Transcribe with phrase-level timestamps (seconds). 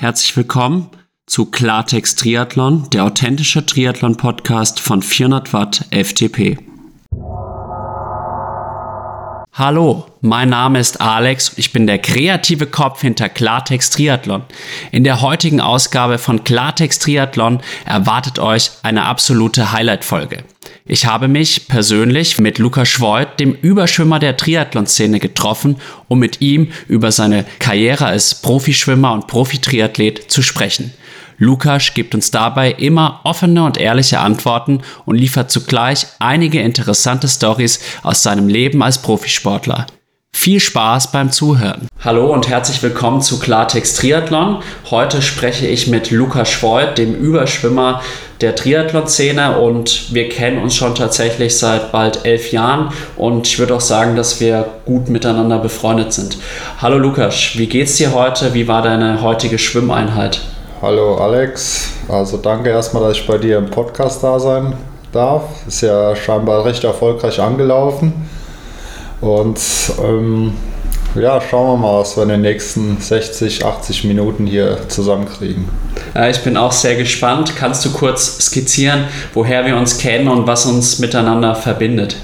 [0.00, 0.88] Herzlich willkommen
[1.26, 6.56] zu Klartext Triathlon, der authentische Triathlon-Podcast von 400 Watt FTP.
[9.52, 14.44] Hallo, mein Name ist Alex ich bin der kreative Kopf hinter Klartext Triathlon.
[14.90, 20.44] In der heutigen Ausgabe von Klartext Triathlon erwartet euch eine absolute Highlight-Folge.
[20.92, 25.76] Ich habe mich persönlich mit Lukas Schwoid, dem Überschwimmer der Triathlon-Szene, getroffen,
[26.08, 30.92] um mit ihm über seine Karriere als Profischwimmer und Profitriathlet zu sprechen.
[31.38, 37.78] Lukas gibt uns dabei immer offene und ehrliche Antworten und liefert zugleich einige interessante Stories
[38.02, 39.86] aus seinem Leben als Profisportler.
[40.32, 41.88] Viel Spaß beim Zuhören.
[42.02, 44.62] Hallo und herzlich willkommen zu Klartext Triathlon.
[44.90, 48.00] Heute spreche ich mit Lukas Schwoid, dem Überschwimmer
[48.40, 53.74] der Triathlon-Szene und wir kennen uns schon tatsächlich seit bald elf Jahren und ich würde
[53.74, 56.38] auch sagen, dass wir gut miteinander befreundet sind.
[56.80, 58.54] Hallo Lukas, wie geht's dir heute?
[58.54, 60.40] Wie war deine heutige Schwimmeinheit?
[60.80, 64.72] Hallo Alex, also danke erstmal, dass ich bei dir im Podcast da sein
[65.12, 65.42] darf.
[65.66, 68.30] Ist ja scheinbar recht erfolgreich angelaufen.
[69.20, 69.60] Und
[70.02, 70.52] ähm,
[71.14, 75.68] ja, schauen wir mal, was wir in den nächsten 60, 80 Minuten hier zusammenkriegen.
[76.30, 77.54] Ich bin auch sehr gespannt.
[77.56, 79.04] Kannst du kurz skizzieren,
[79.34, 82.16] woher wir uns kennen und was uns miteinander verbindet?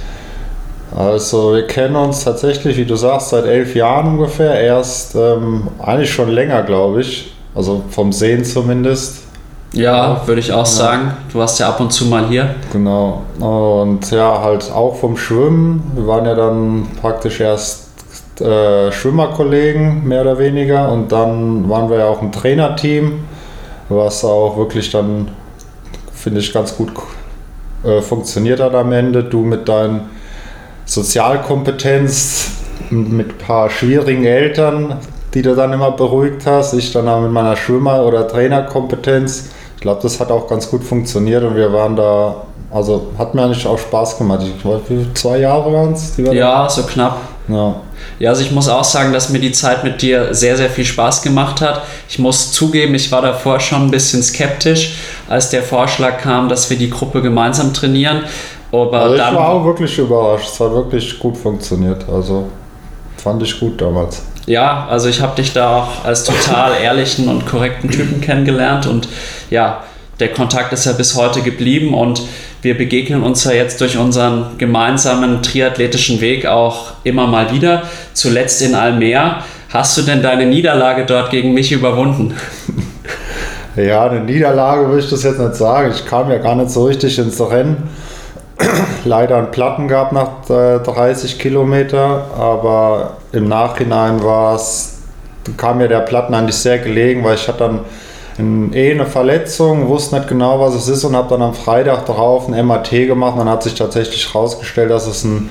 [0.94, 4.58] Also wir kennen uns tatsächlich, wie du sagst, seit elf Jahren ungefähr.
[4.60, 7.32] Erst ähm, eigentlich schon länger, glaube ich.
[7.54, 9.25] Also vom Sehen zumindest.
[9.76, 10.64] Ja, würde ich auch ja.
[10.64, 11.12] sagen.
[11.30, 12.54] Du warst ja ab und zu mal hier.
[12.72, 13.24] Genau.
[13.38, 15.92] Und ja, halt auch vom Schwimmen.
[15.94, 17.88] Wir waren ja dann praktisch erst
[18.40, 20.90] äh, Schwimmerkollegen, mehr oder weniger.
[20.90, 23.20] Und dann waren wir ja auch ein Trainerteam,
[23.90, 25.28] was auch wirklich dann,
[26.10, 26.92] finde ich, ganz gut
[27.84, 29.24] äh, funktioniert hat am Ende.
[29.24, 30.08] Du mit deinen
[30.86, 32.50] Sozialkompetenz,
[32.88, 34.96] mit ein paar schwierigen Eltern,
[35.34, 36.72] die du dann immer beruhigt hast.
[36.72, 39.50] Ich dann auch mit meiner Schwimmer- oder Trainerkompetenz.
[39.86, 42.42] Ich glaube, das hat auch ganz gut funktioniert und wir waren da,
[42.72, 44.40] also hat mir eigentlich auch Spaß gemacht.
[44.44, 44.82] Ich glaube,
[45.14, 46.12] zwei Jahre waren es?
[46.16, 47.20] Ja, so knapp.
[47.46, 47.76] Ja.
[48.18, 50.84] ja, also ich muss auch sagen, dass mir die Zeit mit dir sehr, sehr viel
[50.84, 51.82] Spaß gemacht hat.
[52.08, 54.96] Ich muss zugeben, ich war davor schon ein bisschen skeptisch,
[55.28, 58.24] als der Vorschlag kam, dass wir die Gruppe gemeinsam trainieren.
[58.72, 60.48] Aber also ich war auch wirklich überrascht.
[60.52, 62.04] Es hat wirklich gut funktioniert.
[62.12, 62.46] Also
[63.18, 64.20] fand ich gut damals.
[64.46, 69.08] Ja, also ich habe dich da auch als total ehrlichen und korrekten Typen kennengelernt und
[69.50, 69.82] ja,
[70.20, 72.22] der Kontakt ist ja bis heute geblieben und
[72.62, 77.82] wir begegnen uns ja jetzt durch unseren gemeinsamen triathletischen Weg auch immer mal wieder.
[78.14, 79.36] Zuletzt in Almere.
[79.68, 82.34] Hast du denn deine Niederlage dort gegen mich überwunden?
[83.76, 85.92] Ja, eine Niederlage würde ich das jetzt nicht sagen.
[85.94, 87.82] Ich kam ja gar nicht so richtig ins Rennen.
[89.04, 94.98] Leider einen Platten gab nach äh, 30 Kilometer, aber im Nachhinein war es,
[95.56, 97.80] kam mir der Platten eigentlich sehr gelegen, weil ich hatte dann
[98.38, 102.06] ein, eh eine Verletzung, wusste nicht genau, was es ist und habe dann am Freitag
[102.06, 105.48] darauf ein MAT gemacht und dann hat sich tatsächlich herausgestellt, dass es ein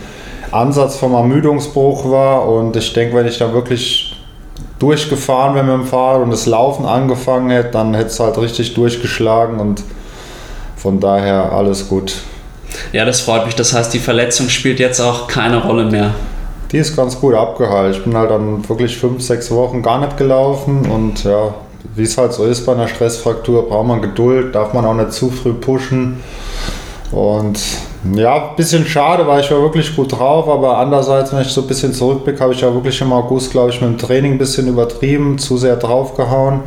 [0.52, 4.16] Ansatz vom Ermüdungsbruch war und ich denke, wenn ich da wirklich
[4.80, 8.74] durchgefahren wäre mit dem Fahrrad und das Laufen angefangen hätte, dann hätte es halt richtig
[8.74, 9.84] durchgeschlagen und
[10.76, 12.16] von daher alles gut.
[12.94, 13.56] Ja, das freut mich.
[13.56, 16.14] Das heißt, die Verletzung spielt jetzt auch keine Rolle mehr.
[16.72, 17.96] Die ist ganz gut abgeheilt.
[17.96, 21.54] Ich bin halt dann wirklich fünf, sechs Wochen gar nicht gelaufen und ja,
[21.96, 25.14] wie es halt so ist bei einer Stressfraktur, braucht man Geduld, darf man auch nicht
[25.14, 26.24] zu früh pushen.
[27.12, 27.60] Und
[28.14, 31.62] ja, ein bisschen schade, weil ich war wirklich gut drauf, aber andererseits, wenn ich so
[31.62, 34.38] ein bisschen zurückblicke, habe ich ja wirklich im August, glaube ich, mit dem Training ein
[34.38, 36.62] bisschen übertrieben, zu sehr draufgehauen.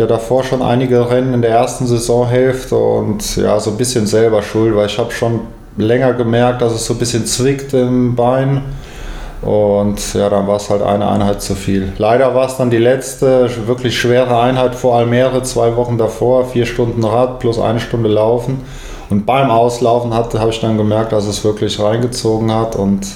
[0.00, 4.40] Der davor schon einige Rennen in der ersten Saisonhälfte und ja, so ein bisschen selber
[4.40, 5.40] schuld, weil ich habe schon
[5.76, 8.62] länger gemerkt, dass es so ein bisschen zwickt im Bein.
[9.42, 11.92] Und ja, dann war es halt eine Einheit zu viel.
[11.98, 16.64] Leider war es dann die letzte wirklich schwere Einheit vor Almere, zwei Wochen davor, vier
[16.64, 18.62] Stunden Rad plus eine Stunde Laufen.
[19.10, 22.74] Und beim Auslaufen habe ich dann gemerkt, dass es wirklich reingezogen hat.
[22.74, 23.06] Und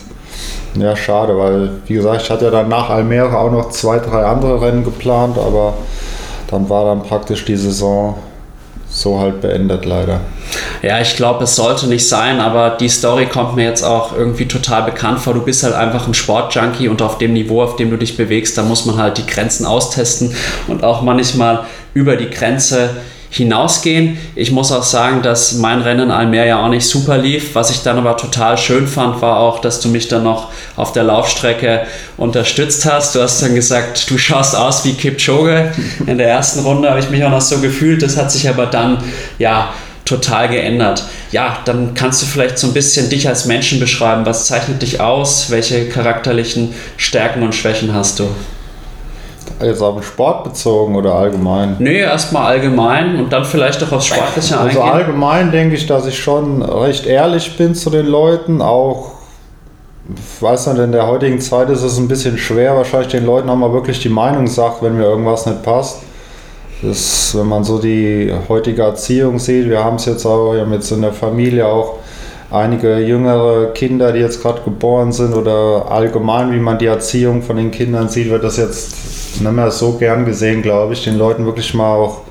[0.78, 4.26] ja, schade, weil, wie gesagt, ich hatte ja dann nach Almere auch noch zwei, drei
[4.26, 5.72] andere Rennen geplant, aber
[6.48, 8.16] dann war dann praktisch die Saison
[8.88, 10.20] so halt beendet leider.
[10.82, 14.46] Ja, ich glaube, es sollte nicht sein, aber die Story kommt mir jetzt auch irgendwie
[14.46, 15.34] total bekannt vor.
[15.34, 18.56] Du bist halt einfach ein Sportjunkie und auf dem Niveau, auf dem du dich bewegst,
[18.56, 20.34] da muss man halt die Grenzen austesten
[20.68, 22.90] und auch manchmal über die Grenze
[23.34, 24.16] hinausgehen.
[24.36, 27.56] Ich muss auch sagen, dass mein Rennen Almer ja auch nicht super lief.
[27.56, 30.92] Was ich dann aber total schön fand, war auch, dass du mich dann noch auf
[30.92, 31.82] der Laufstrecke
[32.16, 33.16] unterstützt hast.
[33.16, 35.72] Du hast dann gesagt, du schaust aus wie Kipchoge.
[36.06, 38.02] In der ersten Runde habe ich mich auch noch so gefühlt.
[38.02, 38.98] Das hat sich aber dann,
[39.40, 41.02] ja, total geändert.
[41.32, 44.26] Ja, dann kannst du vielleicht so ein bisschen dich als Menschen beschreiben.
[44.26, 45.50] Was zeichnet dich aus?
[45.50, 48.28] Welche charakterlichen Stärken und Schwächen hast du?
[49.60, 51.76] Jetzt auf den Sport bezogen oder allgemein?
[51.78, 54.82] Nee, erstmal allgemein und dann vielleicht auch aufs Sportliche also eingehen.
[54.82, 59.12] Also allgemein denke ich, dass ich schon recht ehrlich bin zu den Leuten, auch
[60.08, 63.48] ich weiß nicht, in der heutigen Zeit ist es ein bisschen schwer, wahrscheinlich den Leuten
[63.48, 66.02] auch mal wirklich die Meinung sagt, wenn mir irgendwas nicht passt.
[66.82, 70.72] Das, wenn man so die heutige Erziehung sieht, wir haben es jetzt auch, wir haben
[70.74, 71.94] jetzt in der Familie auch
[72.50, 77.56] einige jüngere Kinder, die jetzt gerade geboren sind oder allgemein, wie man die Erziehung von
[77.56, 78.94] den Kindern sieht, wird das jetzt
[79.40, 82.22] nicht mehr so gern gesehen, glaube ich, den Leuten wirklich mal auch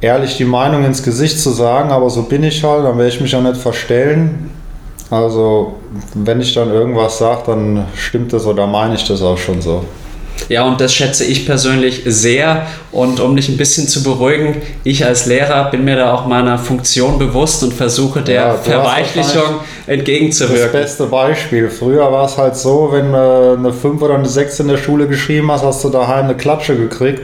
[0.00, 3.20] ehrlich die Meinung ins Gesicht zu sagen, aber so bin ich halt, dann werde ich
[3.20, 4.50] mich auch nicht verstellen.
[5.10, 5.74] Also,
[6.14, 9.84] wenn ich dann irgendwas sage, dann stimmt das oder meine ich das auch schon so.
[10.48, 12.66] Ja, und das schätze ich persönlich sehr.
[12.90, 16.58] Und um dich ein bisschen zu beruhigen, ich als Lehrer bin mir da auch meiner
[16.58, 20.72] Funktion bewusst und versuche der ja, Verweichlichung entgegenzuwirken.
[20.72, 21.70] Das beste Beispiel.
[21.70, 25.06] Früher war es halt so, wenn du eine 5 oder eine 6 in der Schule
[25.06, 27.22] geschrieben hast, hast du daheim eine Klatsche gekriegt.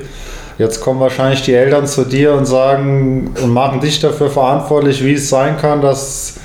[0.59, 5.15] Jetzt kommen wahrscheinlich die Eltern zu dir und sagen und machen dich dafür verantwortlich, wie
[5.15, 6.37] es sein kann, dass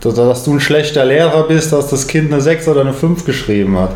[0.00, 3.78] dass du ein schlechter Lehrer bist, dass das Kind eine 6 oder eine 5 geschrieben
[3.78, 3.90] hat.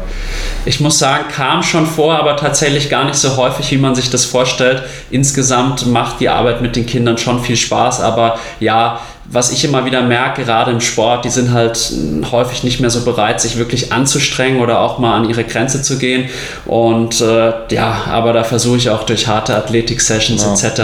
[0.64, 4.10] Ich muss sagen, kam schon vor, aber tatsächlich gar nicht so häufig, wie man sich
[4.10, 4.82] das vorstellt.
[5.10, 9.00] Insgesamt macht die Arbeit mit den Kindern schon viel Spaß, aber ja,
[9.32, 11.93] was ich immer wieder merke, gerade im Sport, die sind halt
[12.31, 15.96] häufig nicht mehr so bereit, sich wirklich anzustrengen oder auch mal an ihre Grenze zu
[15.96, 16.28] gehen.
[16.66, 20.69] Und äh, ja, aber da versuche ich auch durch harte Athletik-Sessions ja.
[20.69, 20.82] etc.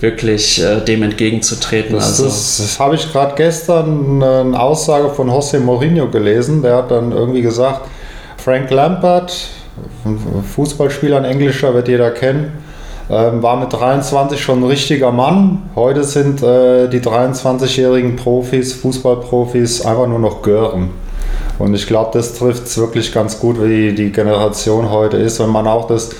[0.00, 1.94] wirklich äh, dem entgegenzutreten.
[1.94, 2.24] Das, also.
[2.24, 6.62] das, das habe ich gerade gestern eine Aussage von José Mourinho gelesen.
[6.62, 7.82] Der hat dann irgendwie gesagt,
[8.36, 9.32] Frank Lampard,
[10.54, 12.52] Fußballspieler, ein Englischer, wird jeder kennen,
[13.10, 15.62] ähm, war mit 23 schon ein richtiger Mann.
[15.74, 20.90] Heute sind äh, die 23-jährigen Profis, Fußballprofis, einfach nur noch Gören.
[21.58, 25.40] Und ich glaube, das trifft es wirklich ganz gut, wie die Generation heute ist.
[25.40, 26.10] Wenn man auch das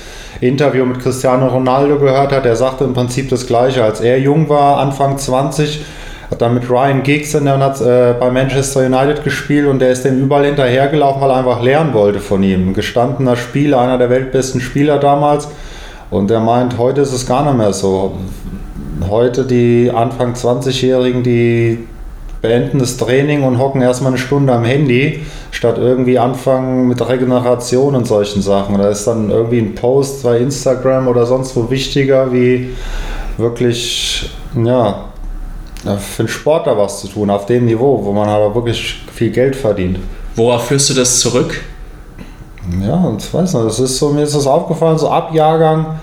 [0.40, 3.82] Interview mit Cristiano Ronaldo gehört hat, der sagte im Prinzip das Gleiche.
[3.82, 5.84] Als er jung war, Anfang 20,
[6.30, 10.04] hat dann mit Ryan Giggs in der, äh, bei Manchester United gespielt und der ist
[10.04, 12.68] dem überall hinterhergelaufen, weil er einfach lernen wollte von ihm.
[12.68, 15.48] Ein gestandener Spieler, einer der weltbesten Spieler damals.
[16.10, 18.16] Und er meint, heute ist es gar nicht mehr so.
[19.08, 21.86] Heute die Anfang 20-Jährigen, die
[22.40, 27.94] beenden das Training und hocken erstmal eine Stunde am Handy, statt irgendwie anfangen mit Regeneration
[27.94, 28.78] und solchen Sachen.
[28.78, 32.74] Da ist dann irgendwie ein Post bei Instagram oder sonst wo wichtiger, wie
[33.36, 34.30] wirklich,
[34.62, 35.04] ja,
[35.98, 39.56] für den Sportler was zu tun, auf dem Niveau, wo man auch wirklich viel Geld
[39.56, 39.98] verdient.
[40.34, 41.60] Worauf führst du das zurück?
[42.82, 45.98] Ja, ich weiß nicht, das ist so, mir ist das aufgefallen, so ab Jahrgang,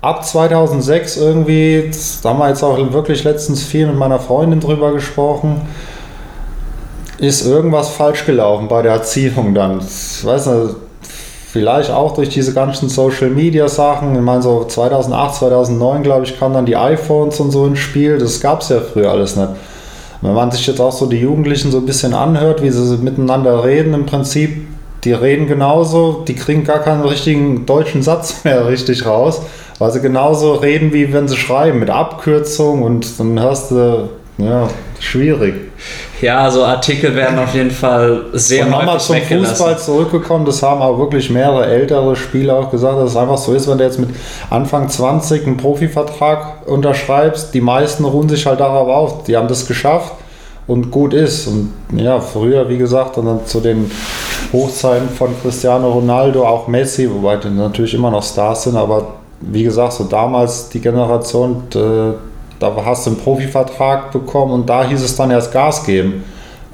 [0.00, 1.90] ab 2006 irgendwie,
[2.22, 5.60] da haben wir jetzt auch wirklich letztens viel mit meiner Freundin drüber gesprochen,
[7.18, 9.80] ist irgendwas falsch gelaufen bei der Erziehung dann.
[9.80, 10.76] Ich weiß nicht,
[11.52, 14.14] vielleicht auch durch diese ganzen Social Media Sachen.
[14.14, 18.18] Ich meine, so 2008, 2009, glaube ich, kamen dann die iPhones und so ins Spiel.
[18.18, 19.48] Das gab es ja früher alles nicht.
[20.20, 23.64] Wenn man sich jetzt auch so die Jugendlichen so ein bisschen anhört, wie sie miteinander
[23.64, 24.66] reden, im Prinzip
[25.04, 29.40] die reden genauso, die kriegen gar keinen richtigen deutschen Satz mehr richtig raus,
[29.78, 34.08] weil sie genauso reden, wie wenn sie schreiben, mit Abkürzung und dann hörst du,
[34.38, 35.67] ja, schwierig.
[36.20, 40.82] Ja, so Artikel werden auf jeden Fall sehr Und nochmal zum Fußball zurückgekommen, das haben
[40.82, 44.00] auch wirklich mehrere ältere Spieler auch gesagt, dass es einfach so ist, wenn du jetzt
[44.00, 44.10] mit
[44.50, 49.66] Anfang 20 einen Profivertrag unterschreibst, die meisten ruhen sich halt darauf auf, die haben das
[49.66, 50.12] geschafft
[50.66, 51.46] und gut ist.
[51.46, 53.90] Und ja, früher, wie gesagt, und dann zu den
[54.52, 59.06] Hochzeiten von Cristiano Ronaldo, auch Messi, wobei die natürlich immer noch Stars sind, aber
[59.40, 62.12] wie gesagt, so damals die Generation, äh,
[62.58, 66.24] da hast du einen Profivertrag bekommen und da hieß es dann erst Gas geben.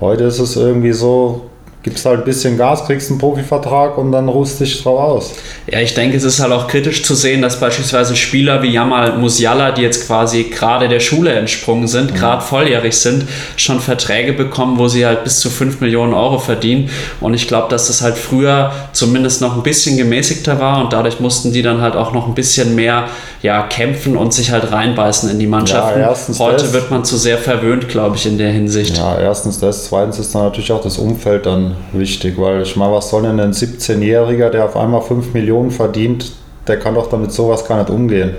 [0.00, 1.42] Heute ist es irgendwie so,
[1.84, 5.34] gibst halt ein bisschen Gas, kriegst einen Profivertrag und dann ruhst dich drauf aus.
[5.70, 9.18] Ja, ich denke, es ist halt auch kritisch zu sehen, dass beispielsweise Spieler wie Jamal
[9.18, 12.16] Musiala, die jetzt quasi gerade der Schule entsprungen sind, mhm.
[12.16, 13.24] gerade volljährig sind,
[13.56, 16.88] schon Verträge bekommen, wo sie halt bis zu 5 Millionen Euro verdienen.
[17.20, 21.20] Und ich glaube, dass das halt früher zumindest noch ein bisschen gemäßigter war und dadurch
[21.20, 23.08] mussten die dann halt auch noch ein bisschen mehr
[23.42, 26.00] ja, kämpfen und sich halt reinbeißen in die Mannschaften.
[26.00, 28.96] Ja, Heute das, wird man zu sehr verwöhnt, glaube ich, in der Hinsicht.
[28.96, 32.92] Ja, erstens das, zweitens ist dann natürlich auch das Umfeld dann wichtig, weil ich meine,
[32.92, 36.32] was soll denn ein 17-Jähriger, der auf einmal 5 Millionen verdient,
[36.66, 38.36] der kann doch damit sowas gar nicht umgehen.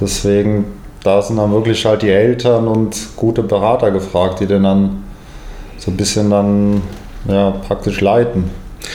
[0.00, 0.64] Deswegen,
[1.02, 5.04] da sind dann wirklich halt die Eltern und gute Berater gefragt, die den dann
[5.78, 6.82] so ein bisschen dann
[7.28, 8.50] ja, praktisch leiten.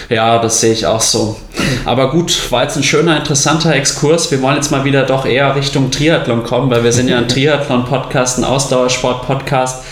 [0.09, 1.35] Ja, das sehe ich auch so.
[1.85, 4.31] Aber gut, war jetzt ein schöner, interessanter Exkurs.
[4.31, 7.27] Wir wollen jetzt mal wieder doch eher Richtung Triathlon kommen, weil wir sind ja ein
[7.29, 9.83] Triathlon-Podcast, ein Ausdauersport-Podcast.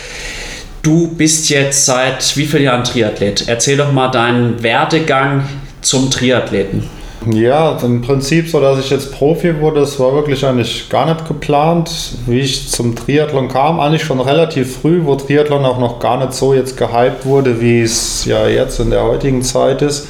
[0.81, 3.47] Du bist jetzt seit wie vielen Jahren Triathlet?
[3.47, 5.43] Erzähl doch mal deinen Werdegang
[5.81, 6.83] zum Triathleten.
[7.29, 11.27] Ja, im Prinzip so, dass ich jetzt Profi wurde, das war wirklich eigentlich gar nicht
[11.27, 11.91] geplant.
[12.27, 16.33] Wie ich zum Triathlon kam, eigentlich schon relativ früh, wo Triathlon auch noch gar nicht
[16.33, 20.07] so jetzt gehypt wurde, wie es ja jetzt in der heutigen Zeit ist.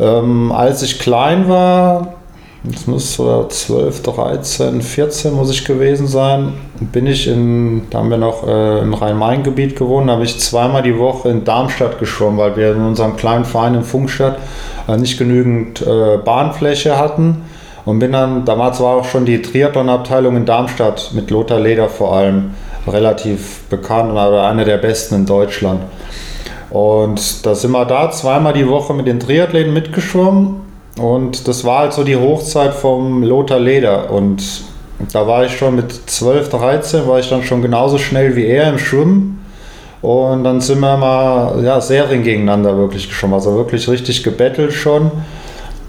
[0.00, 2.17] Ähm, als ich klein war,
[2.64, 8.10] das muss so 12, 13, 14 muss ich gewesen sein, bin ich in, da haben
[8.10, 12.38] wir noch äh, im Rhein-Main-Gebiet gewohnt, da habe ich zweimal die Woche in Darmstadt geschwommen,
[12.38, 14.38] weil wir in unserem kleinen Verein in Funkstadt
[14.88, 17.42] äh, nicht genügend äh, Bahnfläche hatten.
[17.84, 22.14] Und bin dann, damals war auch schon die Triathlon-Abteilung in Darmstadt mit Lothar Leder vor
[22.14, 22.50] allem
[22.86, 25.80] relativ bekannt und einer der besten in Deutschland.
[26.68, 30.67] Und da sind wir da zweimal die Woche mit den Triathleten mitgeschwommen.
[30.98, 34.10] Und das war halt so die Hochzeit vom Lothar Leder.
[34.10, 34.42] Und
[35.12, 38.68] da war ich schon mit 12, 13, war ich dann schon genauso schnell wie er
[38.68, 39.44] im Schwimmen.
[40.02, 43.34] Und dann sind wir mal ja, Serien gegeneinander wirklich geschwommen.
[43.34, 45.10] Also wirklich richtig gebettelt schon.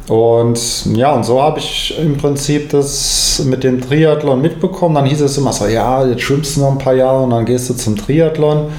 [0.09, 4.95] Und ja, und so habe ich im Prinzip das mit dem Triathlon mitbekommen.
[4.95, 7.45] Dann hieß es immer so, ja, jetzt schwimmst du noch ein paar Jahre und dann
[7.45, 8.69] gehst du zum Triathlon.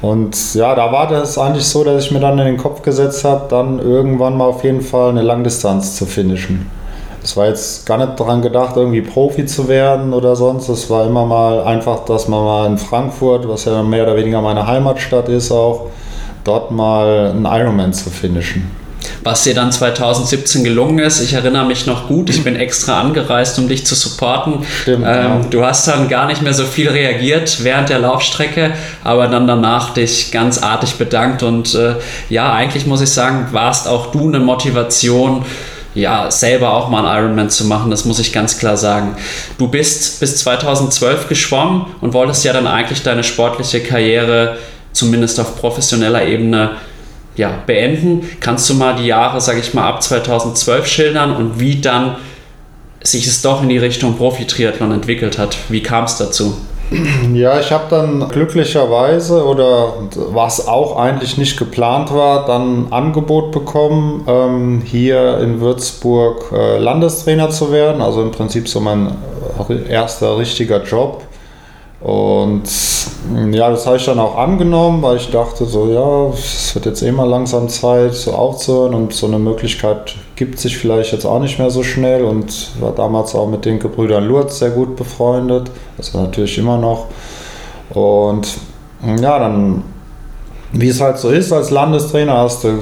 [0.00, 3.22] Und ja, da war das eigentlich so, dass ich mir dann in den Kopf gesetzt
[3.24, 6.70] habe, dann irgendwann mal auf jeden Fall eine Langdistanz zu finishen.
[7.22, 10.70] Es war jetzt gar nicht daran gedacht, irgendwie Profi zu werden oder sonst.
[10.70, 14.40] Es war immer mal einfach, dass man mal in Frankfurt, was ja mehr oder weniger
[14.40, 15.88] meine Heimatstadt ist, auch
[16.44, 18.87] dort mal einen Ironman zu finishen
[19.24, 21.20] was dir dann 2017 gelungen ist.
[21.20, 24.64] Ich erinnere mich noch gut, ich bin extra angereist, um dich zu supporten.
[24.82, 25.40] Stimmt, ähm, ja.
[25.50, 28.72] Du hast dann gar nicht mehr so viel reagiert während der Laufstrecke,
[29.04, 31.94] aber dann danach dich ganz artig bedankt und äh,
[32.28, 35.44] ja, eigentlich muss ich sagen, warst auch du eine Motivation,
[35.94, 39.16] ja, selber auch mal einen Ironman zu machen, das muss ich ganz klar sagen.
[39.58, 44.58] Du bist bis 2012 geschwommen und wolltest ja dann eigentlich deine sportliche Karriere
[44.92, 46.72] zumindest auf professioneller Ebene
[47.38, 48.28] ja, beenden.
[48.40, 52.16] Kannst du mal die Jahre, sage ich mal, ab 2012 schildern und wie dann
[53.00, 55.56] sich es doch in die Richtung Profi-Triathlon entwickelt hat?
[55.68, 56.56] Wie kam es dazu?
[57.34, 63.52] Ja, ich habe dann glücklicherweise oder was auch eigentlich nicht geplant war, dann ein Angebot
[63.52, 68.00] bekommen, ähm, hier in Würzburg äh, Landestrainer zu werden.
[68.00, 69.12] Also im Prinzip so mein
[69.88, 71.22] erster richtiger Job.
[72.00, 72.62] Und
[73.50, 77.02] ja, das habe ich dann auch angenommen, weil ich dachte so, ja, es wird jetzt
[77.02, 78.94] eh langsam Zeit, so aufzuhören.
[78.94, 82.24] Und so eine Möglichkeit gibt sich vielleicht jetzt auch nicht mehr so schnell.
[82.24, 85.70] Und war damals auch mit den Gebrüdern Lurz sehr gut befreundet,
[86.12, 87.06] war natürlich immer noch.
[87.90, 88.58] Und
[89.20, 89.82] ja, dann,
[90.72, 92.78] wie es halt so ist als Landestrainer, hast du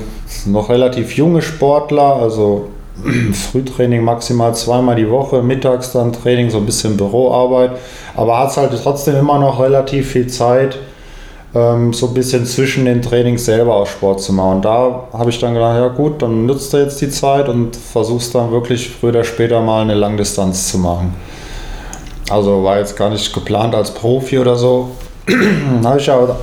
[0.47, 2.69] noch relativ junge Sportler, also
[3.33, 7.73] Frühtraining maximal zweimal die Woche, mittags dann Training, so ein bisschen Büroarbeit.
[8.17, 10.79] Aber hat es halt trotzdem immer noch relativ viel Zeit,
[11.55, 14.57] ähm, so ein bisschen zwischen den Trainings selber auch Sport zu machen.
[14.57, 17.77] Und da habe ich dann gedacht, ja gut, dann nutzt du jetzt die Zeit und
[17.77, 21.15] versuchst dann wirklich früher oder später mal eine Langdistanz zu machen.
[22.29, 24.91] Also war jetzt gar nicht geplant als Profi oder so.
[25.85, 26.37] habe ich ja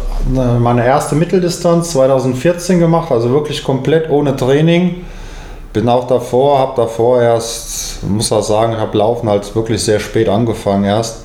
[0.60, 5.06] meine erste Mitteldistanz 2014 gemacht, also wirklich komplett ohne Training
[5.74, 10.30] bin auch davor, habe davor erst, muss auch sagen, habe Laufen halt wirklich sehr spät
[10.30, 11.24] angefangen erst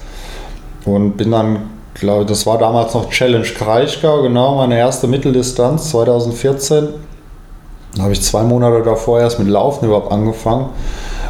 [0.86, 6.88] und bin dann, glaube das war damals noch Challenge Kraichgau, genau, meine erste Mitteldistanz 2014.
[7.94, 10.70] Da habe ich zwei Monate davor erst mit Laufen überhaupt angefangen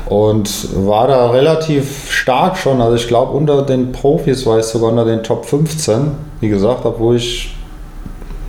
[0.09, 2.81] und war da relativ stark schon.
[2.81, 6.85] Also ich glaube unter den Profis war ich sogar unter den Top 15, wie gesagt,
[6.85, 7.58] obwohl ich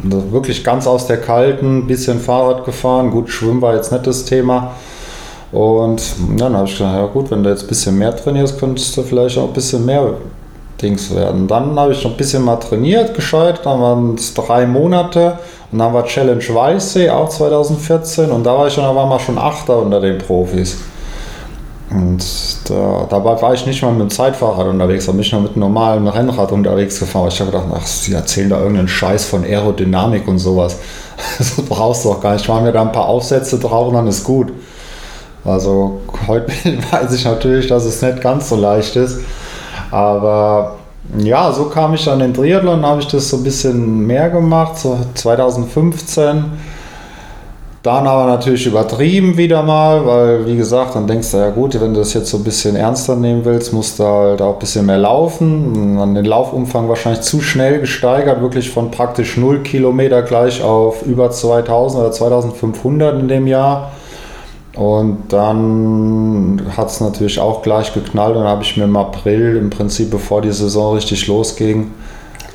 [0.04, 3.12] wirklich ganz aus der kalten, bisschen Fahrrad gefahren.
[3.12, 4.72] Gut, Schwimmen war jetzt nicht das Thema.
[5.52, 6.02] Und
[6.38, 9.02] dann habe ich gedacht, ja gut, wenn du jetzt ein bisschen mehr trainierst, könntest du
[9.02, 10.14] vielleicht auch ein bisschen mehr
[10.82, 11.48] Dings werden.
[11.48, 13.62] Dann habe ich noch ein bisschen mal trainiert, gescheit.
[13.64, 15.40] Dann waren es drei Monate
[15.72, 19.38] und dann war Challenge Weißsee auch 2014 und da war ich dann aber mal schon
[19.38, 20.78] Achter unter den Profis.
[21.92, 22.24] Und
[22.70, 25.54] da, dabei war ich nicht mal mit dem Zeitfahrrad unterwegs, da bin ich noch mit
[25.54, 27.30] einem normalen Rennrad unterwegs gefahren.
[27.30, 30.78] Ich habe gedacht, ach, sie erzählen da irgendeinen Scheiß von Aerodynamik und sowas.
[31.38, 32.44] Das brauchst du auch gar nicht.
[32.44, 34.54] Ich mache mir da ein paar Aufsätze drauf und dann ist gut.
[35.44, 36.48] Also heute
[36.92, 39.20] weiß ich natürlich, dass es nicht ganz so leicht ist.
[39.92, 40.76] Aber
[41.18, 44.78] ja, so kam ich an den Triathlon, habe ich das so ein bisschen mehr gemacht,
[44.78, 46.46] so 2015
[47.82, 51.94] dann aber natürlich übertrieben wieder mal, weil wie gesagt, dann denkst du, ja gut, wenn
[51.94, 54.86] du das jetzt so ein bisschen ernster nehmen willst, musst du halt auch ein bisschen
[54.86, 55.98] mehr laufen.
[55.98, 61.32] dann den Laufumfang wahrscheinlich zu schnell gesteigert, wirklich von praktisch 0 Kilometer gleich auf über
[61.32, 63.92] 2000 oder 2500 in dem Jahr.
[64.76, 69.56] Und dann hat es natürlich auch gleich geknallt und dann habe ich mir im April,
[69.56, 71.92] im Prinzip bevor die Saison richtig losging,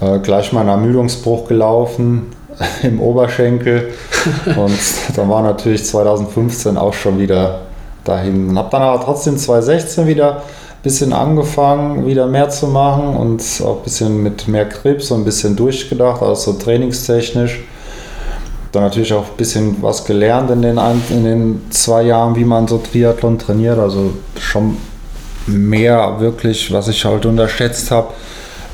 [0.01, 2.27] äh, gleich mal einen Ermüdungsbruch gelaufen
[2.83, 3.93] im Oberschenkel.
[4.57, 4.79] Und
[5.17, 7.63] da war natürlich 2015 auch schon wieder
[8.05, 8.57] dahin.
[8.57, 10.43] Habe dann aber trotzdem 2016 wieder ein
[10.83, 15.25] bisschen angefangen, wieder mehr zu machen und auch ein bisschen mit mehr Grips und ein
[15.25, 17.63] bisschen durchgedacht, also so trainingstechnisch.
[18.73, 20.79] Dann natürlich auch ein bisschen was gelernt in den,
[21.11, 23.79] in den zwei Jahren, wie man so Triathlon trainiert.
[23.79, 24.77] Also schon
[25.47, 28.09] mehr wirklich, was ich halt unterschätzt habe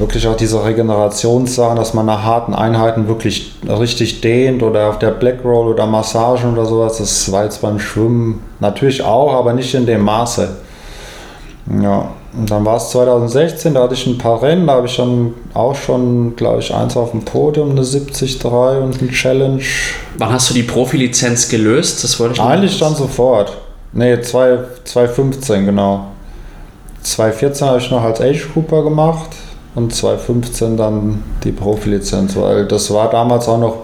[0.01, 5.11] wirklich auch diese Regenerationssachen, dass man nach harten Einheiten wirklich richtig dehnt oder auf der
[5.11, 6.99] Black Roll oder Massagen oder sowas.
[6.99, 10.49] Das war jetzt beim Schwimmen natürlich auch, aber nicht in dem Maße.
[11.83, 14.97] Ja, und dann war es 2016, da hatte ich ein paar Rennen, da habe ich
[14.97, 19.63] dann auch schon, glaube ich, eins auf dem Podium, eine 73 und eine Challenge.
[20.17, 22.03] Wann hast du die Profilizenz gelöst?
[22.03, 23.57] Das wollte ich Eigentlich dann sofort.
[23.93, 26.07] Ne, 2015, genau.
[27.03, 29.31] 2014 habe ich noch als Age Cooper gemacht
[29.75, 33.77] und 2015 dann die Profilizenz, weil das war damals auch noch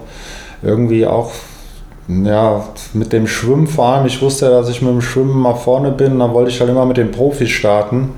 [0.62, 1.30] irgendwie auch
[2.08, 4.06] ja, mit dem Schwimmen vor allem.
[4.06, 6.70] Ich wusste ja, dass ich mit dem Schwimmen mal vorne bin, dann wollte ich halt
[6.70, 8.10] immer mit den Profis starten,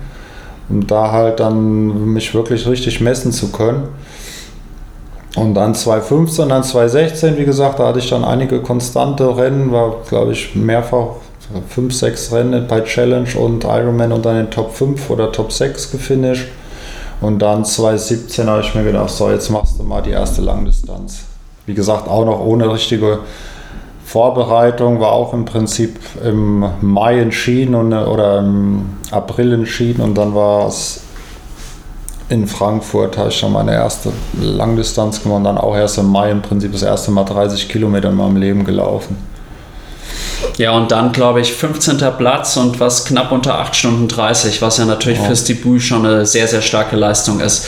[0.69, 3.89] um da halt dann mich wirklich richtig messen zu können.
[5.37, 9.97] Und dann 2015, dann 2016, wie gesagt, da hatte ich dann einige konstante Rennen, war
[10.09, 11.17] glaube ich mehrfach
[11.69, 15.93] 5, 6 Rennen bei Challenge und Ironman und dann in Top 5 oder Top 6
[15.93, 16.49] gefinisht.
[17.21, 21.25] Und dann 2017 habe ich mir gedacht, so jetzt machst du mal die erste Langdistanz.
[21.67, 23.21] Wie gesagt, auch noch ohne richtige
[24.05, 30.35] Vorbereitung, war auch im Prinzip im Mai entschieden und, oder im April entschieden und dann
[30.35, 31.03] war es
[32.31, 34.11] in Frankfurt, habe ich schon meine erste
[34.41, 38.11] Langdistanz gemacht und dann auch erst im Mai im Prinzip das erste Mal 30 Kilometer
[38.11, 39.17] in meinem Leben gelaufen.
[40.59, 41.99] Ja, und dann glaube ich 15.
[42.19, 45.25] Platz und was knapp unter 8 Stunden 30, was ja natürlich ja.
[45.25, 47.67] fürs Debüt schon eine sehr, sehr starke Leistung ist.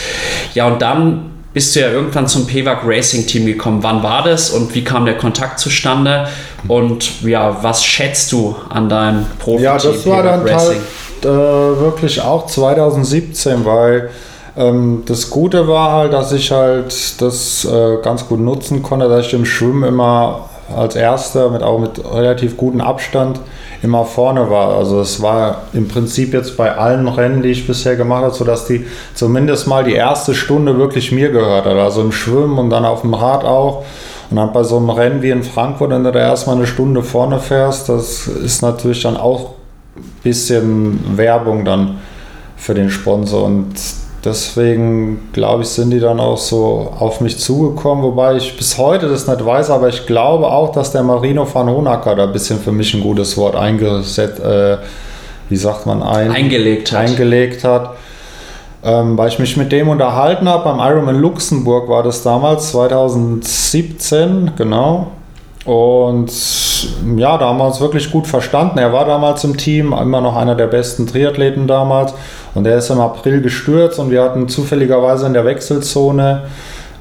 [0.54, 3.82] Ja, und dann bist du ja irgendwann zum PWAG Racing Team gekommen.
[3.82, 6.26] Wann war das und wie kam der Kontakt zustande?
[6.66, 10.80] Und ja, was schätzt du an deinem Profi-Team Ja, das war dann Racing?
[11.22, 14.10] Halt, äh, wirklich auch 2017, weil
[14.56, 19.26] ähm, das Gute war halt, dass ich halt das äh, ganz gut nutzen konnte, dass
[19.26, 23.40] ich im Schwimmen immer als erster mit auch mit relativ gutem Abstand
[23.82, 24.76] immer vorne war.
[24.76, 28.44] Also es war im Prinzip jetzt bei allen Rennen, die ich bisher gemacht habe, so
[28.44, 31.76] dass die zumindest mal die erste Stunde wirklich mir gehört hat.
[31.76, 33.84] Also im Schwimmen und dann auf dem Rad auch.
[34.30, 37.02] Und dann bei so einem Rennen wie in Frankfurt, wenn du da erstmal eine Stunde
[37.02, 39.54] vorne fährst, das ist natürlich dann auch
[39.96, 41.98] ein bisschen Werbung dann
[42.56, 43.44] für den Sponsor.
[43.44, 43.74] Und
[44.24, 49.08] Deswegen glaube ich, sind die dann auch so auf mich zugekommen, wobei ich bis heute
[49.08, 52.60] das nicht weiß, aber ich glaube auch, dass der Marino van Honacker da ein bisschen
[52.60, 54.76] für mich ein gutes Wort eingesetzt, äh,
[55.48, 57.00] wie sagt man, ein, eingelegt hat.
[57.00, 57.94] Eingelegt hat.
[58.82, 64.52] Ähm, weil ich mich mit dem unterhalten habe, beim Ironman Luxemburg war das damals, 2017,
[64.56, 65.08] genau.
[65.64, 66.30] Und
[67.16, 68.78] ja, da haben wir uns wirklich gut verstanden.
[68.78, 72.14] Er war damals im Team, immer noch einer der besten Triathleten damals.
[72.54, 76.42] Und er ist im April gestürzt und wir hatten zufälligerweise in der Wechselzone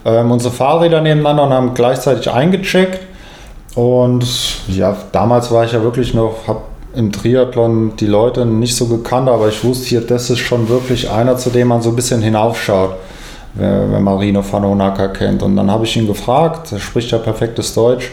[0.06, 3.00] ähm, unsere Fahrräder nebeneinander und haben gleichzeitig eingecheckt.
[3.76, 4.26] Und
[4.68, 6.62] ja, damals war ich ja wirklich noch, habe
[6.96, 11.10] im Triathlon die Leute nicht so gekannt, aber ich wusste hier, das ist schon wirklich
[11.10, 12.96] einer, zu dem man so ein bisschen hinaufschaut,
[13.54, 15.44] wenn man Rino Fanonaka kennt.
[15.44, 18.12] Und dann habe ich ihn gefragt, er spricht ja perfektes Deutsch.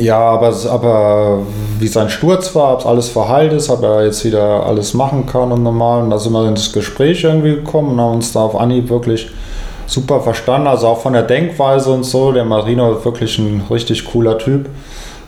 [0.00, 1.38] Ja, aber, aber
[1.78, 5.50] wie sein Sturz war, ob alles verheilt ist, ob er jetzt wieder alles machen kann
[5.52, 6.02] und normal.
[6.02, 9.28] Und da sind wir ins Gespräch irgendwie gekommen und haben uns da auf Anhieb wirklich
[9.86, 10.68] super verstanden.
[10.68, 12.32] Also auch von der Denkweise und so.
[12.32, 14.68] Der Marino ist wirklich ein richtig cooler Typ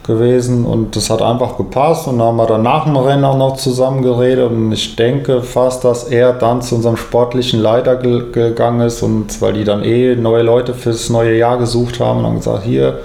[0.07, 2.07] gewesen und das hat einfach gepasst.
[2.07, 4.51] Und da haben wir dann nach dem Rennen auch noch zusammen geredet.
[4.51, 9.41] Und ich denke fast, dass er dann zu unserem sportlichen Leiter ge gegangen ist und
[9.43, 13.01] weil die dann eh neue Leute fürs neue Jahr gesucht haben und haben gesagt, hier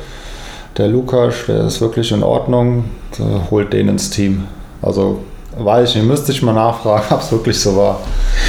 [0.77, 2.85] der Lukas, der ist wirklich in Ordnung,
[3.49, 4.47] holt den ins Team.
[4.81, 5.19] Also
[5.57, 7.99] weiß ich nicht, müsste ich mal nachfragen, ob es wirklich so war.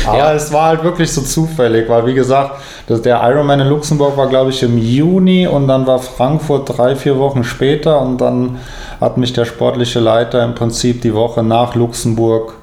[0.06, 0.32] Aber ja.
[0.32, 4.28] es war halt wirklich so zufällig, weil wie gesagt, das, der Ironman in Luxemburg war
[4.28, 8.58] glaube ich im Juni und dann war Frankfurt drei, vier Wochen später und dann
[9.00, 12.54] hat mich der sportliche Leiter im Prinzip die Woche nach Luxemburg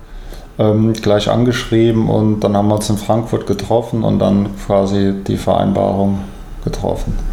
[0.60, 5.38] ähm, gleich angeschrieben und dann haben wir uns in Frankfurt getroffen und dann quasi die
[5.38, 6.19] Vereinbarung
[6.63, 7.33] getroffen.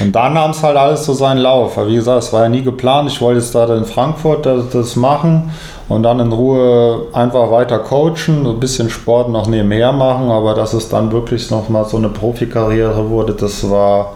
[0.00, 1.76] Und dann nahm es halt alles so seinen Lauf.
[1.86, 3.10] Wie gesagt, es war ja nie geplant.
[3.10, 5.50] Ich wollte jetzt da in Frankfurt das, machen
[5.88, 10.72] und dann in Ruhe einfach weiter coachen, ein bisschen Sport noch nebenher machen, aber dass
[10.72, 14.14] es dann wirklich nochmal so eine Profikarriere wurde, das war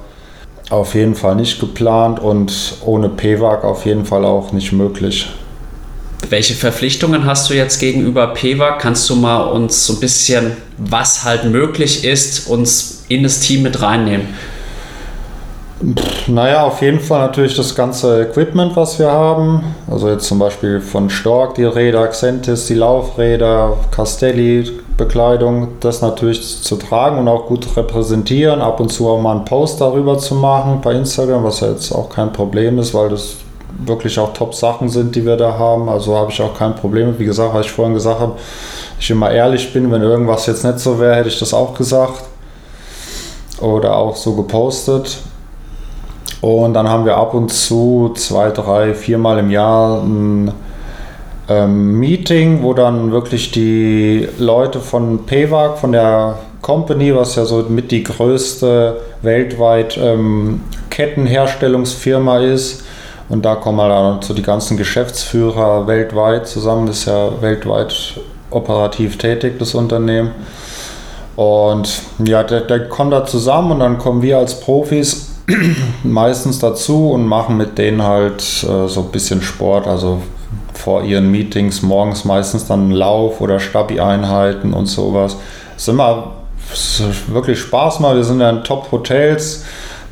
[0.70, 5.30] auf jeden Fall nicht geplant und ohne PWAG auf jeden Fall auch nicht möglich.
[6.28, 8.78] Welche Verpflichtungen hast du jetzt gegenüber PWAG?
[8.78, 13.62] Kannst du mal uns so ein bisschen, was halt möglich ist, uns in das Team
[13.62, 14.28] mit reinnehmen?
[16.28, 19.74] Naja, auf jeden Fall natürlich das ganze Equipment, was wir haben.
[19.90, 26.62] Also jetzt zum Beispiel von Stork die Räder, Xentis die Laufräder, Castelli Bekleidung, das natürlich
[26.62, 28.60] zu tragen und auch gut repräsentieren.
[28.60, 31.90] Ab und zu auch mal einen Post darüber zu machen bei Instagram, was ja jetzt
[31.92, 33.36] auch kein Problem ist, weil das
[33.84, 35.88] wirklich auch Top-Sachen sind, die wir da haben.
[35.88, 37.18] Also habe ich auch kein Problem.
[37.18, 38.34] Wie gesagt, was ich vorhin gesagt habe,
[39.00, 42.22] ich immer ehrlich bin, wenn irgendwas jetzt nicht so wäre, hätte ich das auch gesagt.
[43.60, 45.18] Oder auch so gepostet.
[46.42, 50.52] Und dann haben wir ab und zu zwei, drei, viermal im Jahr ein
[51.48, 57.64] ähm, Meeting, wo dann wirklich die Leute von PEWAG, von der Company, was ja so
[57.68, 62.85] mit die größte weltweit ähm, Kettenherstellungsfirma ist,
[63.28, 69.16] und da kommen halt auch so die ganzen Geschäftsführer weltweit zusammen, ist ja weltweit operativ
[69.16, 70.33] tätig, das Unternehmen.
[71.37, 75.31] Und ja, der, der kommt da zusammen und dann kommen wir als Profis
[76.05, 80.22] meistens dazu und machen mit denen halt äh, so ein bisschen Sport, also
[80.74, 85.37] vor ihren Meetings morgens meistens dann Lauf- oder Stabi-Einheiten und sowas.
[85.76, 86.33] Es ist immer
[87.28, 88.16] wirklich Spaß mal.
[88.16, 89.64] Wir sind ja in Top-Hotels.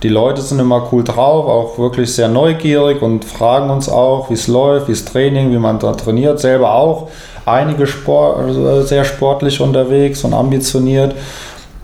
[0.03, 4.35] Die Leute sind immer cool drauf, auch wirklich sehr neugierig und fragen uns auch, wie
[4.35, 6.41] es läuft, wie es Training, wie man da trainiert.
[6.41, 7.09] Selber auch
[7.45, 11.15] einige Sport, also sehr sportlich unterwegs und ambitioniert.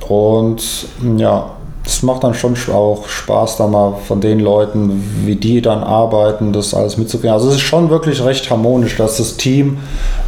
[0.08, 0.62] Und
[1.16, 1.55] ja,
[1.86, 6.52] es macht dann schon auch Spaß, da mal von den Leuten, wie die dann arbeiten,
[6.52, 7.32] das alles mitzukriegen.
[7.32, 9.78] Also es ist schon wirklich recht harmonisch, dass das Team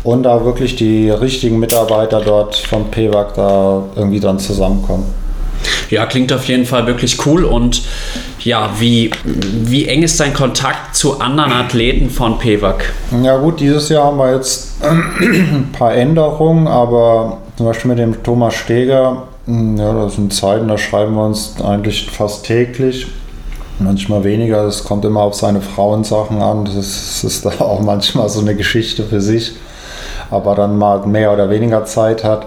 [0.04, 5.04] und da wirklich die richtigen Mitarbeiter dort vom PWAC da irgendwie dann zusammenkommen.
[5.90, 7.44] Ja, klingt auf jeden Fall wirklich cool.
[7.44, 7.82] Und
[8.40, 12.92] ja, wie, wie eng ist dein Kontakt zu anderen Athleten von PWAC?
[13.22, 18.22] Ja gut, dieses Jahr haben wir jetzt ein paar Änderungen, aber zum Beispiel mit dem
[18.22, 23.06] Thomas Steger ja, das sind Zeiten, da schreiben wir uns eigentlich fast täglich.
[23.78, 26.66] Manchmal weniger, es kommt immer auf seine Frauensachen an.
[26.66, 29.52] Das ist, das ist da auch manchmal so eine Geschichte für sich.
[30.30, 32.46] Aber dann mal mehr oder weniger Zeit hat.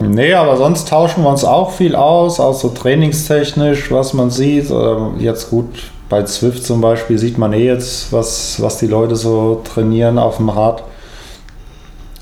[0.00, 4.72] Nee, aber sonst tauschen wir uns auch viel aus, auch so trainingstechnisch, was man sieht.
[5.18, 9.60] Jetzt gut, bei Zwift zum Beispiel sieht man eh jetzt, was, was die Leute so
[9.62, 10.84] trainieren auf dem Rad.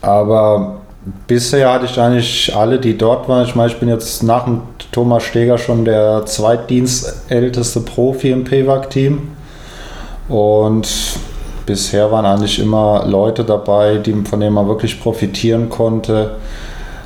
[0.00, 0.78] Aber
[1.26, 3.44] bisher hatte ich eigentlich alle, die dort waren.
[3.44, 9.28] Ich meine, ich bin jetzt nach dem Thomas Steger schon der zweitdienstälteste Profi im PWAG-Team.
[10.28, 10.88] Und
[11.64, 16.36] bisher waren eigentlich immer Leute dabei, die, von denen man wirklich profitieren konnte.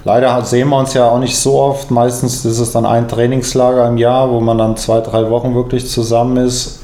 [0.04, 1.90] Leider sehen wir uns ja auch nicht so oft.
[1.90, 5.88] Meistens ist es dann ein Trainingslager im Jahr, wo man dann zwei, drei Wochen wirklich
[5.90, 6.80] zusammen ist.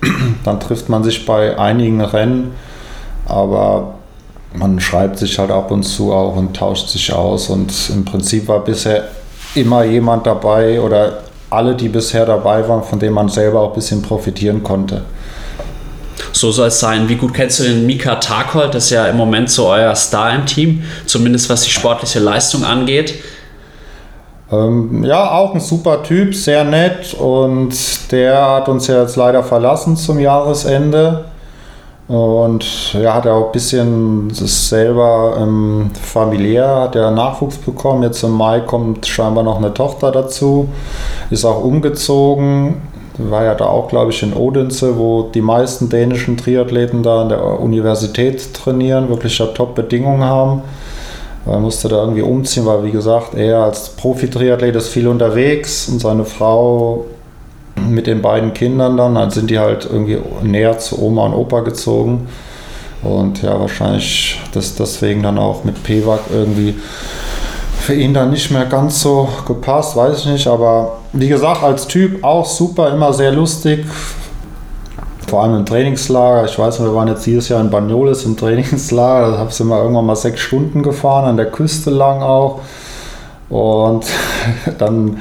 [0.44, 2.52] Dann trifft man sich bei einigen Rennen.
[3.26, 3.95] Aber
[4.58, 7.48] man schreibt sich halt ab und zu auch und tauscht sich aus.
[7.48, 9.08] Und im Prinzip war bisher
[9.54, 11.18] immer jemand dabei oder
[11.50, 15.02] alle, die bisher dabei waren, von denen man selber auch ein bisschen profitieren konnte.
[16.32, 17.08] So soll es sein.
[17.08, 18.74] Wie gut kennst du den Mika Tarkold?
[18.74, 22.64] Das ist ja im Moment so euer Star im Team, zumindest was die sportliche Leistung
[22.64, 23.14] angeht.
[24.50, 27.74] Ähm, ja, auch ein super Typ, sehr nett und
[28.12, 31.24] der hat uns ja jetzt leider verlassen zum Jahresende.
[32.08, 38.04] Und ja, hat auch ein bisschen das selber ähm, familiär, hat er Nachwuchs bekommen.
[38.04, 40.68] Jetzt im Mai kommt scheinbar noch eine Tochter dazu,
[41.30, 42.82] ist auch umgezogen.
[43.18, 47.30] War ja da auch, glaube ich, in Odense, wo die meisten dänischen Triathleten da an
[47.30, 50.62] der Universität trainieren, wirklich ja Top-Bedingungen haben.
[51.46, 56.00] Er musste da irgendwie umziehen, weil, wie gesagt, er als Profi-Triathlet ist viel unterwegs und
[56.00, 57.06] seine Frau
[57.88, 61.60] mit den beiden Kindern dann, dann sind die halt irgendwie näher zu Oma und Opa
[61.60, 62.28] gezogen.
[63.02, 66.74] Und ja, wahrscheinlich das deswegen dann auch mit PWAG irgendwie
[67.78, 70.46] für ihn dann nicht mehr ganz so gepasst, weiß ich nicht.
[70.48, 73.86] Aber wie gesagt, als Typ auch super, immer sehr lustig.
[75.28, 76.46] Vor allem im Trainingslager.
[76.46, 79.32] Ich weiß, wir waren jetzt dieses Jahr in Banyoles im Trainingslager.
[79.32, 82.60] Da habe ich immer irgendwann mal sechs Stunden gefahren, an der Küste lang auch.
[83.48, 84.06] Und
[84.78, 85.18] dann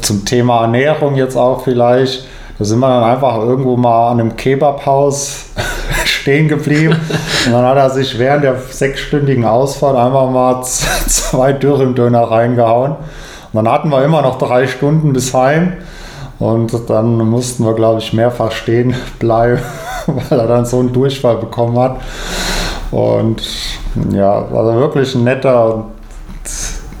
[0.00, 2.26] zum Thema Ernährung jetzt auch vielleicht.
[2.58, 5.46] Da sind wir dann einfach irgendwo mal an einem Kebabhaus
[6.04, 6.96] stehen geblieben.
[7.46, 12.92] Und dann hat er sich während der sechsstündigen Ausfahrt einfach mal zwei Dürrendöner reingehauen.
[12.92, 15.74] Und dann hatten wir immer noch drei Stunden bis heim.
[16.38, 19.60] Und dann mussten wir, glaube ich, mehrfach stehen bleiben,
[20.28, 22.00] weil er dann so einen Durchfall bekommen hat.
[22.90, 23.42] Und
[24.10, 25.84] ja, also wirklich ein netter und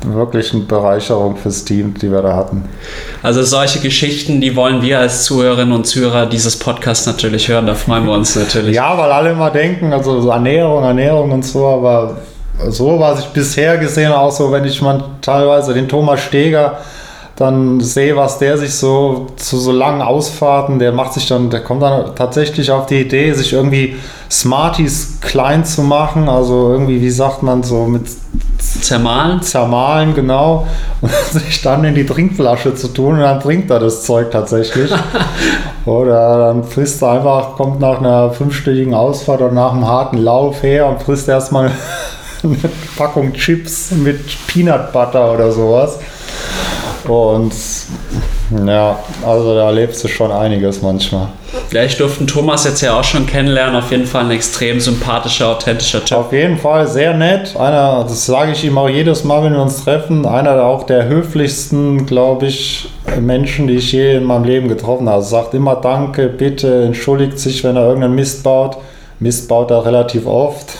[0.04, 2.64] wirklich eine Bereicherung fürs Team, die wir da hatten.
[3.22, 7.74] Also solche Geschichten, die wollen wir als Zuhörerinnen und Zuhörer dieses Podcasts natürlich hören, da
[7.74, 8.76] freuen wir uns natürlich.
[8.76, 12.18] ja, weil alle immer denken, also so Ernährung, Ernährung und so, aber
[12.68, 16.78] so, was ich bisher gesehen auch so, wenn ich mal teilweise den Thomas Steger
[17.36, 21.60] dann sehe, was der sich so zu so langen Ausfahrten, der macht sich dann, der
[21.60, 23.96] kommt dann tatsächlich auf die Idee, sich irgendwie
[24.30, 28.02] Smarties klein zu machen, also irgendwie, wie sagt man so, mit
[28.62, 29.42] Zermahlen?
[29.42, 30.66] Zermahlen, genau,
[31.00, 34.90] und sich dann in die Trinkflasche zu tun und dann trinkt er das Zeug tatsächlich.
[35.84, 40.62] oder dann frisst er einfach, kommt nach einer fünfstündigen Ausfahrt oder nach einem harten Lauf
[40.62, 41.70] her und frisst erstmal
[42.42, 42.56] eine
[42.96, 45.98] Packung Chips mit Peanut Butter oder sowas.
[47.08, 47.52] Und
[48.66, 51.28] ja, also da erlebst du schon einiges manchmal.
[51.70, 53.76] Ja, ich durfte Thomas jetzt ja auch schon kennenlernen.
[53.76, 56.18] Auf jeden Fall ein extrem sympathischer, authentischer Typ.
[56.18, 57.56] Auf jeden Fall sehr nett.
[57.56, 61.08] Einer, das sage ich ihm auch jedes Mal, wenn wir uns treffen, einer auch der
[61.08, 65.22] höflichsten, glaube ich, Menschen, die ich je in meinem Leben getroffen habe.
[65.22, 68.76] Sagt immer Danke, bitte, entschuldigt sich, wenn er irgendeinen Mist baut.
[69.18, 70.66] Mist baut er relativ oft.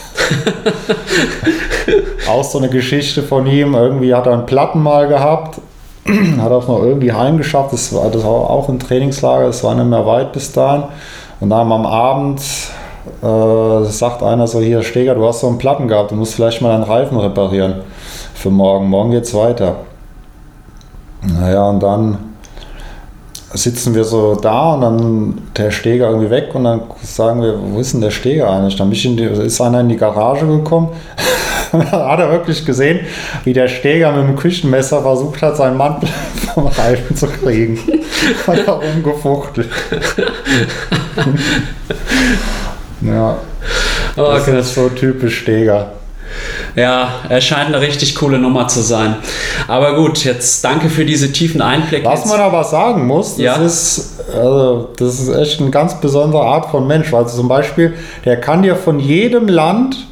[2.29, 3.73] auch so eine Geschichte von ihm.
[3.73, 5.59] Irgendwie hat er einen Platten mal gehabt
[6.05, 7.73] hat auch noch irgendwie heimgeschafft.
[7.73, 10.83] Das war, das war auch im Trainingslager, das war nicht mehr weit bis dahin.
[11.39, 12.41] Und dann am Abend
[13.21, 16.61] äh, sagt einer so: Hier, Steger, du hast so einen Platten gehabt, du musst vielleicht
[16.61, 17.81] mal deinen Reifen reparieren
[18.33, 18.89] für morgen.
[18.89, 19.77] Morgen geht's weiter.
[21.21, 22.17] Naja, und dann
[23.53, 27.79] sitzen wir so da und dann der Steger irgendwie weg und dann sagen wir, wo
[27.79, 28.75] ist denn der Steger eigentlich?
[28.75, 30.89] Dann ist einer in die Garage gekommen,
[31.73, 33.01] hat er wirklich gesehen,
[33.43, 36.09] wie der Steger mit dem Küchenmesser versucht hat, seinen Mantel
[36.53, 37.79] vom Reifen zu kriegen.
[38.47, 39.69] hat er rumgefuchtelt.
[43.01, 43.37] ja.
[44.15, 44.59] Oh, das okay.
[44.59, 45.91] ist so typisch Steger.
[46.75, 49.17] Ja, er scheint eine richtig coole Nummer zu sein.
[49.67, 52.05] Aber gut, jetzt danke für diese tiefen Einblicke.
[52.05, 53.55] Was man aber sagen muss, das, ja.
[53.57, 57.13] ist, also, das ist echt eine ganz besondere Art von Mensch.
[57.13, 57.93] Also zum Beispiel,
[58.25, 60.07] der kann dir von jedem Land,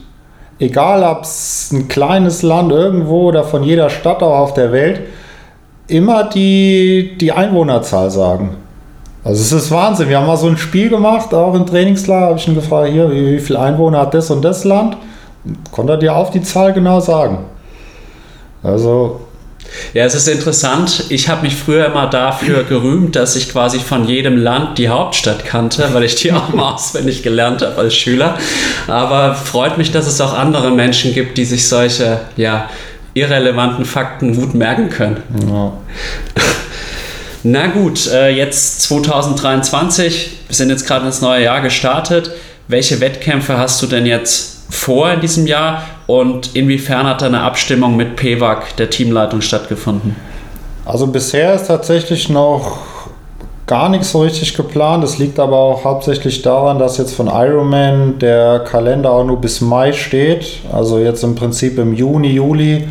[0.62, 5.02] egal ob es ein kleines Land irgendwo oder von jeder Stadt auch auf der Welt,
[5.88, 8.56] immer die, die Einwohnerzahl sagen.
[9.24, 10.08] Also es ist Wahnsinn.
[10.08, 13.12] Wir haben mal so ein Spiel gemacht, auch im Trainingslager, habe ich ihn gefragt, hier,
[13.12, 14.97] wie, wie viele Einwohner hat das und das Land?
[15.71, 17.39] Konnte er dir auf die Zahl genau sagen.
[18.63, 19.21] Also.
[19.94, 21.06] Ja, es ist interessant.
[21.10, 25.46] Ich habe mich früher immer dafür gerühmt, dass ich quasi von jedem Land die Hauptstadt
[25.46, 28.38] kannte, weil ich die auch mal auswendig gelernt habe als Schüler.
[28.88, 32.70] Aber freut mich, dass es auch andere Menschen gibt, die sich solche, ja,
[33.14, 35.22] irrelevanten Fakten gut merken können.
[35.50, 35.74] Ja.
[37.44, 42.32] Na gut, äh, jetzt 2023, wir sind jetzt gerade ins neue Jahr gestartet.
[42.68, 47.95] Welche Wettkämpfe hast du denn jetzt vor in diesem Jahr und inwiefern hat eine Abstimmung
[47.95, 50.17] mit PEWAG, der Teamleitung, stattgefunden?
[50.84, 52.80] Also bisher ist tatsächlich noch
[53.65, 55.06] gar nichts so richtig geplant.
[55.06, 59.62] Das liegt aber auch hauptsächlich daran, dass jetzt von Ironman der Kalender auch nur bis
[59.62, 60.60] Mai steht.
[60.74, 62.89] Also jetzt im Prinzip im Juni, Juli,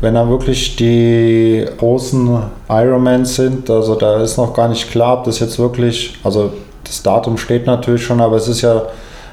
[0.00, 3.68] wenn dann wirklich die großen Ironmans sind.
[3.68, 6.52] Also da ist noch gar nicht klar, ob das jetzt wirklich, also
[6.84, 8.82] das Datum steht natürlich schon, aber es ist ja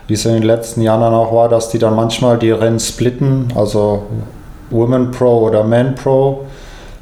[0.07, 2.79] wie es in den letzten Jahren dann auch war, dass die dann manchmal die Rennen
[2.79, 4.03] splitten, also
[4.69, 6.45] Women Pro oder Men Pro.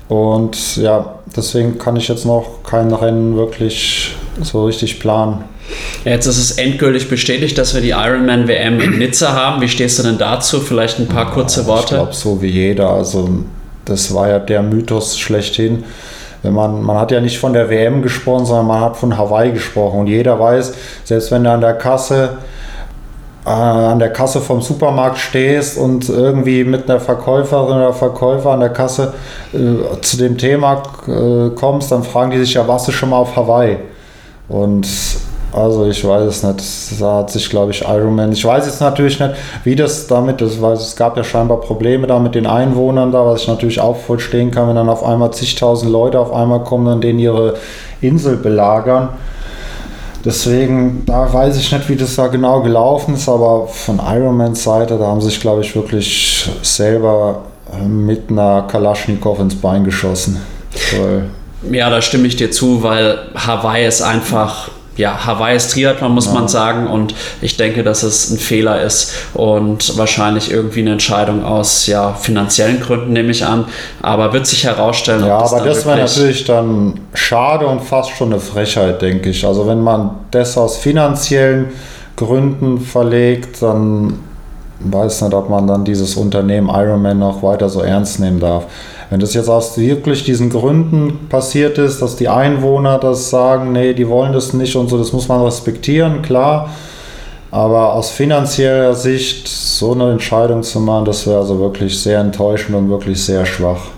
[0.07, 5.45] Und ja, deswegen kann ich jetzt noch kein Rennen wirklich so richtig planen.
[6.03, 9.61] Jetzt ist es endgültig bestätigt, dass wir die Ironman WM in Nizza haben.
[9.61, 10.59] Wie stehst du denn dazu?
[10.59, 11.95] Vielleicht ein paar kurze Worte.
[11.95, 12.89] Ich glaube, so wie jeder.
[12.89, 13.29] Also,
[13.85, 15.83] das war ja der Mythos schlechthin.
[16.43, 19.51] Wenn man, man hat ja nicht von der WM gesprochen, sondern man hat von Hawaii
[19.51, 20.01] gesprochen.
[20.01, 22.37] Und jeder weiß, selbst wenn er an der Kasse
[23.43, 28.69] an der Kasse vom Supermarkt stehst und irgendwie mit einer Verkäuferin oder Verkäufer an der
[28.69, 29.13] Kasse
[29.53, 33.17] äh, zu dem Thema äh, kommst, dann fragen die sich ja, warst du schon mal
[33.17, 33.77] auf Hawaii?
[34.47, 34.87] Und
[35.53, 37.01] also ich weiß es nicht.
[37.01, 38.31] Da hat sich, glaube ich, Ironman.
[38.31, 42.07] Ich weiß jetzt natürlich nicht, wie das damit ist, weil es gab ja scheinbar Probleme
[42.07, 45.31] da mit den Einwohnern da, was ich natürlich auch vollstehen kann, wenn dann auf einmal
[45.31, 47.55] zigtausend Leute auf einmal kommen und denen ihre
[47.99, 49.09] Insel belagern.
[50.23, 54.97] Deswegen, da weiß ich nicht, wie das da genau gelaufen ist, aber von Ironmans Seite,
[54.97, 60.41] da haben sie sich, glaube ich, wirklich selber äh, mit einer Kalaschnikow ins Bein geschossen.
[60.91, 61.25] Weil
[61.71, 66.27] ja, da stimme ich dir zu, weil Hawaii ist einfach ja, Hawaii ist Triathlon, muss
[66.27, 66.33] ja.
[66.33, 66.87] man sagen.
[66.87, 72.13] Und ich denke, dass es ein Fehler ist und wahrscheinlich irgendwie eine Entscheidung aus ja,
[72.13, 73.65] finanziellen Gründen, nehme ich an.
[74.01, 75.25] Aber wird sich herausstellen.
[75.25, 79.45] Ja, aber das wäre natürlich dann schade und fast schon eine Frechheit, denke ich.
[79.45, 81.69] Also, wenn man das aus finanziellen
[82.17, 84.19] Gründen verlegt, dann
[84.83, 88.65] weiß nicht, ob man dann dieses Unternehmen Ironman noch weiter so ernst nehmen darf.
[89.11, 93.93] Wenn das jetzt aus wirklich diesen Gründen passiert ist, dass die Einwohner das sagen, nee,
[93.93, 96.69] die wollen das nicht und so, das muss man respektieren, klar.
[97.51, 102.73] Aber aus finanzieller Sicht so eine Entscheidung zu machen, das wäre also wirklich sehr enttäuschend
[102.73, 103.90] und wirklich sehr schwach.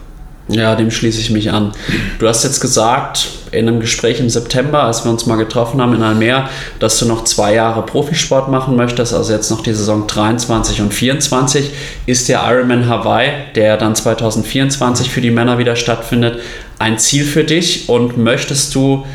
[0.50, 1.72] Ja, dem schließe ich mich an.
[2.20, 5.96] Du hast jetzt gesagt, in einem Gespräch im September, als wir uns mal getroffen haben
[5.96, 10.06] in Almere, dass du noch zwei Jahre Profisport machen möchtest, also jetzt noch die Saison
[10.06, 11.72] 23 und 24.
[12.08, 16.40] Ist der Ironman Hawaii, der dann 2024 für die Männer wieder stattfindet,
[16.78, 19.06] ein Ziel für dich und möchtest du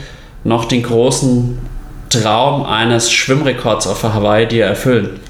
[0.44, 1.58] noch den großen
[2.08, 5.20] Traum eines Schwimmrekords auf Hawaii dir erfüllen?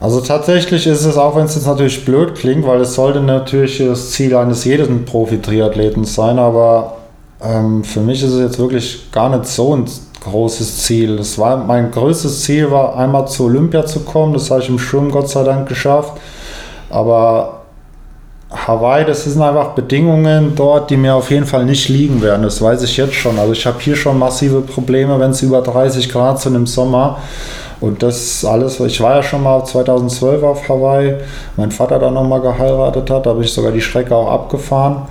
[0.00, 3.78] Also tatsächlich ist es, auch wenn es jetzt natürlich blöd klingt, weil es sollte natürlich
[3.78, 6.98] das Ziel eines jeden Profi-Triathleten sein, aber
[7.42, 9.86] ähm, für mich ist es jetzt wirklich gar nicht so ein
[10.22, 11.16] großes Ziel.
[11.16, 14.78] Das war mein größtes Ziel war einmal zu Olympia zu kommen, das habe ich im
[14.78, 16.12] Schwimmen Gott sei Dank geschafft.
[16.90, 17.62] Aber
[18.50, 22.42] Hawaii, das sind einfach Bedingungen dort, die mir auf jeden Fall nicht liegen werden.
[22.44, 23.38] Das weiß ich jetzt schon.
[23.38, 27.18] Also ich habe hier schon massive Probleme, wenn es über 30 Grad sind im Sommer.
[27.80, 31.14] Und das alles, ich war ja schon mal 2012 auf Hawaii,
[31.56, 35.02] mein Vater da nochmal geheiratet hat, da habe ich sogar die Strecke auch abgefahren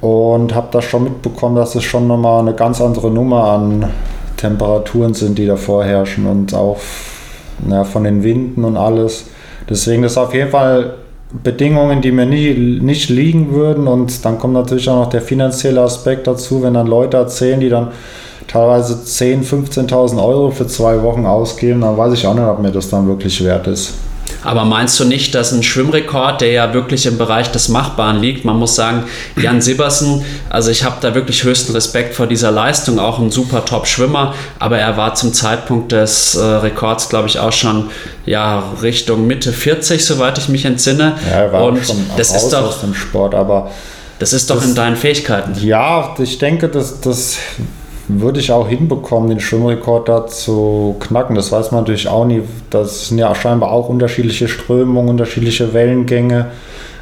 [0.00, 3.90] und habe da schon mitbekommen, dass es schon nochmal eine ganz andere Nummer an
[4.36, 6.78] Temperaturen sind, die da vorherrschen und auch
[7.68, 9.26] ja, von den Winden und alles.
[9.68, 10.94] Deswegen ist auf jeden Fall
[11.32, 15.80] Bedingungen, die mir nie, nicht liegen würden und dann kommt natürlich auch noch der finanzielle
[15.80, 17.88] Aspekt dazu, wenn dann Leute erzählen, die dann
[18.50, 22.72] teilweise 10.000, 15.000 Euro für zwei Wochen ausgeben, dann weiß ich auch nicht, ob mir
[22.72, 23.94] das dann wirklich wert ist.
[24.42, 28.44] Aber meinst du nicht, dass ein Schwimmrekord, der ja wirklich im Bereich des Machbaren liegt,
[28.44, 29.04] man muss sagen,
[29.36, 33.64] Jan Sibbersen, also ich habe da wirklich höchsten Respekt vor dieser Leistung, auch ein super
[33.64, 37.90] Top-Schwimmer, aber er war zum Zeitpunkt des äh, Rekords, glaube ich, auch schon
[38.24, 41.16] ja, Richtung Mitte 40, soweit ich mich entsinne.
[41.28, 43.70] Ja, er war Und schon das ist doch, aus dem Sport, aber
[44.18, 45.54] das ist doch das, in deinen Fähigkeiten.
[45.62, 47.36] Ja, ich denke, dass das
[48.18, 51.36] würde ich auch hinbekommen, den Schwimmrekord da zu knacken.
[51.36, 52.42] Das weiß man natürlich auch nie.
[52.70, 56.46] Das sind ja scheinbar auch unterschiedliche Strömungen, unterschiedliche Wellengänge.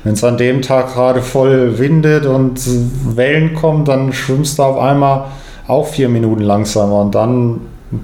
[0.05, 2.61] Wenn es an dem Tag gerade voll windet und
[3.17, 5.27] Wellen kommen, dann schwimmst du auf einmal
[5.67, 7.61] auch vier Minuten langsamer und dann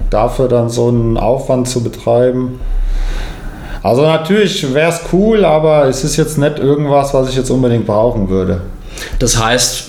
[0.09, 2.59] dafür dann so einen Aufwand zu betreiben.
[3.81, 7.85] Also natürlich wäre es cool, aber es ist jetzt nicht irgendwas, was ich jetzt unbedingt
[7.85, 8.61] brauchen würde.
[9.19, 9.85] Das heißt,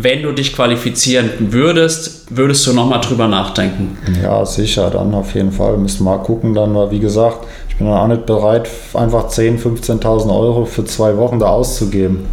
[0.00, 3.98] wenn du dich qualifizieren würdest, würdest du nochmal drüber nachdenken.
[4.22, 5.76] Ja, sicher, dann auf jeden Fall.
[5.78, 10.00] Müssen wir mal gucken dann, weil wie gesagt, ich bin auch nicht bereit, einfach 10.000,
[10.00, 12.26] 15.000 Euro für zwei Wochen da auszugeben.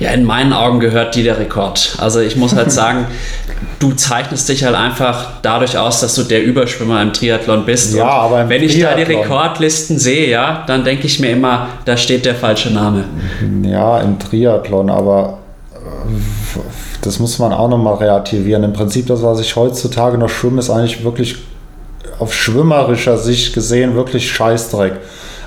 [0.00, 1.96] Ja, in meinen Augen gehört die der Rekord.
[1.98, 3.06] Also ich muss halt sagen,
[3.78, 7.94] du zeichnest dich halt einfach dadurch aus, dass du der Überschwimmer im Triathlon bist.
[7.94, 11.96] Ja, aber wenn ich da die Rekordlisten sehe, ja, dann denke ich mir immer, da
[11.96, 13.04] steht der falsche Name.
[13.62, 15.38] Ja, im Triathlon, aber
[15.74, 16.58] äh,
[17.02, 18.64] das muss man auch nochmal relativieren.
[18.64, 21.36] Im Prinzip, das, was ich heutzutage noch schwimme, ist eigentlich wirklich
[22.18, 24.94] auf schwimmerischer Sicht gesehen wirklich Scheißdreck.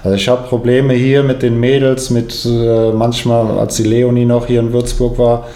[0.07, 4.45] Also ich habe Probleme hier mit den Mädels, mit äh, manchmal, als die Leonie noch
[4.45, 5.47] hier in Würzburg war,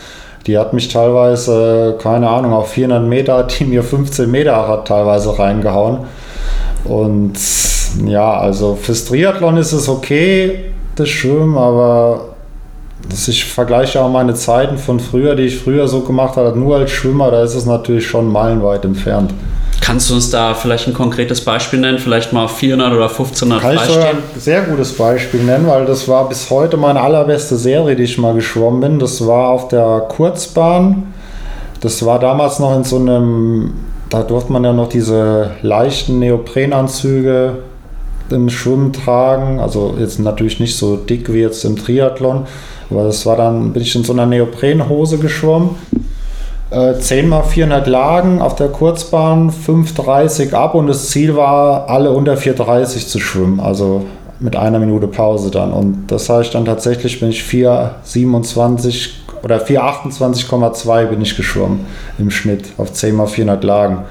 [0.45, 4.67] die hat mich teilweise, äh, keine Ahnung, auf 400 Meter hat die mir 15 Meter
[4.67, 5.99] hat teilweise reingehauen.
[6.83, 7.39] Und
[8.05, 10.65] ja, also fürs Triathlon ist es okay,
[10.97, 12.35] das Schwimmen, aber
[13.09, 16.91] ich vergleiche auch meine Zeiten von früher, die ich früher so gemacht habe, nur als
[16.91, 19.31] Schwimmer, da ist es natürlich schon meilenweit entfernt.
[19.81, 21.97] Kannst du uns da vielleicht ein konkretes Beispiel nennen?
[21.97, 26.29] Vielleicht mal 400 oder 1500 Kann ich ein sehr gutes Beispiel nennen, weil das war
[26.29, 28.99] bis heute meine allerbeste Serie, die ich mal geschwommen bin.
[28.99, 31.11] Das war auf der Kurzbahn.
[31.81, 33.73] Das war damals noch in so einem,
[34.09, 37.57] da durfte man ja noch diese leichten Neoprenanzüge
[38.29, 39.59] im Schwimmen tragen.
[39.59, 42.45] Also jetzt natürlich nicht so dick wie jetzt im Triathlon.
[42.91, 45.71] Aber das war dann, bin ich in so einer Neoprenhose geschwommen
[46.71, 52.35] 10 mal 400 Lagen auf der Kurzbahn, 5,30 ab und das Ziel war, alle unter
[52.35, 54.05] 4,30 zu schwimmen, also
[54.39, 55.73] mit einer Minute Pause dann.
[55.73, 59.09] Und das habe ich dann tatsächlich, bin ich 4,27
[59.43, 61.85] oder 4,28,2 bin ich geschwommen
[62.17, 64.05] im Schnitt auf 10 mal 400 Lagen.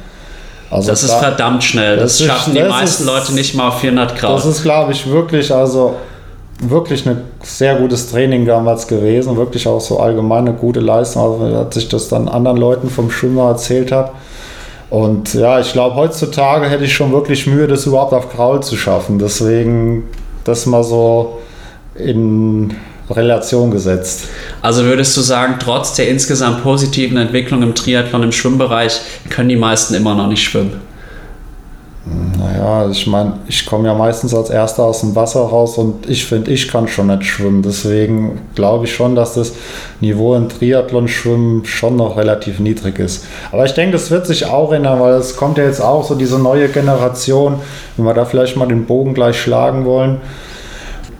[0.70, 1.96] Also das ist da, verdammt schnell.
[1.96, 4.36] Das, das schaffen ist, die meisten ist, Leute nicht mal auf 400 Grad.
[4.36, 5.96] Das ist, glaube ich, wirklich, also
[6.62, 11.56] wirklich ein sehr gutes Training damals gewesen, wirklich auch so allgemein eine gute Leistung, also,
[11.56, 14.10] als ich das dann anderen Leuten vom Schwimmer erzählt habe.
[14.90, 18.76] Und ja, ich glaube, heutzutage hätte ich schon wirklich Mühe, das überhaupt auf Kraul zu
[18.76, 19.18] schaffen.
[19.18, 20.04] Deswegen
[20.44, 21.38] das mal so
[21.94, 22.74] in
[23.08, 24.28] Relation gesetzt.
[24.62, 29.00] Also würdest du sagen, trotz der insgesamt positiven Entwicklung im Triathlon im Schwimmbereich
[29.30, 30.89] können die meisten immer noch nicht schwimmen?
[32.38, 36.24] Naja, ich meine, ich komme ja meistens als Erster aus dem Wasser raus und ich
[36.24, 37.62] finde, ich kann schon nicht schwimmen.
[37.62, 39.52] Deswegen glaube ich schon, dass das
[40.00, 43.26] Niveau im Triathlon-Schwimmen schon noch relativ niedrig ist.
[43.52, 46.14] Aber ich denke, das wird sich auch ändern, weil es kommt ja jetzt auch so
[46.16, 47.56] diese neue Generation,
[47.96, 50.20] wenn wir da vielleicht mal den Bogen gleich schlagen wollen.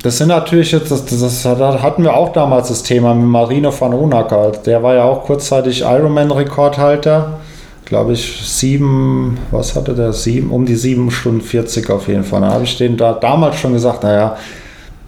[0.03, 3.72] Das sind natürlich jetzt, das, das, das hatten wir auch damals das Thema mit Marino
[3.78, 4.53] van Onacker.
[4.64, 7.38] Der war ja auch kurzzeitig Ironman-Rekordhalter.
[7.91, 10.12] Glaube ich, sieben, was hatte der?
[10.12, 12.41] Sieben, um die sieben Stunden 40 auf jeden Fall.
[12.41, 14.36] Da habe ich den da damals schon gesagt, naja,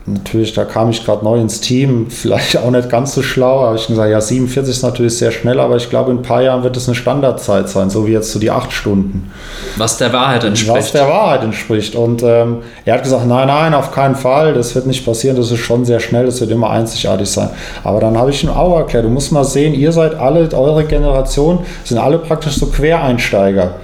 [0.04, 3.76] Natürlich, da kam ich gerade neu ins Team, vielleicht auch nicht ganz so schlau, aber
[3.76, 6.64] ich gesagt, ja, 47 ist natürlich sehr schnell, aber ich glaube, in ein paar Jahren
[6.64, 9.30] wird es eine Standardzeit sein, so wie jetzt so die acht Stunden.
[9.76, 10.76] Was der Wahrheit entspricht.
[10.76, 11.94] Was der Wahrheit entspricht.
[11.94, 15.52] Und ähm, er hat gesagt, nein, nein, auf keinen Fall, das wird nicht passieren, das
[15.52, 17.50] ist schon sehr schnell, das wird immer einzigartig sein.
[17.84, 20.84] Aber dann habe ich ihm auch erklärt, du musst mal sehen, ihr seid alle, eure
[20.84, 23.74] Generation, sind alle praktisch so Quereinsteiger.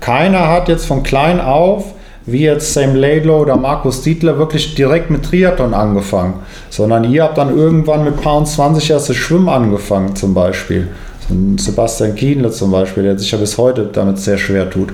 [0.00, 1.95] Keiner hat jetzt von klein auf
[2.26, 6.34] wie jetzt Sam Laidlow oder Markus Dietler wirklich direkt mit Triathlon angefangen,
[6.70, 10.88] sondern ihr habt dann irgendwann mit Pound 20 erst das Schwimmen angefangen zum Beispiel.
[11.56, 14.92] Sebastian Kienle zum Beispiel, der sich ja bis heute damit sehr schwer tut.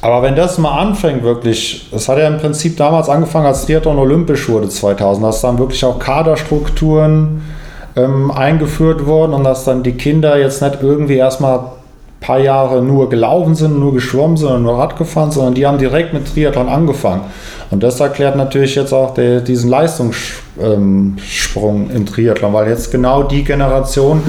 [0.00, 3.98] Aber wenn das mal anfängt, wirklich, das hat ja im Prinzip damals angefangen, als Triathlon
[3.98, 7.42] olympisch wurde 2000, dass dann wirklich auch Kaderstrukturen
[7.96, 11.60] ähm, eingeführt wurden und dass dann die Kinder jetzt nicht irgendwie erstmal
[12.20, 15.78] paar Jahre nur gelaufen sind, nur geschwommen sind und nur Rad gefahren, sondern die haben
[15.78, 17.22] direkt mit Triathlon angefangen.
[17.70, 21.16] Und das erklärt natürlich jetzt auch der, diesen Leistungssprung
[21.90, 24.22] ähm, im Triathlon, weil jetzt genau die Generation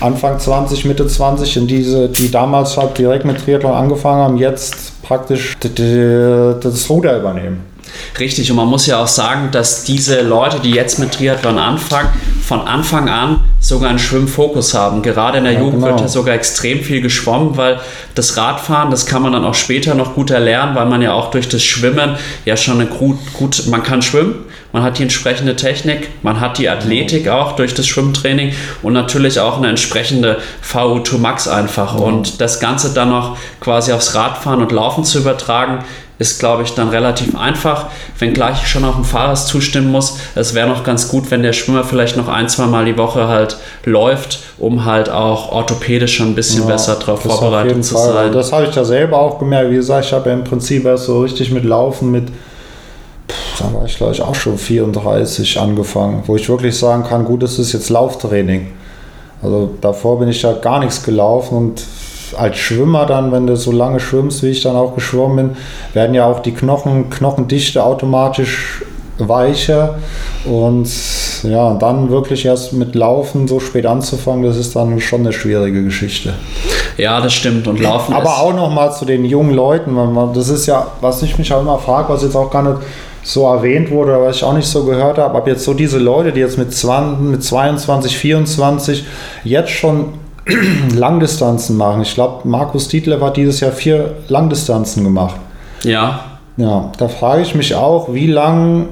[0.00, 5.02] Anfang 20, Mitte 20, in diese, die damals halt direkt mit Triathlon angefangen haben, jetzt
[5.02, 7.73] praktisch das Ruder übernehmen.
[8.18, 12.08] Richtig, und man muss ja auch sagen, dass diese Leute, die jetzt mit Triathlon anfangen,
[12.42, 15.02] von Anfang an sogar einen Schwimmfokus haben.
[15.02, 15.86] Gerade in der ja, Jugend genau.
[15.86, 17.80] wird ja sogar extrem viel geschwommen, weil
[18.14, 21.30] das Radfahren, das kann man dann auch später noch gut erlernen, weil man ja auch
[21.30, 25.54] durch das Schwimmen ja schon eine gut, gut man kann schwimmen, man hat die entsprechende
[25.56, 30.38] Technik, man hat die Athletik auch durch das Schwimmtraining und natürlich auch eine entsprechende
[30.68, 31.94] VO2 Max einfach.
[31.94, 35.84] Und das Ganze dann noch quasi aufs Radfahren und Laufen zu übertragen,
[36.18, 37.86] ist, glaube ich, dann relativ einfach,
[38.18, 40.18] wenngleich ich schon auf dem Fahrrad zustimmen muss.
[40.34, 43.26] Es wäre noch ganz gut, wenn der Schwimmer vielleicht noch ein, zwei Mal die Woche
[43.26, 48.12] halt läuft, um halt auch orthopädisch schon ein bisschen ja, besser darauf vorbereitet zu Fall.
[48.12, 48.32] sein.
[48.32, 49.70] Das habe ich da selber auch gemerkt.
[49.70, 52.28] Wie gesagt, ich habe ja im Prinzip erst so richtig mit Laufen mit,
[53.58, 57.42] da war ich glaube ich auch schon 34 angefangen, wo ich wirklich sagen kann, gut,
[57.42, 58.68] das ist jetzt Lauftraining.
[59.42, 61.82] Also davor bin ich ja gar nichts gelaufen und
[62.36, 65.56] als Schwimmer dann, wenn du so lange schwimmst, wie ich dann auch geschwommen bin,
[65.92, 68.82] werden ja auch die Knochen, Knochendichte automatisch
[69.18, 69.96] weicher
[70.44, 70.88] und
[71.44, 75.84] ja, dann wirklich erst mit Laufen so spät anzufangen, das ist dann schon eine schwierige
[75.84, 76.34] Geschichte.
[76.96, 79.96] Ja, das stimmt und Laufen Aber auch nochmal zu den jungen Leuten,
[80.34, 82.78] das ist ja, was ich mich auch immer frage, was jetzt auch gar nicht
[83.22, 86.32] so erwähnt wurde, was ich auch nicht so gehört habe, ob jetzt so diese Leute,
[86.32, 89.04] die jetzt mit, 20, mit 22, 24
[89.44, 90.12] jetzt schon
[90.94, 92.02] Langdistanzen machen.
[92.02, 95.36] Ich glaube, Markus Dietler hat dieses Jahr vier Langdistanzen gemacht.
[95.82, 96.20] Ja.
[96.56, 98.86] Ja, da frage ich mich auch, wie lange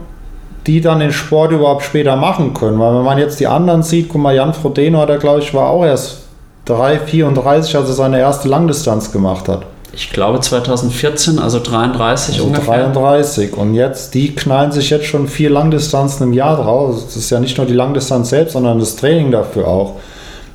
[0.66, 2.78] die dann den Sport überhaupt später machen können.
[2.78, 5.68] Weil wenn man jetzt die anderen sieht, guck mal, Jan Frodeno, der glaube ich war
[5.68, 6.18] auch erst
[6.66, 9.66] 3, 34, als er seine erste Langdistanz gemacht hat.
[9.94, 12.84] Ich glaube 2014, also 33 also ungefähr.
[12.84, 16.94] 33 und jetzt, die knallen sich jetzt schon vier Langdistanzen im Jahr drauf.
[17.04, 19.96] Das ist ja nicht nur die Langdistanz selbst, sondern das Training dafür auch.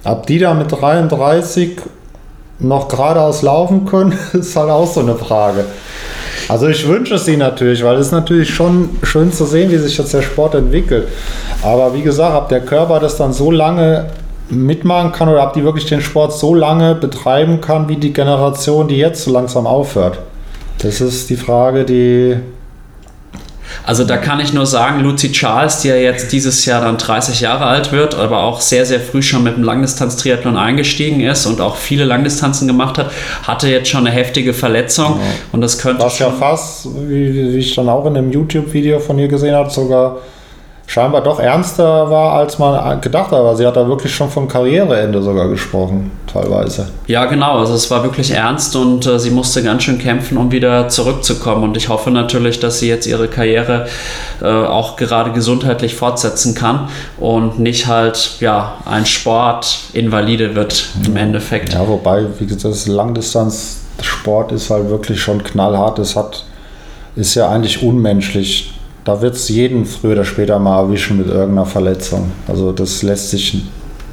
[0.03, 1.77] Ob die da mit 33
[2.59, 5.65] noch geradeaus laufen können, ist halt auch so eine Frage.
[6.49, 9.77] Also ich wünsche es ihnen natürlich, weil es ist natürlich schon schön zu sehen, wie
[9.77, 11.07] sich jetzt der Sport entwickelt.
[11.61, 14.05] Aber wie gesagt, ob der Körper das dann so lange
[14.49, 18.87] mitmachen kann oder ob die wirklich den Sport so lange betreiben kann, wie die Generation,
[18.87, 20.19] die jetzt so langsam aufhört.
[20.79, 22.37] Das ist die Frage, die
[23.87, 27.39] also da kann ich nur sagen, Lucy Charles, die ja jetzt dieses Jahr dann 30
[27.39, 31.61] Jahre alt wird, aber auch sehr, sehr früh schon mit dem Langdistanz-Triathlon eingestiegen ist und
[31.61, 33.11] auch viele Langdistanzen gemacht hat,
[33.43, 35.21] hatte jetzt schon eine heftige Verletzung.
[35.21, 35.27] Ja.
[35.53, 36.03] Und das könnte.
[36.03, 39.69] Was ja fast, wie, wie ich dann auch in einem YouTube-Video von ihr gesehen habe,
[39.69, 40.17] sogar
[40.87, 43.39] scheinbar doch ernster war, als man gedacht hat.
[43.39, 46.87] Aber sie hat da wirklich schon vom Karriereende sogar gesprochen, teilweise.
[47.07, 47.59] Ja, genau.
[47.59, 51.63] Also es war wirklich ernst und äh, sie musste ganz schön kämpfen, um wieder zurückzukommen.
[51.63, 53.87] Und ich hoffe natürlich, dass sie jetzt ihre Karriere
[54.41, 56.87] äh, auch gerade gesundheitlich fortsetzen kann
[57.19, 61.73] und nicht halt ja ein Sportinvalide wird im Endeffekt.
[61.73, 65.99] Ja, wobei, wie gesagt, das Langdistanzsport ist halt wirklich schon knallhart.
[65.99, 66.45] Es hat
[67.17, 68.76] ist ja eigentlich unmenschlich
[69.07, 72.29] da wird es jeden früher oder später mal erwischen mit irgendeiner Verletzung.
[72.45, 73.63] Also das lässt sich,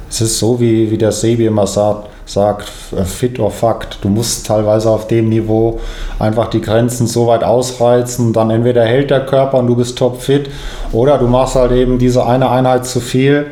[0.09, 3.99] es ist so, wie, wie der Sebi immer sagt, sagt, äh, fit or fucked.
[4.01, 5.81] Du musst teilweise auf dem Niveau
[6.17, 10.49] einfach die Grenzen so weit ausreizen, dann entweder hält der Körper und du bist topfit
[10.93, 13.47] oder du machst halt eben diese eine Einheit zu viel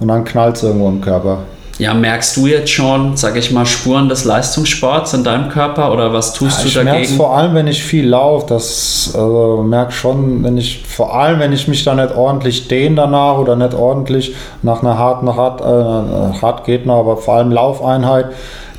[0.00, 1.40] und dann knallt es irgendwo im Körper.
[1.78, 6.10] Ja, merkst du jetzt schon, sag ich mal, Spuren des Leistungssports in deinem Körper oder
[6.10, 7.02] was tust ja, du dagegen?
[7.02, 11.14] Ich merke vor allem, wenn ich viel laufe, das also merke schon, wenn ich vor
[11.14, 15.28] allem, wenn ich mich da nicht ordentlich dehne danach oder nicht ordentlich nach einer harten
[15.28, 18.26] Rad, äh, hart geht aber vor allem Laufeinheit,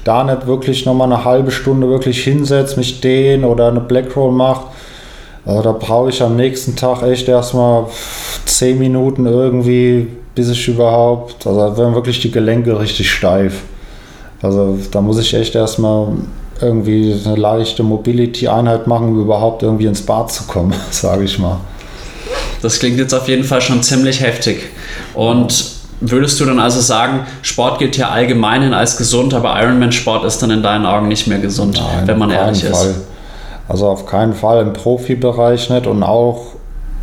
[0.04, 4.68] da nicht wirklich nochmal eine halbe Stunde wirklich hinsetzt, mich dehne oder eine Blackroll macht.
[5.48, 7.86] Also da brauche ich am nächsten Tag echt erstmal
[8.46, 13.64] 10 Minuten irgendwie bis ich überhaupt, also werden wirklich die Gelenke richtig steif.
[14.44, 16.10] Also da muss ich echt erstmal
[16.62, 21.60] irgendwie eine leichte Mobility-Einheit machen, um überhaupt irgendwie ins Bad zu kommen, sage ich mal.
[22.62, 24.62] Das klingt jetzt auf jeden Fall schon ziemlich heftig.
[25.16, 25.72] Und
[26.02, 30.52] würdest du dann also sagen, Sport gilt ja allgemein als gesund, aber Ironman-Sport ist dann
[30.52, 32.90] in deinen Augen nicht mehr gesund, Nein, wenn man ehrlich Fall.
[32.92, 33.17] ist?
[33.68, 36.54] Also auf keinen Fall im Profibereich nicht und auch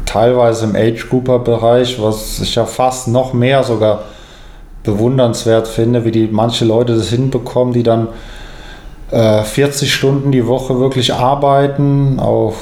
[0.06, 4.04] teilweise im Age-Grouper-Bereich, was ich ja fast noch mehr sogar
[4.82, 8.08] bewundernswert finde, wie die manche Leute das hinbekommen, die dann
[9.10, 12.54] äh, 40 Stunden die Woche wirklich arbeiten, auch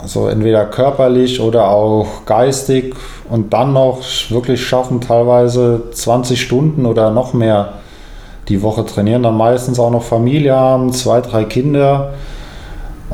[0.00, 2.94] also entweder körperlich oder auch geistig
[3.30, 7.74] und dann noch wirklich schaffen, teilweise 20 Stunden oder noch mehr
[8.48, 12.12] die Woche trainieren, dann meistens auch noch Familie haben, zwei, drei Kinder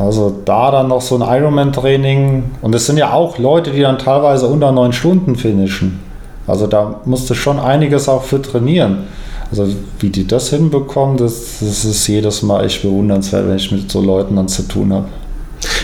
[0.01, 2.44] also da dann noch so ein Ironman-Training.
[2.62, 6.01] Und es sind ja auch Leute, die dann teilweise unter neun Stunden finishen.
[6.46, 9.05] Also da musste schon einiges auch für trainieren.
[9.51, 9.66] Also
[9.98, 14.01] wie die das hinbekommen, das, das ist jedes Mal echt bewundernswert, wenn ich mit so
[14.01, 15.07] Leuten dann zu tun habe.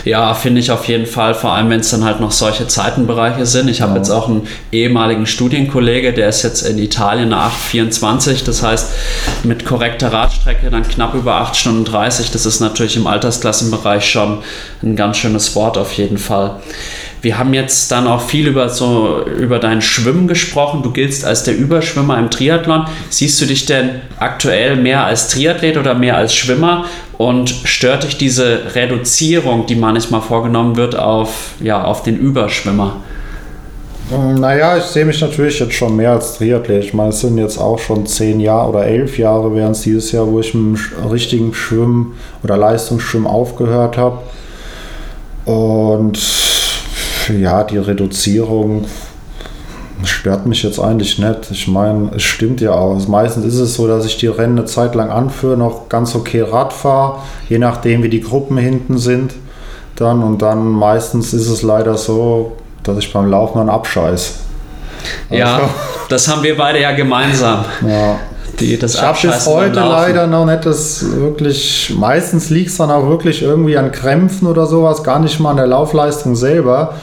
[0.07, 3.45] Ja, finde ich auf jeden Fall, vor allem wenn es dann halt noch solche Zeitenbereiche
[3.45, 3.67] sind.
[3.67, 3.97] Ich habe ja.
[3.97, 8.93] jetzt auch einen ehemaligen Studienkollege, der ist jetzt in Italien eine 824, das heißt
[9.43, 12.31] mit korrekter Radstrecke dann knapp über 8 Stunden 30.
[12.31, 14.37] Das ist natürlich im Altersklassenbereich schon
[14.81, 16.61] ein ganz schönes Wort auf jeden Fall.
[17.21, 20.83] Wir haben jetzt dann auch viel über so über dein Schwimmen gesprochen.
[20.83, 22.85] Du giltst als der Überschwimmer im Triathlon.
[23.09, 26.85] Siehst du dich denn aktuell mehr als Triathlet oder mehr als Schwimmer?
[27.17, 32.97] Und stört dich diese Reduzierung, die manchmal vorgenommen wird, auf, ja, auf den Überschwimmer?
[34.13, 36.83] Ähm, naja, ich sehe mich natürlich jetzt schon mehr als Triathlet.
[36.83, 40.11] Ich meine, es sind jetzt auch schon zehn Jahre oder elf Jahre wären es dieses
[40.11, 42.13] Jahr, wo ich mit dem richtigen Schwimmen
[42.43, 44.19] oder Leistungsschwimmen aufgehört habe.
[45.45, 46.17] Und
[47.29, 48.85] ja, die Reduzierung
[50.03, 51.51] stört mich jetzt eigentlich nicht.
[51.51, 53.07] Ich meine, es stimmt ja auch.
[53.07, 56.41] Meistens ist es so, dass ich die Rennen eine Zeit lang anführe, noch ganz okay
[56.41, 57.19] Rad fahre,
[57.49, 59.33] je nachdem, wie die Gruppen hinten sind.
[59.95, 64.35] Dann und dann meistens ist es leider so, dass ich beim Laufen dann abscheiß.
[65.29, 65.69] Ja, also,
[66.09, 67.65] das haben wir beide ja gemeinsam.
[67.87, 68.19] Ja.
[68.59, 72.89] Die, das ich habe bis heute leider noch nicht das wirklich, meistens liegt es dann
[72.89, 76.95] auch wirklich irgendwie an Krämpfen oder sowas, gar nicht mal an der Laufleistung selber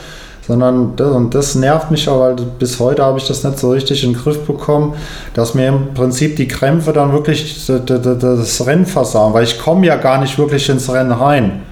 [0.47, 3.71] sondern das, und das nervt mich auch, weil bis heute habe ich das nicht so
[3.71, 4.95] richtig in den Griff bekommen,
[5.33, 9.97] dass mir im Prinzip die Krämpfe dann wirklich das Rennen versauen, weil ich komme ja
[9.97, 11.63] gar nicht wirklich ins Rennen rein.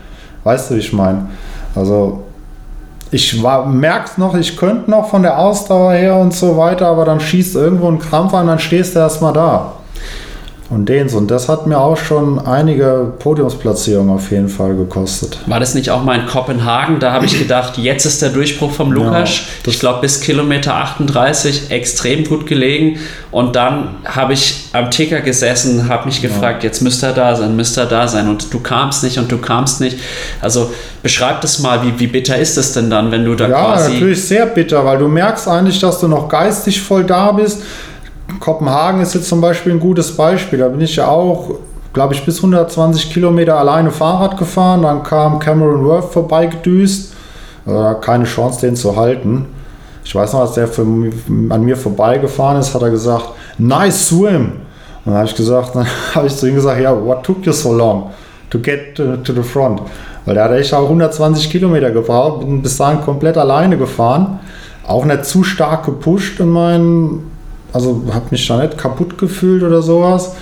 [0.45, 1.29] Weißt du, wie ich meine?
[1.75, 2.23] Also
[3.11, 7.05] ich merke es noch, ich könnte noch von der Ausdauer her und so weiter, aber
[7.05, 9.75] dann schießt irgendwo ein Krampf an, dann stehst du erstmal da
[10.73, 11.15] und Dehns.
[11.15, 15.39] Und das hat mir auch schon einige Podiumsplatzierungen auf jeden Fall gekostet.
[15.47, 16.99] War das nicht auch mal in Kopenhagen?
[16.99, 19.31] Da habe ich gedacht, jetzt ist der Durchbruch vom Lukas.
[19.65, 22.99] Ja, ich glaube, bis Kilometer 38 extrem gut gelegen.
[23.31, 26.69] Und dann habe ich am Ticker gesessen, habe mich gefragt, ja.
[26.69, 28.29] jetzt müsste er da sein, müsste er da sein.
[28.29, 29.99] Und du kamst nicht und du kamst nicht.
[30.41, 33.61] Also beschreib das mal, wie, wie bitter ist es denn dann, wenn du da ja,
[33.61, 33.89] quasi...
[33.89, 37.63] Ja, natürlich sehr bitter, weil du merkst eigentlich, dass du noch geistig voll da bist
[38.43, 40.59] Kopenhagen ist jetzt zum Beispiel ein gutes Beispiel.
[40.59, 41.51] Da bin ich ja auch,
[41.93, 44.83] glaube ich, bis 120 Kilometer alleine Fahrrad gefahren.
[44.83, 47.15] Dann kam Cameron Worth vorbeigedüst.
[47.67, 49.47] Äh, keine Chance, den zu halten.
[50.05, 53.29] Ich weiß noch, als der für, an mir vorbeigefahren ist, hat er gesagt,
[53.59, 54.55] nice swim.
[55.05, 55.77] Und dann habe ich gesagt,
[56.27, 58.11] ich zu ihm gesagt, ja, what took you so long
[58.51, 59.83] to get to, to the front?
[60.25, 64.41] Weil der hat echt auch 120 Kilometer gebraucht, bin bis dahin komplett alleine gefahren.
[64.85, 67.31] Auch nicht zu stark gepusht in meinen
[67.73, 70.35] also habe mich da nicht kaputt gefühlt oder sowas.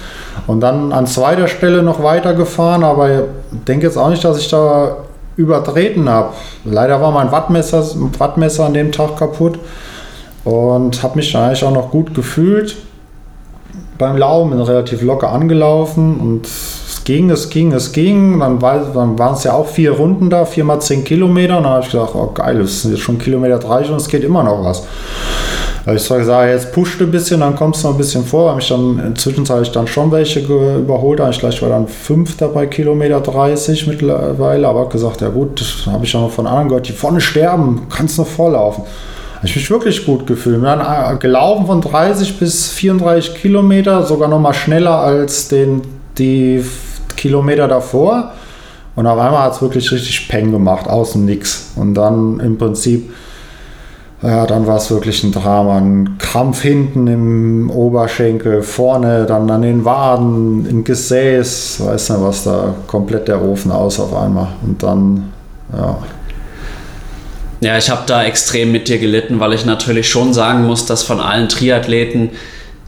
[0.47, 3.25] Und dann an zweiter Stelle noch weitergefahren, aber
[3.69, 4.97] denke jetzt auch nicht, dass ich da
[5.37, 6.35] übertreten habe.
[6.65, 7.85] Leider war mein Wattmesser,
[8.19, 9.59] Wattmesser an dem Tag kaputt
[10.45, 12.77] und habe mich da eigentlich auch noch gut gefühlt
[13.99, 18.41] beim Laufen, bin relativ locker angelaufen und es ging, es ging, es ging.
[18.41, 21.59] Dann, war, dann waren es ja auch vier Runden da, viermal zehn Kilometer.
[21.59, 24.09] Und dann habe ich gedacht, oh geil, das sind jetzt schon Kilometer 30 und es
[24.09, 24.85] geht immer noch was
[25.91, 28.51] habe ich zwar gesagt, jetzt pusht ein bisschen, dann kommst du noch ein bisschen vor.
[28.51, 31.21] Habe ich dann inzwischen habe ich dann schon welche überholt.
[31.31, 36.15] Ich gleich war dann Fünfter bei Kilometer 30 mittlerweile, aber gesagt, ja gut, habe ich
[36.15, 38.85] auch noch von anderen gehört, die vorne sterben, kannst noch vorlaufen.
[39.35, 40.63] habe ich mich wirklich gut gefühlt.
[40.63, 45.83] Wir haben gelaufen von 30 bis 34 Kilometer, sogar noch mal schneller als den,
[46.19, 46.65] die
[47.17, 48.33] Kilometer davor.
[48.95, 51.73] Und auf einmal hat es wirklich richtig Peng gemacht, außen nix.
[51.75, 53.13] Und dann im Prinzip
[54.23, 55.79] ja, dann war es wirklich ein Drama.
[55.79, 62.45] Ein Krampf hinten im Oberschenkel, vorne, dann an den Waden, im Gesäß, weiß nicht was,
[62.45, 64.49] da komplett der Ofen aus auf einmal.
[64.63, 65.33] Und dann,
[65.73, 65.99] ja.
[67.63, 71.03] Ja, ich habe da extrem mit dir gelitten, weil ich natürlich schon sagen muss, dass
[71.03, 72.31] von allen Triathleten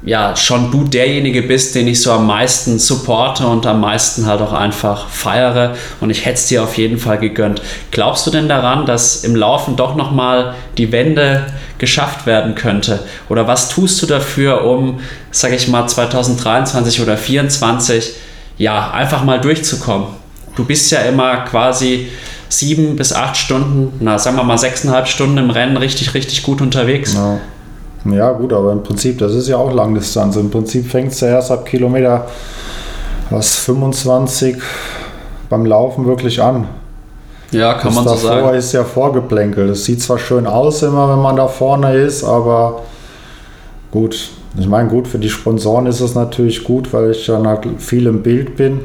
[0.04, 4.40] ja schon du derjenige bist, den ich so am meisten supporte und am meisten halt
[4.40, 7.62] auch einfach feiere und ich hätte es dir auf jeden Fall gegönnt.
[7.90, 11.46] Glaubst du denn daran, dass im Laufen doch nochmal die Wende
[11.78, 13.00] geschafft werden könnte?
[13.28, 15.00] Oder was tust du dafür, um,
[15.30, 18.14] sage ich mal, 2023 oder 2024
[18.58, 20.08] ja einfach mal durchzukommen?
[20.56, 22.08] Du bist ja immer quasi
[22.48, 26.60] sieben bis acht Stunden, na sagen wir mal sechseinhalb Stunden im Rennen richtig, richtig gut
[26.60, 27.14] unterwegs.
[27.14, 27.40] Ja.
[28.04, 30.36] Ja, gut, aber im Prinzip, das ist ja auch Langdistanz.
[30.36, 32.26] Im Prinzip fängt es ja erst ab Kilometer
[33.30, 34.56] was 25
[35.48, 36.66] beim Laufen wirklich an.
[37.50, 38.40] Ja, kann das man so sagen.
[38.40, 39.70] Davor ist ja vorgeplänkelt.
[39.70, 42.82] Es sieht zwar schön aus immer, wenn man da vorne ist, aber
[43.90, 44.30] gut.
[44.58, 48.06] Ich meine, gut, für die Sponsoren ist es natürlich gut, weil ich dann halt viel
[48.06, 48.80] im Bild bin.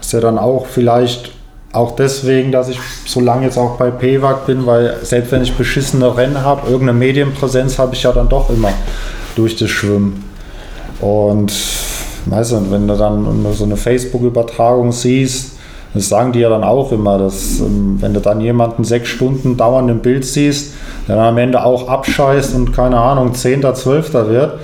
[0.00, 1.32] Ist ja dann auch vielleicht
[1.72, 5.54] auch deswegen, dass ich so lange jetzt auch bei PWAG bin, weil selbst wenn ich
[5.54, 8.72] beschissene Rennen habe, irgendeine Medienpräsenz habe ich ja dann doch immer
[9.36, 10.24] durch das Schwimmen.
[11.00, 11.52] Und
[12.26, 15.52] weißt du, wenn du dann so eine Facebook-Übertragung siehst,
[15.94, 19.56] das sagen die ja dann auch immer, dass ähm, wenn du dann jemanden sechs Stunden
[19.56, 20.74] dauernd im Bild siehst,
[21.08, 24.60] der dann am Ende auch abscheißt und keine Ahnung, Zehnter, Zwölfter wird,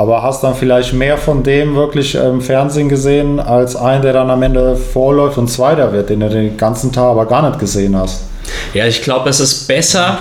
[0.00, 4.30] aber hast dann vielleicht mehr von dem wirklich im Fernsehen gesehen, als einen, der dann
[4.30, 7.94] am Ende vorläuft und Zweiter wird, den du den ganzen Tag aber gar nicht gesehen
[7.94, 8.22] hast.
[8.72, 10.16] Ja, ich glaube, es ist besser,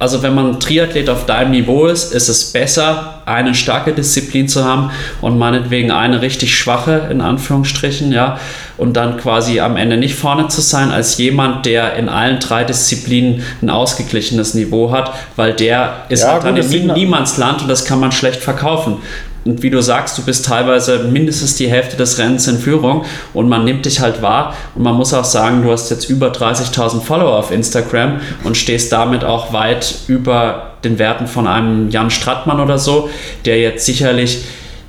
[0.00, 4.64] also wenn man Triathlet auf deinem Niveau ist, ist es besser, eine starke Disziplin zu
[4.64, 4.90] haben
[5.20, 8.40] und meinetwegen eine richtig schwache, in Anführungsstrichen, ja,
[8.78, 12.64] und dann quasi am Ende nicht vorne zu sein, als jemand, der in allen drei
[12.64, 17.68] Disziplinen ein ausgeglichenes Niveau hat, weil der ist ja, halt gut, dann in Niemandsland und
[17.68, 18.96] das kann man schlecht verkaufen.
[19.44, 23.48] Und wie du sagst, du bist teilweise mindestens die Hälfte des Rennens in Führung und
[23.48, 24.54] man nimmt dich halt wahr.
[24.74, 28.92] Und man muss auch sagen, du hast jetzt über 30.000 Follower auf Instagram und stehst
[28.92, 33.08] damit auch weit über den Werten von einem Jan Strattmann oder so,
[33.44, 34.44] der jetzt sicherlich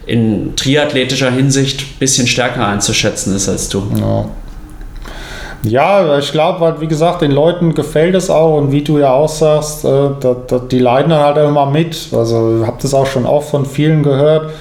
[0.05, 3.83] in triathletischer Hinsicht ein bisschen stärker einzuschätzen ist als du.
[3.97, 4.25] Ja.
[5.63, 9.13] Ja, ich glaube, halt, wie gesagt, den Leuten gefällt es auch und wie du ja
[9.13, 12.07] auch sagst, äh, da, da, die leiden dann halt immer mit.
[12.11, 14.51] Also, ich habe das auch schon oft von vielen gehört.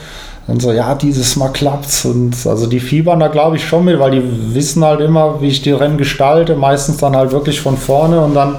[0.47, 2.05] Und so, ja, dieses Mal klappt's.
[2.05, 5.49] Und also die fiebern da, glaube ich, schon mit, weil die wissen halt immer, wie
[5.49, 6.57] ich die Rennen gestalte.
[6.57, 8.57] Meistens dann halt wirklich von vorne und dann,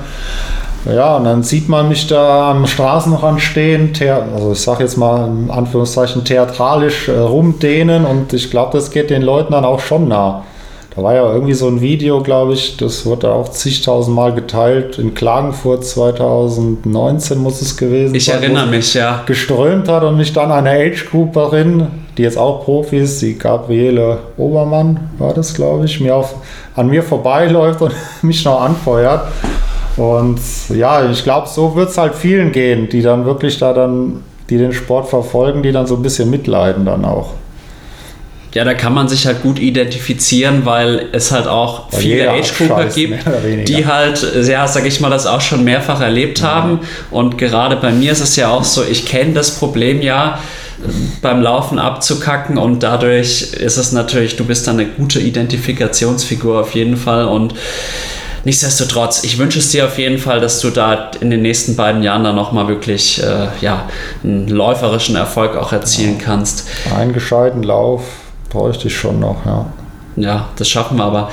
[0.86, 3.92] ja, und dann sieht man mich da am Straßenrand stehen,
[4.34, 9.10] also ich sage jetzt mal in Anführungszeichen theatralisch äh, rumdehnen und ich glaube, das geht
[9.12, 10.44] den Leuten dann auch schon nah.
[10.94, 15.00] Da war ja irgendwie so ein Video, glaube ich, das wurde auch zigtausend Mal geteilt.
[15.00, 18.40] In Klagenfurt 2019 muss es gewesen ich sein.
[18.40, 19.24] Ich erinnere mich, ja.
[19.26, 21.88] Geströmt hat und mich dann eine Age-Grouperin,
[22.18, 26.36] die jetzt auch Profi ist, die Gabriele Obermann war das, glaube ich, mir auf,
[26.76, 29.22] an mir vorbeiläuft und mich noch anfeuert.
[29.96, 30.42] Und
[30.76, 34.58] ja, ich glaube, so wird es halt vielen gehen, die dann wirklich da dann, die
[34.58, 37.30] den Sport verfolgen, die dann so ein bisschen mitleiden dann auch.
[38.54, 42.86] Ja, da kann man sich halt gut identifizieren, weil es halt auch weil viele Age-Grouper
[42.86, 43.24] gibt,
[43.70, 46.48] die halt, ja, sag ich mal, das auch schon mehrfach erlebt ja.
[46.48, 46.80] haben.
[47.12, 50.40] Und gerade bei mir ist es ja auch so, ich kenne das Problem ja,
[51.22, 56.74] beim Laufen abzukacken und dadurch ist es natürlich, du bist dann eine gute Identifikationsfigur auf
[56.74, 57.54] jeden Fall und
[58.46, 62.04] nichtsdestotrotz, ich wünsche es dir auf jeden Fall, dass du da in den nächsten beiden
[62.04, 63.88] Jahren dann nochmal wirklich äh, ja,
[64.24, 66.26] einen läuferischen Erfolg auch erzielen ja.
[66.26, 66.68] kannst.
[66.96, 68.04] Einen gescheiten Lauf
[68.52, 69.66] bräuchte ich schon noch, ja.
[70.18, 71.32] Ja, das schaffen wir aber.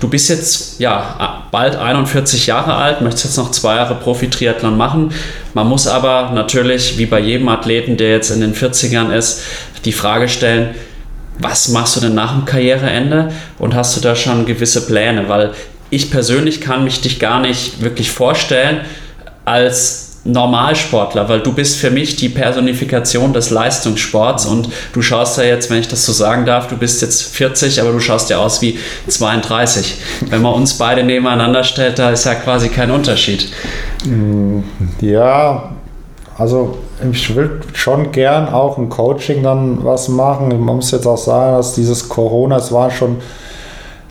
[0.00, 5.12] Du bist jetzt ja bald 41 Jahre alt, möchtest jetzt noch zwei Jahre Profi-Triathlon machen.
[5.54, 9.42] Man muss aber natürlich, wie bei jedem Athleten, der jetzt in den 40ern ist,
[9.84, 10.74] die Frage stellen,
[11.38, 15.28] was machst du denn nach dem Karriereende und hast du da schon gewisse Pläne?
[15.28, 15.52] Weil
[15.90, 18.80] ich persönlich kann mich dich gar nicht wirklich vorstellen
[19.44, 25.44] als Normalsportler, weil du bist für mich die Personifikation des Leistungssports und du schaust ja
[25.44, 28.38] jetzt, wenn ich das so sagen darf, du bist jetzt 40, aber du schaust ja
[28.38, 29.96] aus wie 32.
[30.30, 33.52] Wenn man uns beide nebeneinander stellt, da ist ja quasi kein Unterschied.
[34.04, 34.60] Mm,
[35.00, 35.70] ja,
[36.38, 36.78] also
[37.10, 40.48] ich will schon gern auch im Coaching dann was machen.
[40.50, 43.16] Man muss jetzt auch sagen, dass dieses Corona, es war schon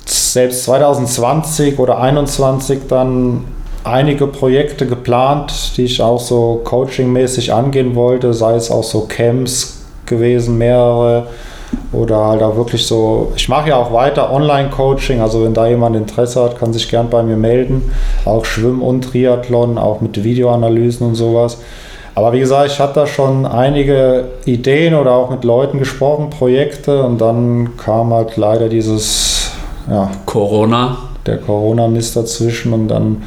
[0.05, 3.45] selbst 2020 oder 2021 dann
[3.83, 9.81] einige Projekte geplant, die ich auch so coachingmäßig angehen wollte, sei es auch so Camps
[10.05, 11.27] gewesen, mehrere
[11.93, 15.95] oder halt auch wirklich so, ich mache ja auch weiter Online-Coaching, also wenn da jemand
[15.95, 17.91] Interesse hat, kann sich gern bei mir melden.
[18.25, 21.57] Auch Schwimmen und Triathlon, auch mit Videoanalysen und sowas.
[22.13, 27.03] Aber wie gesagt, ich hatte da schon einige Ideen oder auch mit Leuten gesprochen, Projekte
[27.03, 29.51] und dann kam halt leider dieses
[29.89, 30.97] ja, Corona.
[31.25, 33.23] Der Corona-Mist dazwischen und dann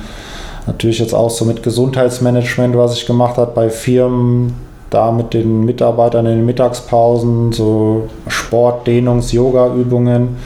[0.67, 4.55] natürlich jetzt auch so mit Gesundheitsmanagement, was ich gemacht habe bei Firmen,
[4.91, 10.37] da mit den Mitarbeitern in den Mittagspausen, so Sport, Dehnungs-, Yoga-Übungen.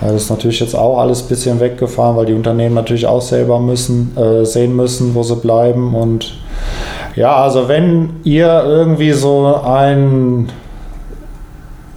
[0.00, 3.58] Das ist natürlich jetzt auch alles ein bisschen weggefahren, weil die Unternehmen natürlich auch selber
[3.58, 5.94] müssen, äh, sehen müssen, wo sie bleiben.
[5.94, 6.38] Und
[7.16, 10.48] ja, also wenn ihr irgendwie so ein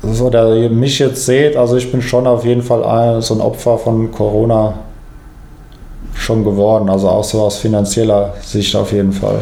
[0.04, 3.36] so der ihr mich jetzt seht, also ich bin schon auf jeden Fall ein, so
[3.36, 4.74] ein Opfer von Corona
[6.24, 9.42] schon geworden, also auch so aus finanzieller Sicht auf jeden Fall.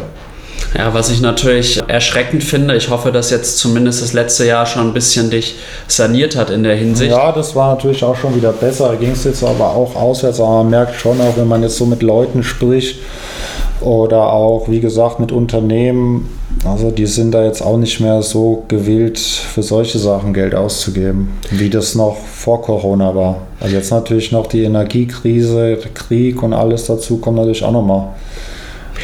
[0.76, 4.88] Ja, was ich natürlich erschreckend finde, ich hoffe, dass jetzt zumindest das letzte Jahr schon
[4.88, 5.56] ein bisschen dich
[5.86, 7.10] saniert hat in der Hinsicht.
[7.10, 8.88] Ja, das war natürlich auch schon wieder besser.
[8.88, 11.76] Da ging es jetzt aber auch auswärts, aber man merkt schon auch, wenn man jetzt
[11.76, 13.00] so mit Leuten spricht
[13.80, 16.30] oder auch, wie gesagt, mit Unternehmen,
[16.64, 21.38] also die sind da jetzt auch nicht mehr so gewillt, für solche Sachen Geld auszugeben,
[21.50, 23.42] wie das noch vor Corona war.
[23.60, 28.08] Also jetzt natürlich noch die Energiekrise, Krieg und alles dazu kommt natürlich auch nochmal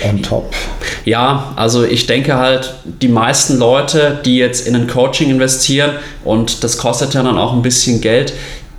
[0.09, 0.53] on top.
[1.05, 5.93] Ja, also ich denke halt, die meisten Leute, die jetzt in ein Coaching investieren
[6.25, 8.35] und das kostet ja dann auch ein bisschen Geld,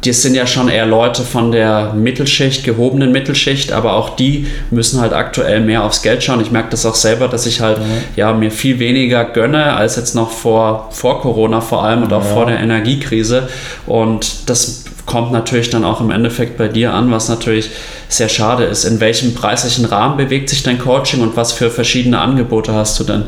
[0.05, 5.01] das sind ja schon eher Leute von der Mittelschicht, gehobenen Mittelschicht, aber auch die müssen
[5.01, 6.39] halt aktuell mehr aufs Geld schauen.
[6.39, 8.03] Ich merke das auch selber, dass ich halt mhm.
[8.15, 12.23] ja mir viel weniger gönne als jetzt noch vor, vor Corona vor allem und auch
[12.23, 12.33] ja.
[12.33, 13.49] vor der Energiekrise.
[13.85, 17.71] Und das kommt natürlich dann auch im Endeffekt bei dir an, was natürlich
[18.07, 18.85] sehr schade ist.
[18.85, 23.03] In welchem preislichen Rahmen bewegt sich dein Coaching und was für verschiedene Angebote hast du
[23.03, 23.23] denn?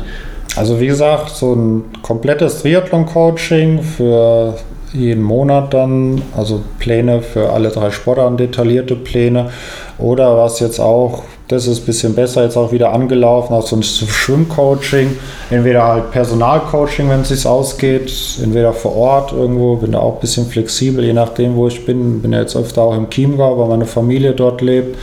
[0.56, 4.56] Also wie gesagt, so ein komplettes Triathlon-Coaching für
[4.92, 9.50] jeden Monat dann, also Pläne für alle drei Sportarten, detaillierte Pläne.
[9.98, 13.76] Oder was jetzt auch, das ist ein bisschen besser, jetzt auch wieder angelaufen, auch so
[13.76, 15.16] ein Schwimmcoaching.
[15.50, 18.12] Entweder halt Personalcoaching, wenn es sich ausgeht,
[18.42, 22.20] entweder vor Ort irgendwo, bin da auch ein bisschen flexibel, je nachdem, wo ich bin.
[22.20, 24.98] Bin ja jetzt öfter auch im Chiemgau, weil meine Familie dort lebt.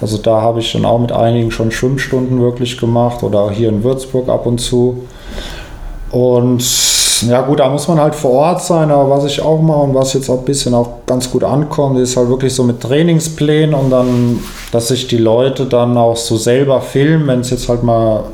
[0.00, 3.70] Also da habe ich dann auch mit einigen schon Schwimmstunden wirklich gemacht oder auch hier
[3.70, 5.04] in Würzburg ab und zu.
[6.10, 9.78] Und ja gut, da muss man halt vor Ort sein, aber was ich auch mache
[9.78, 12.80] und was jetzt auch ein bisschen auch ganz gut ankommt, ist halt wirklich so mit
[12.80, 14.40] Trainingsplänen und dann,
[14.72, 18.24] dass sich die Leute dann auch so selber filmen, wenn es jetzt halt mal,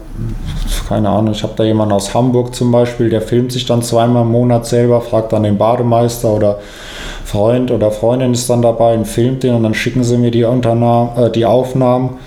[0.88, 4.22] keine Ahnung, ich habe da jemanden aus Hamburg zum Beispiel, der filmt sich dann zweimal
[4.22, 6.58] im Monat selber, fragt dann den Bademeister oder
[7.24, 10.44] Freund oder Freundin ist dann dabei und filmt den und dann schicken sie mir die,
[10.44, 12.18] Unternahm, äh, die Aufnahmen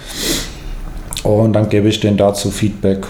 [1.23, 3.05] und dann gebe ich denen dazu Feedback.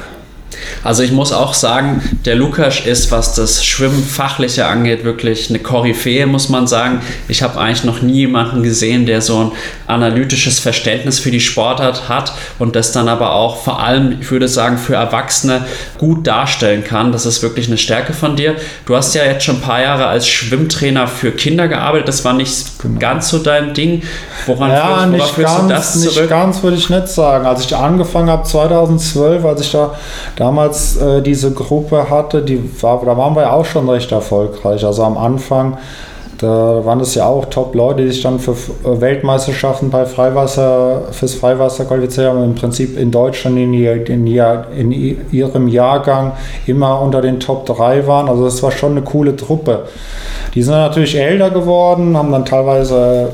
[0.85, 6.27] Also ich muss auch sagen, der Lukas ist, was das Schwimmfachliche angeht, wirklich eine Koryphäe,
[6.27, 7.01] muss man sagen.
[7.27, 9.51] Ich habe eigentlich noch nie jemanden gesehen, der so ein
[9.87, 14.47] analytisches Verständnis für die Sportart hat und das dann aber auch vor allem, ich würde
[14.47, 15.65] sagen, für Erwachsene
[15.97, 17.11] gut darstellen kann.
[17.11, 18.53] Das ist wirklich eine Stärke von dir.
[18.85, 22.09] Du hast ja jetzt schon ein paar Jahre als Schwimmtrainer für Kinder gearbeitet.
[22.09, 22.99] Das war nicht genau.
[22.99, 24.03] ganz so dein Ding.
[24.45, 26.17] Woran ja, führst, nicht ganz, du das zurück?
[26.17, 27.47] Nicht ganz würde ich nicht sagen.
[27.47, 29.95] Als ich angefangen habe 2012, als ich da
[30.35, 34.83] damals äh, diese Gruppe hatte, die war, da waren wir auch schon recht erfolgreich.
[34.85, 35.77] Also am Anfang,
[36.37, 41.35] da waren es ja auch Top-Leute, die sich dann für äh, Weltmeisterschaften bei Freiwasser, fürs
[41.35, 42.43] Freiwasser qualifiziert haben.
[42.43, 44.27] Im Prinzip in Deutschland in, in,
[44.91, 46.33] in ihrem Jahrgang
[46.67, 48.27] immer unter den Top 3 waren.
[48.27, 49.85] Also das war schon eine coole Truppe.
[50.53, 53.29] Die sind natürlich älter geworden, haben dann teilweise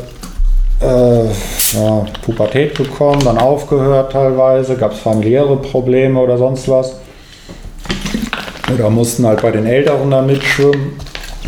[0.81, 7.00] äh, ja, Pubertät bekommen, dann aufgehört teilweise, gab es familiäre Probleme oder sonst was.
[8.73, 10.93] Oder mussten halt bei den Älteren dann mitschwimmen.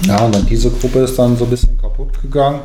[0.08, 2.60] Ja, und dann diese Gruppe ist dann so ein bisschen kaputt gegangen.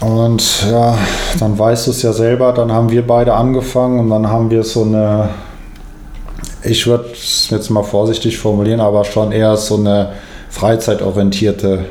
[0.00, 0.96] Und ja,
[1.40, 4.62] dann weißt du es ja selber, dann haben wir beide angefangen und dann haben wir
[4.62, 5.30] so eine,
[6.62, 10.10] ich würde es jetzt mal vorsichtig formulieren, aber schon eher so eine
[10.50, 11.84] freizeitorientierte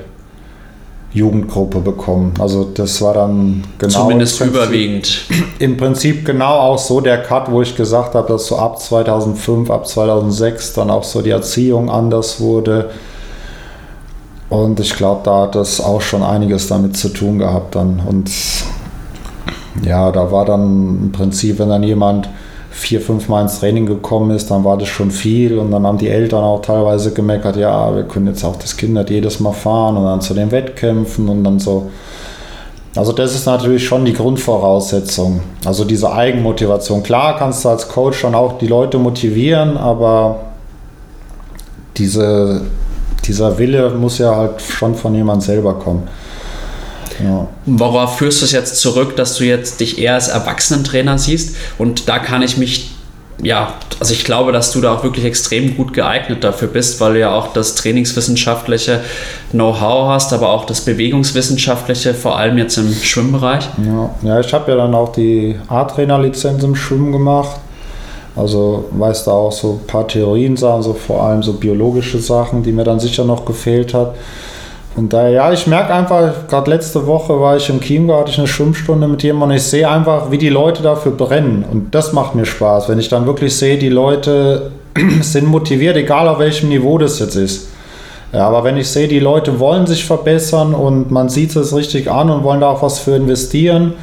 [1.18, 2.34] Jugendgruppe bekommen.
[2.40, 4.04] Also das war dann genau.
[4.04, 5.26] Zumindest im Prinzip, überwiegend.
[5.60, 9.70] Im Prinzip genau auch so der Cut, wo ich gesagt habe, dass so ab 2005,
[9.70, 12.92] ab 2006 dann auch so die Erziehung anders wurde.
[14.50, 18.02] Und ich glaube, da hat das auch schon einiges damit zu tun gehabt dann.
[18.08, 18.32] Und
[19.84, 22.30] ja, da war dann im Prinzip, wenn dann jemand
[22.78, 25.98] vier, fünf Mal ins Training gekommen ist, dann war das schon viel und dann haben
[25.98, 29.52] die Eltern auch teilweise gemeckert, ja, wir können jetzt auch das Kind nicht jedes Mal
[29.52, 31.90] fahren und dann zu den Wettkämpfen und dann so.
[32.96, 35.42] Also das ist natürlich schon die Grundvoraussetzung.
[35.66, 37.02] Also diese Eigenmotivation.
[37.02, 40.40] Klar kannst du als Coach schon auch die Leute motivieren, aber
[41.98, 42.62] diese,
[43.26, 46.08] dieser Wille muss ja halt schon von jemand selber kommen.
[47.24, 47.48] Ja.
[47.66, 51.56] Worauf führst du es jetzt zurück, dass du jetzt dich eher als Erwachsenentrainer siehst?
[51.78, 52.92] Und da kann ich mich
[53.42, 57.14] ja, also ich glaube, dass du da auch wirklich extrem gut geeignet dafür bist, weil
[57.14, 59.02] du ja auch das trainingswissenschaftliche
[59.52, 63.70] Know-how hast, aber auch das bewegungswissenschaftliche, vor allem jetzt im Schwimmbereich.
[63.86, 67.58] Ja, ja ich habe ja dann auch die A-Trainer-Lizenz im Schwimmen gemacht.
[68.36, 72.62] Also weiß da auch so ein paar Theorien sagen, so vor allem so biologische Sachen,
[72.62, 74.16] die mir dann sicher noch gefehlt hat.
[74.98, 78.40] Und daher, ja, ich merke einfach, gerade letzte Woche war ich im Chiemgau, hatte ich
[78.40, 81.64] eine Schwimmstunde mit jemandem und ich sehe einfach, wie die Leute dafür brennen.
[81.72, 84.72] Und das macht mir Spaß, wenn ich dann wirklich sehe, die Leute
[85.22, 87.68] sind motiviert, egal auf welchem Niveau das jetzt ist.
[88.34, 92.10] Ja, aber wenn ich sehe, die Leute wollen sich verbessern und man sieht es richtig
[92.10, 93.94] an und wollen da auch was für investieren.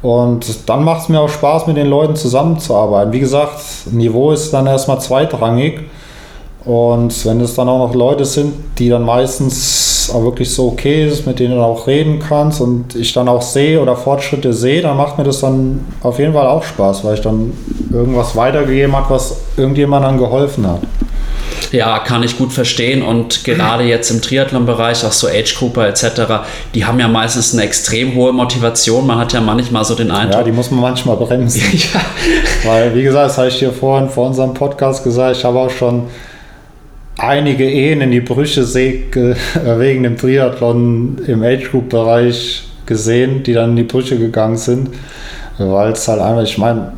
[0.00, 3.12] Und dann macht es mir auch Spaß, mit den Leuten zusammenzuarbeiten.
[3.12, 3.60] Wie gesagt,
[3.90, 5.80] Niveau ist dann erstmal zweitrangig.
[6.64, 11.06] Und wenn es dann auch noch Leute sind, die dann meistens auch wirklich so okay
[11.06, 14.82] ist, mit denen du auch reden kannst und ich dann auch sehe oder Fortschritte sehe,
[14.82, 17.52] dann macht mir das dann auf jeden Fall auch Spaß, weil ich dann
[17.92, 20.80] irgendwas weitergegeben habe, was irgendjemand dann geholfen hat.
[21.72, 23.02] Ja, kann ich gut verstehen.
[23.02, 26.04] Und gerade jetzt im Triathlon-Bereich, auch so Age-Grouper etc.,
[26.74, 29.06] die haben ja meistens eine extrem hohe Motivation.
[29.06, 30.40] Man hat ja manchmal so den Eindruck.
[30.40, 31.62] Ja, die muss man manchmal bremsen.
[31.72, 32.00] ja.
[32.64, 35.70] Weil, wie gesagt, das habe ich dir vorhin vor unserem Podcast gesagt, ich habe auch
[35.70, 36.08] schon
[37.18, 39.04] einige Ehen in die Brüche sehe,
[39.78, 44.90] wegen dem Triathlon im Age Group Bereich gesehen, die dann in die Brüche gegangen sind,
[45.58, 46.92] weil es halt einfach, ich meine,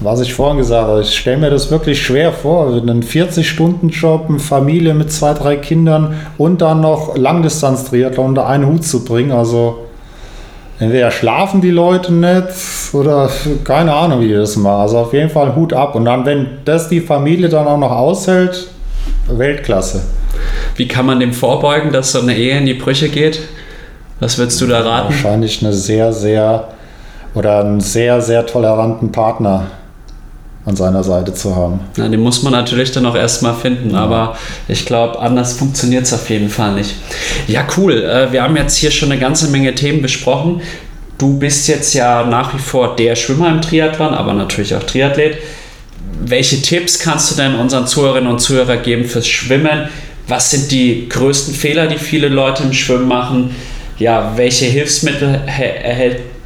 [0.00, 4.38] was ich vorhin gesagt habe, ich stelle mir das wirklich schwer vor, einen 40-Stunden-Job, eine
[4.38, 9.86] Familie mit zwei, drei Kindern und dann noch Langdistanz-Triathlon unter einen Hut zu bringen, also
[10.78, 12.48] entweder schlafen die Leute nicht
[12.92, 13.28] oder
[13.64, 14.82] keine Ahnung, wie das machen.
[14.82, 15.94] Also auf jeden Fall Hut ab.
[15.94, 18.68] Und dann, wenn das die Familie dann auch noch aushält,
[19.30, 20.02] Weltklasse.
[20.76, 23.40] Wie kann man dem vorbeugen, dass so eine Ehe in die Brüche geht?
[24.20, 25.12] Was würdest du da raten?
[25.12, 26.68] Wahrscheinlich eine sehr, sehr
[27.34, 29.66] oder einen sehr, sehr toleranten Partner
[30.64, 31.80] an seiner Seite zu haben.
[31.96, 34.00] Na, den muss man natürlich dann auch erstmal finden, ja.
[34.00, 36.94] aber ich glaube, anders funktioniert es auf jeden Fall nicht.
[37.46, 38.02] Ja, cool.
[38.02, 40.60] Äh, wir haben jetzt hier schon eine ganze Menge Themen besprochen.
[41.16, 45.38] Du bist jetzt ja nach wie vor der Schwimmer im Triathlon, aber natürlich auch Triathlet
[46.20, 49.88] welche Tipps kannst du denn unseren Zuhörerinnen und Zuhörern geben fürs Schwimmen?
[50.26, 53.54] Was sind die größten Fehler, die viele Leute im Schwimmen machen?
[53.98, 55.40] Ja, welche Hilfsmittel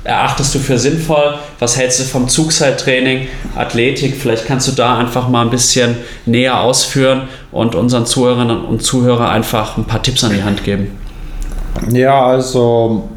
[0.04, 1.34] erachtest du für sinnvoll?
[1.58, 4.16] Was hältst du vom Zugseiltraining, Athletik?
[4.16, 5.96] Vielleicht kannst du da einfach mal ein bisschen
[6.26, 10.98] näher ausführen und unseren Zuhörerinnen und Zuhörern einfach ein paar Tipps an die Hand geben.
[11.90, 13.08] Ja, also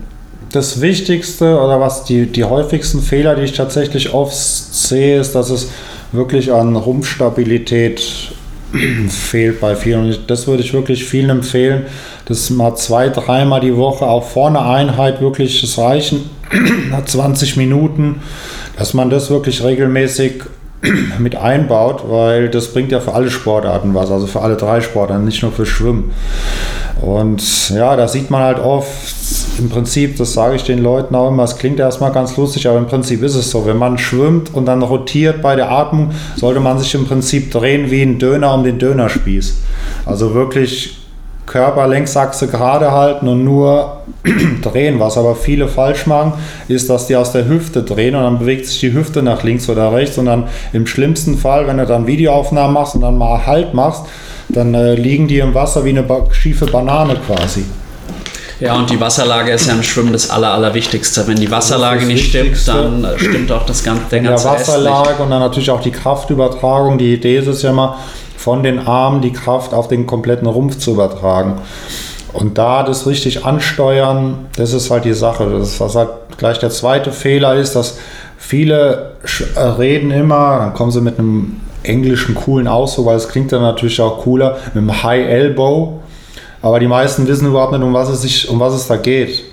[0.51, 5.49] das Wichtigste oder was die, die häufigsten Fehler, die ich tatsächlich oft sehe, ist, dass
[5.49, 5.69] es
[6.15, 8.31] wirklich an Rumpfstabilität
[9.09, 10.05] fehlt bei vielen.
[10.05, 11.85] Und das würde ich wirklich vielen empfehlen,
[12.25, 16.29] dass mal zwei, dreimal die Woche auch vorne Einheit wirklich das reichen,
[17.05, 18.21] 20 Minuten,
[18.77, 20.43] dass man das wirklich regelmäßig
[21.19, 25.25] mit einbaut, weil das bringt ja für alle Sportarten was, also für alle drei Sportarten,
[25.25, 26.11] nicht nur für Schwimmen.
[27.01, 28.89] Und ja, da sieht man halt oft,
[29.57, 32.77] im Prinzip, das sage ich den Leuten auch immer, es klingt erstmal ganz lustig, aber
[32.77, 33.65] im Prinzip ist es so.
[33.65, 37.91] Wenn man schwimmt und dann rotiert bei der Atmung, sollte man sich im Prinzip drehen
[37.91, 39.61] wie ein Döner um den Dönerspieß.
[40.05, 40.97] Also wirklich
[41.45, 44.01] Körperlängsachse gerade halten und nur
[44.61, 44.99] drehen.
[44.99, 46.33] Was aber viele falsch machen,
[46.67, 49.69] ist, dass die aus der Hüfte drehen und dann bewegt sich die Hüfte nach links
[49.69, 53.45] oder rechts und dann im schlimmsten Fall, wenn du dann Videoaufnahmen machst und dann mal
[53.45, 54.05] Halt machst,
[54.49, 57.63] dann äh, liegen die im Wasser wie eine schiefe Banane quasi.
[58.59, 61.27] Ja, und die Wasserlage ist ja im Schwimmen das Aller, Allerwichtigste.
[61.27, 65.29] Wenn die Wasserlage nicht stimmt, dann stimmt auch das ganze, der ganze Der Wasserlage und
[65.29, 66.97] dann natürlich auch die Kraftübertragung.
[66.97, 67.97] Die Idee ist es ja mal,
[68.37, 71.61] von den Armen die Kraft auf den kompletten Rumpf zu übertragen.
[72.31, 75.49] Und da das richtig ansteuern, das ist halt die Sache.
[75.49, 77.97] Das ist, was halt gleich der zweite Fehler ist, dass
[78.37, 79.13] viele
[79.55, 83.61] äh, reden immer, dann kommen sie mit einem englischen coolen Ausdruck, weil es klingt dann
[83.61, 86.01] natürlich auch cooler, mit einem High Elbow.
[86.65, 89.43] Aber die meisten wissen überhaupt nicht, um was es, sich, um was es da geht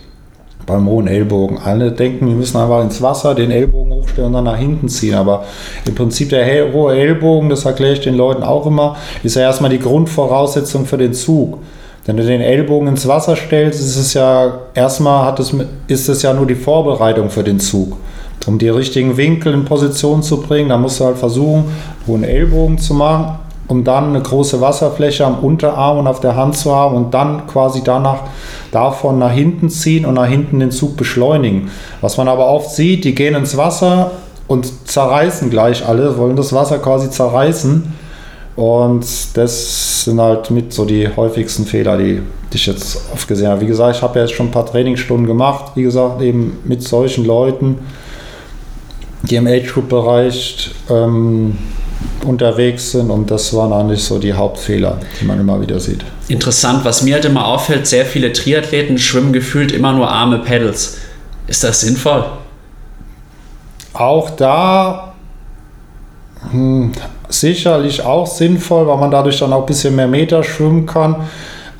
[0.64, 1.58] beim hohen Ellbogen.
[1.58, 5.16] Alle denken, wir müssen einfach ins Wasser, den Ellbogen hochstellen und dann nach hinten ziehen.
[5.16, 5.44] Aber
[5.86, 9.68] im Prinzip der hohe Ellbogen, das erkläre ich den Leuten auch immer, ist ja erstmal
[9.68, 11.58] die Grundvoraussetzung für den Zug.
[12.06, 15.54] Wenn du den Ellbogen ins Wasser stellst, ist es ja erstmal hat es,
[15.88, 17.98] ist es ja nur die Vorbereitung für den Zug.
[18.46, 21.64] Um die richtigen Winkel in Position zu bringen, da musst du halt versuchen,
[22.06, 23.41] hohen Ellbogen zu machen
[23.72, 27.46] um dann eine große Wasserfläche am Unterarm und auf der Hand zu haben und dann
[27.46, 28.24] quasi danach
[28.70, 31.70] davon nach hinten ziehen und nach hinten den Zug beschleunigen.
[32.02, 34.10] Was man aber oft sieht, die gehen ins Wasser
[34.46, 37.94] und zerreißen gleich alle, wollen das Wasser quasi zerreißen.
[38.56, 39.06] Und
[39.38, 42.20] das sind halt mit so die häufigsten Fehler, die,
[42.52, 43.62] die ich jetzt oft gesehen habe.
[43.62, 46.82] Wie gesagt, ich habe ja jetzt schon ein paar Trainingsstunden gemacht, wie gesagt, eben mit
[46.82, 47.78] solchen Leuten,
[49.22, 51.56] die im Age-Group-Bereich ähm,
[52.24, 56.04] unterwegs sind und das waren eigentlich so die Hauptfehler, die man immer wieder sieht.
[56.28, 60.98] Interessant, was mir halt immer auffällt, sehr viele Triathleten schwimmen gefühlt immer nur arme Pedals.
[61.46, 62.24] Ist das sinnvoll?
[63.92, 65.12] Auch da
[66.50, 66.92] hm,
[67.28, 71.16] sicherlich auch sinnvoll, weil man dadurch dann auch ein bisschen mehr Meter schwimmen kann.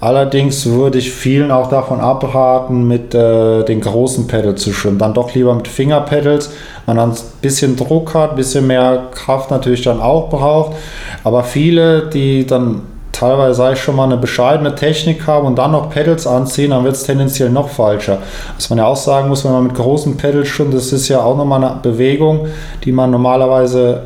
[0.01, 4.99] Allerdings würde ich vielen auch davon abraten, mit äh, den großen Pedals zu schwimmen.
[4.99, 6.51] Dann doch lieber mit Fingerpedals,
[6.87, 10.77] man dann ein bisschen Druck hat, ein bisschen mehr Kraft natürlich dann auch braucht.
[11.25, 15.73] Aber viele, die dann teilweise sage ich schon mal eine bescheidene Technik haben und dann
[15.73, 18.19] noch Pedals anziehen, dann wird es tendenziell noch falscher.
[18.57, 21.23] Was man ja auch sagen muss, wenn man mit großen Pedals schwimmt, das ist ja
[21.23, 22.49] auch nochmal eine Bewegung,
[22.85, 24.05] die man normalerweise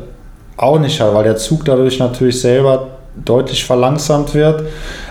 [0.57, 4.63] auch nicht hat, weil der Zug dadurch natürlich selber deutlich verlangsamt wird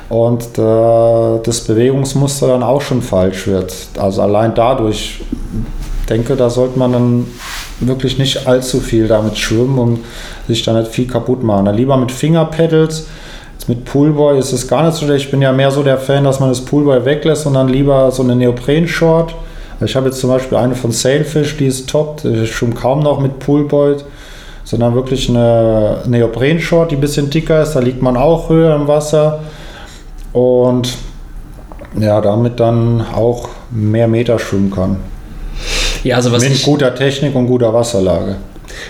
[0.09, 3.75] und äh, das Bewegungsmuster dann auch schon falsch wird.
[3.99, 5.21] Also allein dadurch
[6.07, 7.27] denke, da sollte man dann
[7.81, 9.99] wirklich nicht allzu viel damit schwimmen und
[10.47, 11.67] sich da nicht viel kaputt machen.
[11.67, 13.07] Dann lieber mit Fingerpedals.
[13.69, 15.25] Mit Poolboy ist es gar nicht so schlecht.
[15.25, 18.13] Ich bin ja mehr so der Fan, dass man das Poolboy weglässt und dann lieber
[18.13, 19.35] so eine Neopren-Short.
[19.85, 22.25] Ich habe jetzt zum Beispiel eine von Sailfish, die ist top.
[22.25, 23.97] Ist schon kaum noch mit Poolboy,
[24.63, 27.73] sondern wirklich eine Neopren-Short, die ein bisschen dicker ist.
[27.73, 29.41] Da liegt man auch höher im Wasser
[30.33, 30.97] und
[31.99, 34.99] ja, damit dann auch mehr Meter schwimmen kann.
[36.05, 38.37] Ja, also was Mit ich, guter Technik und guter Wasserlage.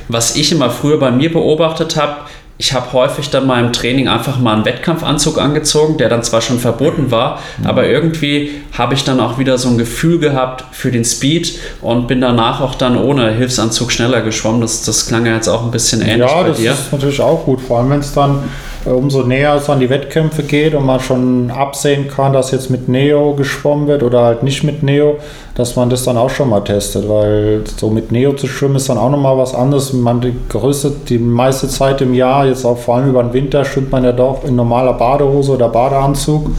[0.08, 2.16] was ich immer früher bei mir beobachtet habe,
[2.58, 6.40] ich habe häufig dann mal im Training einfach mal einen Wettkampfanzug angezogen, der dann zwar
[6.40, 7.66] schon verboten war, mhm.
[7.66, 12.08] aber irgendwie habe ich dann auch wieder so ein Gefühl gehabt für den Speed und
[12.08, 14.62] bin danach auch dann ohne Hilfsanzug schneller geschwommen.
[14.62, 16.64] Das, das klang ja jetzt auch ein bisschen ähnlich ja, bei dir.
[16.64, 18.44] Ja, das ist natürlich auch gut, vor allem wenn es dann
[18.86, 22.88] umso näher es an die Wettkämpfe geht und man schon absehen kann, dass jetzt mit
[22.88, 25.16] Neo geschwommen wird oder halt nicht mit Neo,
[25.54, 28.88] dass man das dann auch schon mal testet, weil so mit Neo zu schwimmen ist
[28.88, 29.92] dann auch nochmal was anderes.
[29.92, 33.64] Man die größte, die meiste Zeit im Jahr, jetzt auch vor allem über den Winter,
[33.64, 36.50] schwimmt man ja doch in normaler Badehose oder Badeanzug.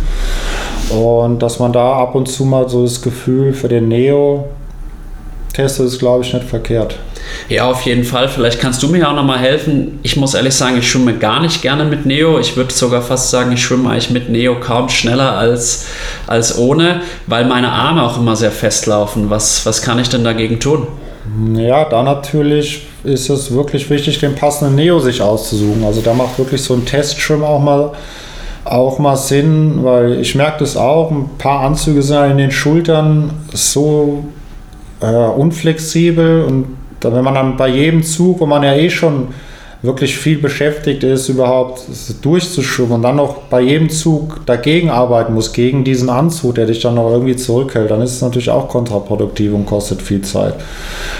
[0.89, 4.45] Und dass man da ab und zu mal so das Gefühl für den Neo
[5.53, 6.97] testet, ist glaube ich nicht verkehrt.
[7.49, 8.29] Ja, auf jeden Fall.
[8.29, 9.99] Vielleicht kannst du mir auch nochmal helfen.
[10.03, 12.39] Ich muss ehrlich sagen, ich schwimme gar nicht gerne mit Neo.
[12.39, 15.85] Ich würde sogar fast sagen, ich schwimme eigentlich mit Neo kaum schneller als,
[16.27, 19.29] als ohne, weil meine Arme auch immer sehr festlaufen.
[19.29, 20.87] Was, was kann ich denn dagegen tun?
[21.55, 25.83] Ja, da natürlich ist es wirklich wichtig, den passenden Neo sich auszusuchen.
[25.83, 27.91] Also da macht wirklich so ein Testschwimmen auch mal
[28.69, 33.31] auch mal Sinn, weil ich merke das auch, ein paar Anzüge sind in den Schultern
[33.53, 34.25] so
[35.01, 36.65] äh, unflexibel und
[37.01, 39.29] wenn man dann bei jedem Zug, wo man ja eh schon
[39.81, 41.83] wirklich viel beschäftigt ist, überhaupt
[42.21, 46.81] durchzuschwimmen und dann noch bei jedem Zug dagegen arbeiten muss, gegen diesen Anzug, der dich
[46.81, 50.55] dann noch irgendwie zurückhält, dann ist es natürlich auch kontraproduktiv und kostet viel Zeit.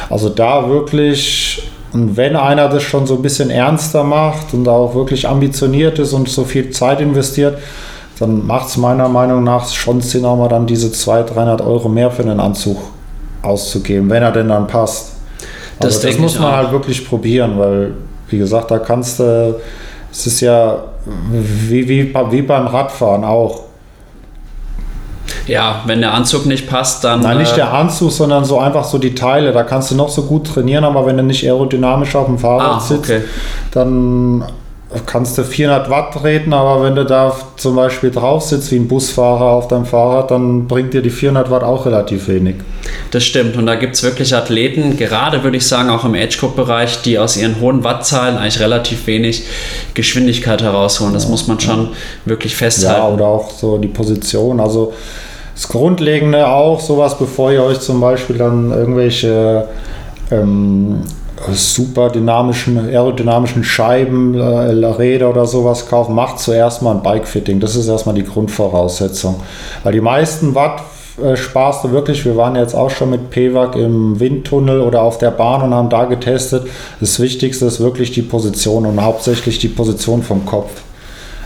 [0.09, 4.95] Also da wirklich, und wenn einer das schon so ein bisschen ernster macht und auch
[4.95, 7.59] wirklich ambitioniert ist und so viel Zeit investiert,
[8.19, 11.87] dann macht es meiner Meinung nach schon Sinn, auch mal dann diese 200, 300 Euro
[11.87, 12.77] mehr für einen Anzug
[13.43, 15.16] auszugeben, wenn er denn dann passt.
[15.79, 17.93] Das, das muss man halt wirklich probieren, weil,
[18.29, 19.59] wie gesagt, da kannst du,
[20.11, 20.79] es ist ja
[21.31, 23.67] wie, wie, wie beim Radfahren auch.
[25.45, 27.21] Ja, wenn der Anzug nicht passt, dann.
[27.21, 29.53] Nein, nicht äh, der Anzug, sondern so einfach so die Teile.
[29.53, 32.77] Da kannst du noch so gut trainieren, aber wenn du nicht aerodynamisch auf dem Fahrrad
[32.77, 33.21] ah, sitzt, okay.
[33.71, 34.43] dann
[35.05, 38.87] kannst du 400 Watt treten, aber wenn du da zum Beispiel drauf sitzt wie ein
[38.87, 42.55] Busfahrer auf deinem Fahrrad, dann bringt dir die 400 Watt auch relativ wenig.
[43.11, 47.01] Das stimmt und da gibt es wirklich Athleten, gerade würde ich sagen auch im Age-Group-Bereich,
[47.01, 49.43] die aus ihren hohen Wattzahlen eigentlich relativ wenig
[49.93, 51.13] Geschwindigkeit herausholen.
[51.13, 51.89] Das ja, muss man schon ja.
[52.25, 53.01] wirklich festhalten.
[53.01, 54.93] Ja, oder auch so die Position, also
[55.53, 59.67] das Grundlegende auch, sowas, bevor ihr euch zum Beispiel dann irgendwelche
[60.31, 61.01] ähm,
[61.51, 67.59] super dynamischen, aerodynamischen Scheiben, äh, Räder oder sowas kaufen, macht zuerst mal ein Bike-Fitting.
[67.59, 69.41] Das ist erstmal die Grundvoraussetzung.
[69.83, 70.81] Weil die meisten Watt
[71.21, 72.25] äh, sparst du wirklich.
[72.25, 75.89] Wir waren jetzt auch schon mit PWAG im Windtunnel oder auf der Bahn und haben
[75.89, 76.67] da getestet.
[76.99, 80.81] Das Wichtigste ist wirklich die Position und hauptsächlich die Position vom Kopf.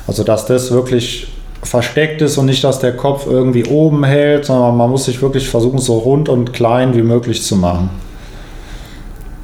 [0.08, 1.28] Also, dass das wirklich
[1.64, 5.48] versteckt ist und nicht, dass der Kopf irgendwie oben hält, sondern man muss sich wirklich
[5.48, 7.90] versuchen, so rund und klein wie möglich zu machen.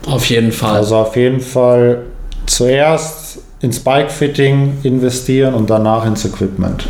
[0.07, 0.77] Auf jeden Fall.
[0.77, 2.03] Also auf jeden Fall
[2.45, 6.85] zuerst ins Bike-Fitting investieren und danach ins Equipment.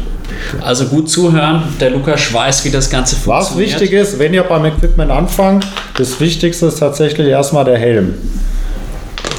[0.62, 3.74] Also gut zuhören, der Lukas weiß, wie das Ganze funktioniert.
[3.74, 5.66] Was wichtig ist, wenn ihr beim Equipment anfangt,
[5.98, 8.14] das Wichtigste ist tatsächlich erstmal der Helm.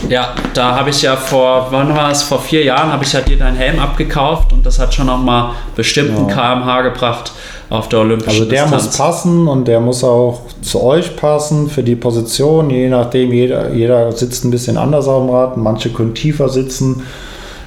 [0.08, 3.20] Ja, da habe ich ja vor, wann war es, vor vier Jahren habe ich ja
[3.20, 6.34] dir deinen Helm abgekauft und das hat schon nochmal bestimmten ja.
[6.34, 7.32] kmh gebracht
[7.70, 8.84] auf der Olympischen Also der Distanz.
[8.84, 13.72] muss passen und der muss auch zu euch passen für die Position, je nachdem, jeder,
[13.72, 17.02] jeder sitzt ein bisschen anders auf dem Rad, manche können tiefer sitzen.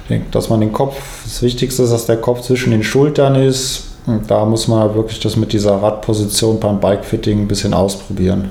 [0.04, 3.36] Ich denke, dass man den Kopf, das Wichtigste ist, dass der Kopf zwischen den Schultern
[3.36, 3.84] ist.
[4.06, 8.50] Und da muss man halt wirklich das mit dieser Radposition beim Bikefitting ein bisschen ausprobieren.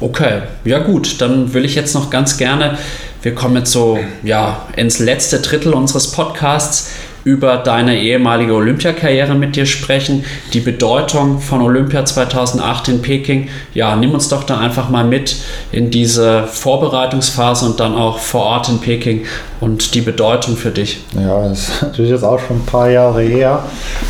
[0.00, 2.78] Okay, ja gut, dann will ich jetzt noch ganz gerne,
[3.22, 6.90] wir kommen jetzt so ja, ins letzte Drittel unseres Podcasts,
[7.24, 13.48] über deine ehemalige Olympiakarriere mit dir sprechen, die Bedeutung von Olympia 2008 in Peking.
[13.74, 15.36] Ja, nimm uns doch da einfach mal mit
[15.70, 19.24] in diese Vorbereitungsphase und dann auch vor Ort in Peking
[19.60, 21.04] und die Bedeutung für dich.
[21.14, 23.64] Ja, das ist natürlich jetzt auch schon ein paar Jahre her.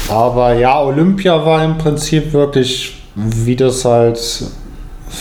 [0.09, 4.19] Aber ja, Olympia war im Prinzip wirklich, wie das halt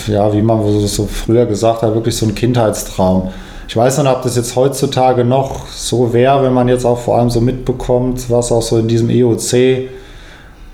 [0.08, 3.30] ja, wie man so früher gesagt hat, wirklich so ein Kindheitstraum.
[3.72, 7.18] Ich weiß nicht, ob das jetzt heutzutage noch so wäre, wenn man jetzt auch vor
[7.18, 9.88] allem so mitbekommt, was auch so in diesem EOC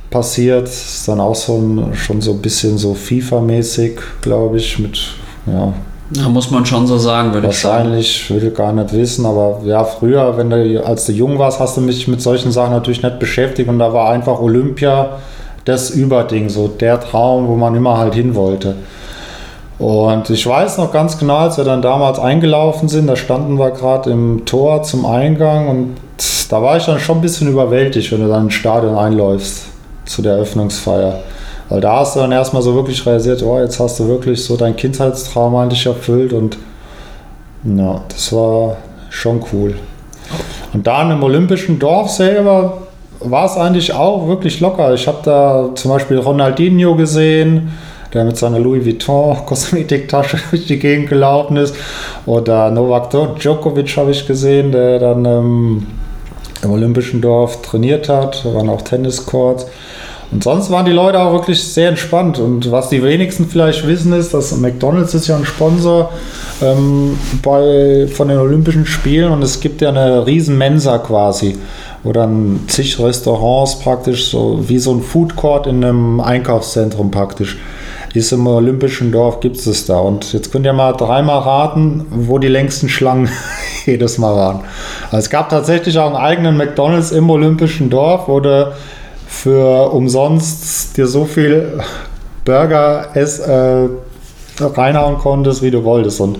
[0.09, 0.67] passiert.
[0.67, 4.97] Ist dann auch so ein, schon so ein bisschen so FIFA-mäßig, glaube ich, mit,
[5.45, 5.73] ja.
[6.09, 7.83] Da muss man schon so sagen, würde ich sagen.
[7.83, 11.59] Wahrscheinlich, würde ich gar nicht wissen, aber ja, früher, wenn du, als du jung warst,
[11.59, 15.19] hast du mich mit solchen Sachen natürlich nicht beschäftigt und da war einfach Olympia
[15.65, 18.73] das Überding, so der Traum, wo man immer halt hin wollte.
[19.79, 23.71] Und ich weiß noch ganz genau, als wir dann damals eingelaufen sind, da standen wir
[23.71, 25.95] gerade im Tor zum Eingang und
[26.49, 29.65] da war ich dann schon ein bisschen überwältigt, wenn du dann ins Stadion einläufst
[30.05, 31.19] zu der Eröffnungsfeier.
[31.69, 34.57] Weil da hast du dann erstmal so wirklich realisiert, oh, jetzt hast du wirklich so
[34.57, 36.57] dein Kindheitstraum eigentlich erfüllt und
[37.63, 38.77] ja, das war
[39.09, 39.75] schon cool.
[40.73, 42.79] Und dann im Olympischen Dorf selber
[43.19, 44.93] war es eigentlich auch wirklich locker.
[44.93, 47.71] Ich habe da zum Beispiel Ronaldinho gesehen,
[48.13, 51.75] der mit seiner Louis Vuitton Kosmetiktasche durch die Gegend gelaufen ist.
[52.25, 55.87] Oder Novak Djokovic habe ich gesehen, der dann ähm,
[56.63, 58.43] im Olympischen Dorf trainiert hat.
[58.45, 59.67] Da waren auch Tenniscourts.
[60.31, 62.37] Und sonst waren die Leute auch wirklich sehr entspannt.
[62.37, 66.11] Und was die wenigsten vielleicht wissen, ist, dass McDonalds ist ja ein Sponsor
[66.61, 71.57] ähm, bei, von den Olympischen Spielen und es gibt ja eine riesen Mensa quasi,
[72.03, 77.57] wo dann zig Restaurants praktisch so wie so ein Food Court in einem Einkaufszentrum praktisch
[78.17, 79.99] ist im Olympischen Dorf, gibt es da.
[79.99, 83.29] Und jetzt könnt ihr mal dreimal raten, wo die längsten Schlangen
[83.85, 84.59] jedes Mal waren.
[85.05, 88.73] Also es gab tatsächlich auch einen eigenen McDonalds im Olympischen Dorf, wo du
[89.27, 91.79] für umsonst dir so viel
[92.45, 93.87] Burger ess, äh,
[94.59, 96.21] reinhauen konntest, wie du wolltest.
[96.21, 96.39] Und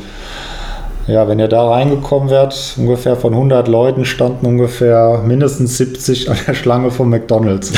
[1.07, 6.37] ja, wenn ihr da reingekommen wärt, ungefähr von 100 Leuten standen ungefähr mindestens 70 an
[6.45, 7.71] der Schlange von McDonalds.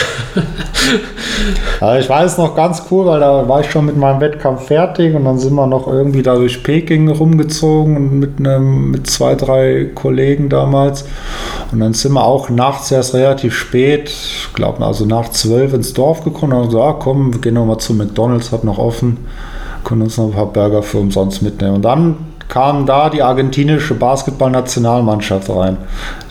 [1.80, 5.13] also ich weiß noch ganz cool, weil da war ich schon mit meinem Wettkampf fertig
[5.13, 9.91] und dann sind wir noch irgendwie da durch Peking rumgezogen mit, einem, mit zwei, drei
[9.93, 11.05] Kollegen damals.
[11.71, 15.93] Und dann sind wir auch nachts erst relativ spät, ich glaube also nach zwölf ins
[15.93, 19.17] Dorf gekommen und haben gesagt, ah, komm, wir gehen nochmal zu McDonalds, hat noch offen,
[19.84, 21.75] können uns noch ein paar Burger für umsonst mitnehmen.
[21.75, 25.77] Und dann kam da die argentinische Basketballnationalmannschaft rein.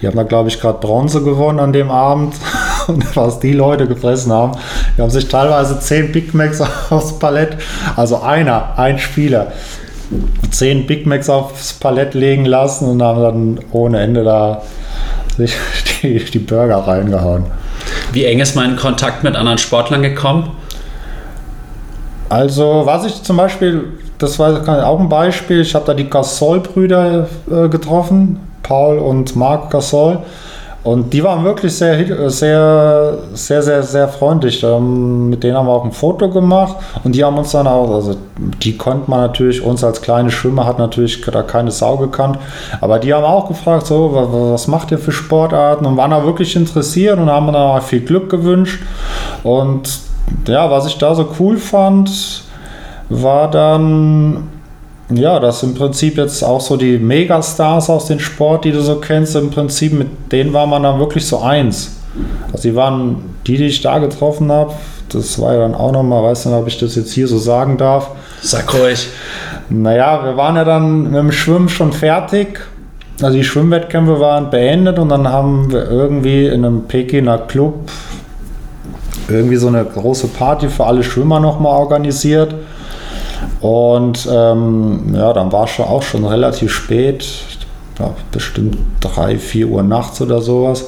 [0.03, 2.35] Die haben da, glaube ich, gerade Bronze gewonnen an dem Abend.
[2.89, 4.59] Und was die Leute gefressen haben,
[4.97, 6.61] die haben sich teilweise zehn Big Macs
[6.91, 7.57] aufs Palett,
[7.97, 9.53] also einer, ein Spieler,
[10.51, 14.63] zehn Big Macs aufs Palett legen lassen und haben dann ohne Ende da
[15.37, 15.57] sich
[16.03, 17.45] die, die Burger reingehauen.
[18.13, 20.51] Wie eng ist mein Kontakt mit anderen Sportlern gekommen?
[22.29, 25.61] Also, was ich zum Beispiel das war auch ein Beispiel.
[25.61, 30.19] Ich habe da die Gasol-Brüder äh, getroffen, Paul und Marc Gasol.
[30.85, 34.63] Und die waren wirklich sehr, sehr, sehr, sehr, sehr freundlich.
[34.63, 38.17] Mit denen haben wir auch ein Foto gemacht und die haben uns dann auch, also
[38.63, 42.39] die konnte man natürlich, uns als kleine Schwimmer hat natürlich da keine Sau gekannt,
[42.81, 44.13] aber die haben auch gefragt, so,
[44.53, 48.01] was macht ihr für Sportarten und waren da wirklich interessiert und haben dann auch viel
[48.01, 48.81] Glück gewünscht.
[49.43, 50.01] Und
[50.47, 52.48] ja, was ich da so cool fand,
[53.09, 54.49] war dann,
[55.11, 58.97] ja, dass im Prinzip jetzt auch so die Megastars aus dem Sport, die du so
[58.97, 61.97] kennst, im Prinzip mit denen war man dann wirklich so eins.
[62.53, 64.75] Also die waren die, die ich da getroffen habe,
[65.13, 67.79] das war ja dann auch nochmal, weiß nicht, ob ich das jetzt hier so sagen
[67.79, 68.11] darf.
[68.43, 69.09] Sag ruhig.
[69.71, 72.61] Naja, wir waren ja dann mit dem Schwimmen schon fertig.
[73.21, 77.91] Also die Schwimmwettkämpfe waren beendet und dann haben wir irgendwie in einem Pekiner Club
[79.29, 82.55] irgendwie so eine große Party für alle Schwimmer nochmal organisiert.
[83.61, 87.27] Und ähm, ja, dann war es auch schon relativ spät.
[87.99, 90.87] ja, bestimmt 3, 4 Uhr nachts oder sowas.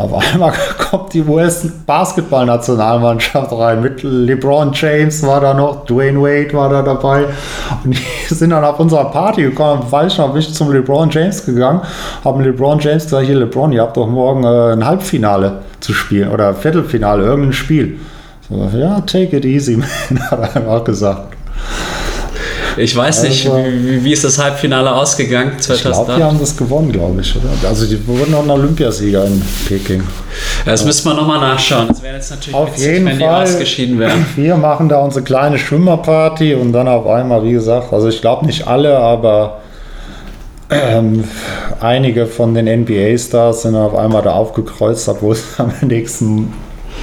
[0.00, 3.82] Auf einmal kommt die US-Basketball-Nationalmannschaft rein.
[3.82, 7.26] Mit LeBron James war da noch, Dwayne Wade war da dabei.
[7.84, 8.00] Und die
[8.34, 9.82] sind dann auf unserer Party gekommen.
[9.90, 11.82] Weiß ich noch, bin ich zum LeBron James gegangen.
[12.24, 16.30] Haben LeBron James gesagt: Hier, LeBron, ihr habt doch morgen äh, ein Halbfinale zu spielen
[16.30, 18.00] oder Viertelfinale, irgendein Spiel.
[18.48, 19.76] So, ja, take it easy,
[20.10, 21.36] man, hat er einfach gesagt.
[22.76, 25.58] Ich weiß nicht, also, wie, wie, ist das Halbfinale ausgegangen?
[25.58, 25.76] 2008?
[25.76, 27.34] Ich glaube, die haben das gewonnen, glaube ich.
[27.36, 27.68] Oder?
[27.68, 30.02] Also die wurden auch ein Olympiasieger in Peking.
[30.64, 30.86] Das ja.
[30.86, 31.88] müssen wir nochmal nachschauen.
[31.88, 34.26] Das wäre jetzt natürlich auf witzig, jeden wenn Fall, die ausgeschieden wären.
[34.36, 38.46] Wir machen da unsere kleine Schwimmerparty und dann auf einmal, wie gesagt, also ich glaube
[38.46, 39.60] nicht alle, aber
[40.70, 41.24] ähm,
[41.80, 46.52] einige von den NBA-Stars sind auf einmal da aufgekreuzt, obwohl es am nächsten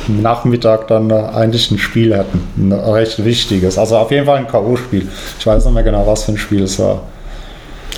[0.08, 2.48] Nachmittag dann eigentlich ein Spiel hatten.
[2.58, 3.78] Ein recht wichtiges.
[3.78, 5.08] Also auf jeden Fall ein K.O.-Spiel.
[5.40, 7.02] Ich weiß nicht mehr genau, was für ein Spiel es war.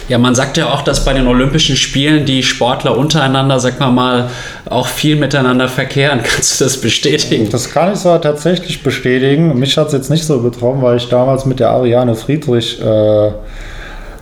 [0.10, 3.92] Ja, man sagt ja auch, dass bei den Olympischen Spielen die Sportler untereinander, sag mal
[3.92, 4.30] mal,
[4.68, 6.22] auch viel miteinander verkehren.
[6.24, 7.48] Kannst du das bestätigen?
[7.52, 9.60] Das kann ich so tatsächlich bestätigen.
[9.60, 13.32] Mich hat es jetzt nicht so betroffen, weil ich damals mit der Ariane Friedrich äh,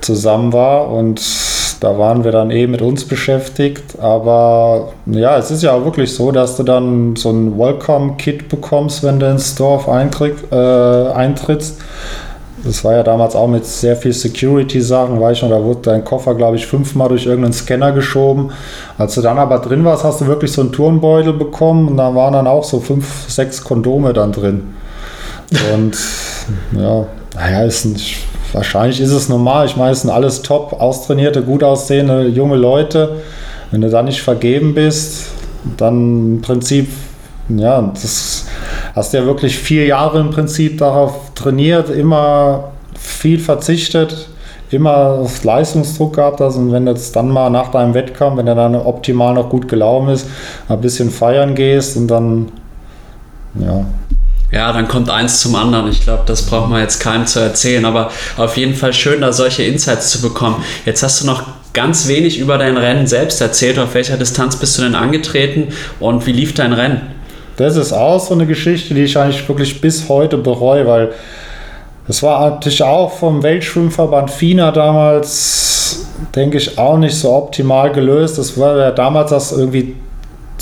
[0.01, 1.21] zusammen war und
[1.79, 3.99] da waren wir dann eh mit uns beschäftigt.
[3.99, 9.03] Aber ja, es ist ja auch wirklich so, dass du dann so ein Welcome-Kit bekommst,
[9.03, 11.77] wenn du ins Dorf äh, eintrittst.
[12.63, 16.03] Das war ja damals auch mit sehr viel Security-Sachen, weiß ich noch, da wurde dein
[16.03, 18.51] Koffer, glaube ich, fünfmal durch irgendeinen Scanner geschoben.
[18.97, 22.13] Als du dann aber drin warst, hast du wirklich so einen Turnbeutel bekommen und da
[22.15, 24.73] waren dann auch so fünf, sechs Kondome dann drin.
[25.73, 25.97] Und
[26.77, 27.05] ja,
[27.35, 29.65] naja, ist nicht, wahrscheinlich ist es normal.
[29.65, 33.17] Ich meine, es sind alles top austrainierte, gut aussehende junge Leute.
[33.71, 35.27] Wenn du da nicht vergeben bist,
[35.75, 36.89] dann im Prinzip,
[37.49, 38.45] ja, das
[38.95, 44.29] hast du ja wirklich vier Jahre im Prinzip darauf trainiert, immer viel verzichtet,
[44.71, 48.55] immer Leistungsdruck gehabt hast und wenn du jetzt dann mal nach deinem Wettkampf, wenn der
[48.55, 50.27] dann optimal noch gut gelaufen ist,
[50.67, 52.51] ein bisschen feiern gehst und dann,
[53.55, 53.85] ja,
[54.51, 55.89] ja, dann kommt eins zum anderen.
[55.89, 57.83] Ich glaube, das braucht man jetzt keinem zu erzählen.
[57.85, 60.63] Aber auf jeden Fall schön, da solche Insights zu bekommen.
[60.85, 61.43] Jetzt hast du noch
[61.73, 63.77] ganz wenig über dein Rennen selbst erzählt.
[63.77, 67.01] Auf welcher Distanz bist du denn angetreten und wie lief dein Rennen?
[67.57, 71.11] Das ist auch so eine Geschichte, die ich eigentlich wirklich bis heute bereue, weil
[72.07, 78.37] das war natürlich auch vom Weltschwimmverband FINA damals, denke ich, auch nicht so optimal gelöst.
[78.37, 79.95] Das war ja damals das irgendwie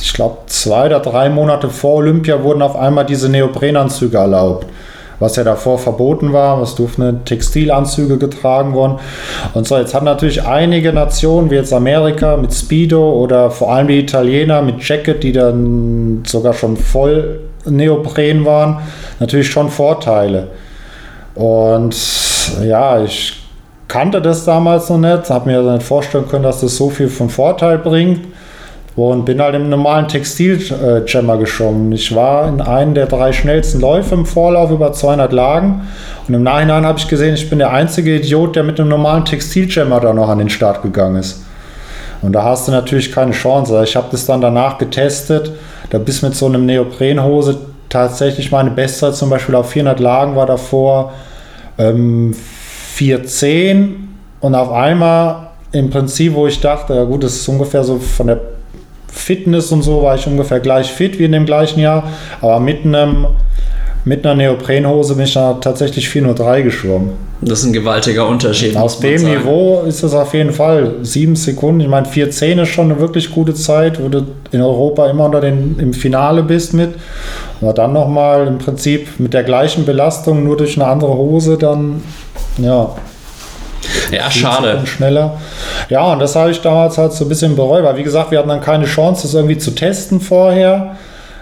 [0.06, 4.68] ich glaube, zwei oder drei Monate vor Olympia wurden auf einmal diese Neoprenanzüge erlaubt.
[5.18, 9.00] Was ja davor verboten war, es durften Textilanzüge getragen worden.
[9.56, 13.88] Und so, jetzt haben natürlich einige Nationen, wie jetzt Amerika mit Speedo oder vor allem
[13.88, 18.82] die Italiener mit Jacket, die dann sogar schon voll Neopren waren,
[19.20, 20.50] natürlich schon Vorteile.
[21.34, 21.96] Und
[22.64, 23.42] ja, ich
[23.88, 27.30] kannte das damals noch nicht, habe mir nicht vorstellen können, dass das so viel von
[27.30, 28.35] Vorteil bringt
[28.96, 31.92] und bin halt im normalen Textil-Jammer geschwommen.
[31.92, 35.88] Ich war in einem der drei schnellsten Läufe im Vorlauf über 200 Lagen
[36.28, 39.26] und im Nachhinein habe ich gesehen, ich bin der einzige Idiot, der mit einem normalen
[39.26, 41.44] Textil-Jammer da noch an den Start gegangen ist.
[42.22, 43.84] Und da hast du natürlich keine Chance.
[43.84, 45.52] Ich habe das dann danach getestet.
[45.90, 47.58] Da bist mit so einem Neoprenhose
[47.90, 51.14] tatsächlich meine Bestzeit zum Beispiel auf 400 Lagen war davor
[51.78, 54.08] ähm, 410
[54.40, 58.28] und auf einmal im Prinzip, wo ich dachte, ja gut, das ist ungefähr so von
[58.28, 58.55] der
[59.16, 62.12] Fitness und so war ich ungefähr gleich fit wie in dem gleichen Jahr,
[62.42, 63.28] aber mit einem
[64.06, 67.14] mit einer Neoprenhose bin ich da tatsächlich 403 geschwommen.
[67.42, 68.78] Das ist ein gewaltiger Unterschied.
[68.78, 69.40] Aus dem sagen.
[69.40, 71.82] Niveau ist es auf jeden Fall sieben Sekunden.
[71.82, 75.42] Ich meine, 410 ist schon eine wirklich gute Zeit, wo du in Europa immer unter
[75.42, 76.92] den, im Finale bist mit.
[77.62, 82.04] Aber dann nochmal im Prinzip mit der gleichen Belastung, nur durch eine andere Hose, dann
[82.60, 82.96] ja,
[84.12, 84.82] ja, schade.
[84.86, 85.38] Schneller.
[85.90, 88.40] Ja, und das habe ich damals halt so ein bisschen bereut, weil wie gesagt, wir
[88.40, 90.96] hatten dann keine Chance, das irgendwie zu testen vorher.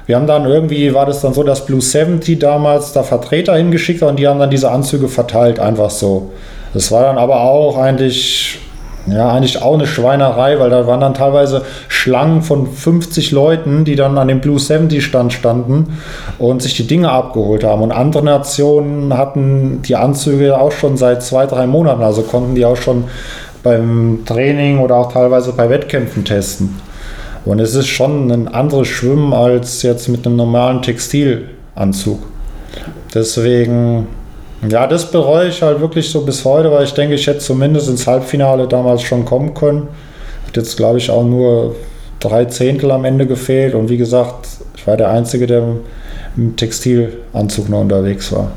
[0.05, 4.01] Wir haben dann irgendwie, war das dann so, dass Blue 70 damals da Vertreter hingeschickt
[4.01, 6.31] hat und die haben dann diese Anzüge verteilt, einfach so.
[6.73, 8.59] Das war dann aber auch eigentlich
[9.05, 13.95] ja, eigentlich auch eine Schweinerei, weil da waren dann teilweise Schlangen von 50 Leuten, die
[13.95, 15.97] dann an dem Blue 70 Stand standen
[16.39, 17.81] und sich die Dinge abgeholt haben.
[17.81, 22.65] Und andere Nationen hatten die Anzüge auch schon seit zwei, drei Monaten, also konnten die
[22.65, 23.05] auch schon
[23.61, 26.79] beim Training oder auch teilweise bei Wettkämpfen testen.
[27.45, 32.19] Und es ist schon ein anderes Schwimmen als jetzt mit einem normalen Textilanzug.
[33.13, 34.07] Deswegen
[34.69, 37.89] ja, das bereue ich halt wirklich so bis heute, weil ich denke, ich hätte zumindest
[37.89, 39.87] ins Halbfinale damals schon kommen können.
[40.47, 41.75] Hat jetzt, glaube ich, auch nur
[42.19, 43.75] drei Zehntel am Ende gefehlt.
[43.75, 45.63] Und wie gesagt, ich war der Einzige, der
[46.35, 48.51] im Textilanzug noch unterwegs war.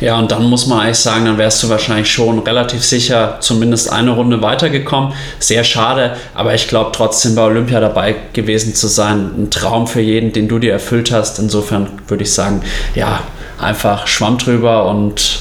[0.00, 3.90] Ja, und dann muss man eigentlich sagen, dann wärst du wahrscheinlich schon relativ sicher zumindest
[3.90, 5.12] eine Runde weitergekommen.
[5.38, 10.00] Sehr schade, aber ich glaube trotzdem bei Olympia dabei gewesen zu sein, ein Traum für
[10.00, 11.38] jeden, den du dir erfüllt hast.
[11.38, 12.60] Insofern würde ich sagen,
[12.94, 13.20] ja,
[13.58, 15.40] einfach Schwamm drüber und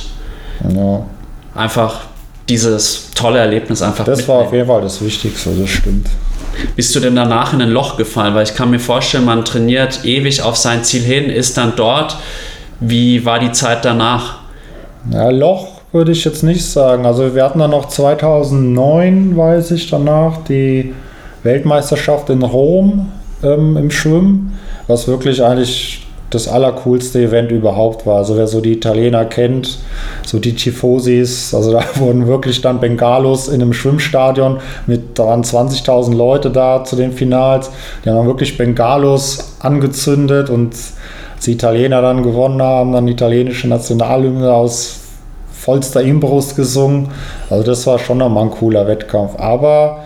[0.74, 1.06] ja.
[1.54, 2.02] einfach
[2.50, 4.06] dieses tolle Erlebnis einfach.
[4.06, 4.40] Das mitnehmen.
[4.40, 6.08] war auf jeden Fall das Wichtigste, das stimmt.
[6.76, 8.34] Bist du denn danach in ein Loch gefallen?
[8.36, 12.18] Weil ich kann mir vorstellen, man trainiert ewig auf sein Ziel hin, ist dann dort.
[12.80, 14.40] Wie war die Zeit danach?
[15.12, 17.06] Ja, Loch würde ich jetzt nicht sagen.
[17.06, 20.94] Also wir hatten dann noch 2009, weiß ich, danach die
[21.44, 23.12] Weltmeisterschaft in Rom
[23.44, 28.18] ähm, im Schwimmen, was wirklich eigentlich das allercoolste Event überhaupt war.
[28.18, 29.78] Also wer so die Italiener kennt,
[30.26, 36.16] so die Tifosis, also da wurden wirklich dann Bengalos in einem Schwimmstadion mit daran 20.000
[36.16, 37.72] Leute da zu den Finals.
[38.04, 40.76] Die haben dann wirklich Bengalos angezündet und
[41.46, 45.02] die Italiener dann gewonnen haben, dann die italienische Nationalhymne aus
[45.52, 47.10] vollster Imbrust gesungen.
[47.50, 49.36] Also das war schon nochmal ein cooler Wettkampf.
[49.38, 50.05] Aber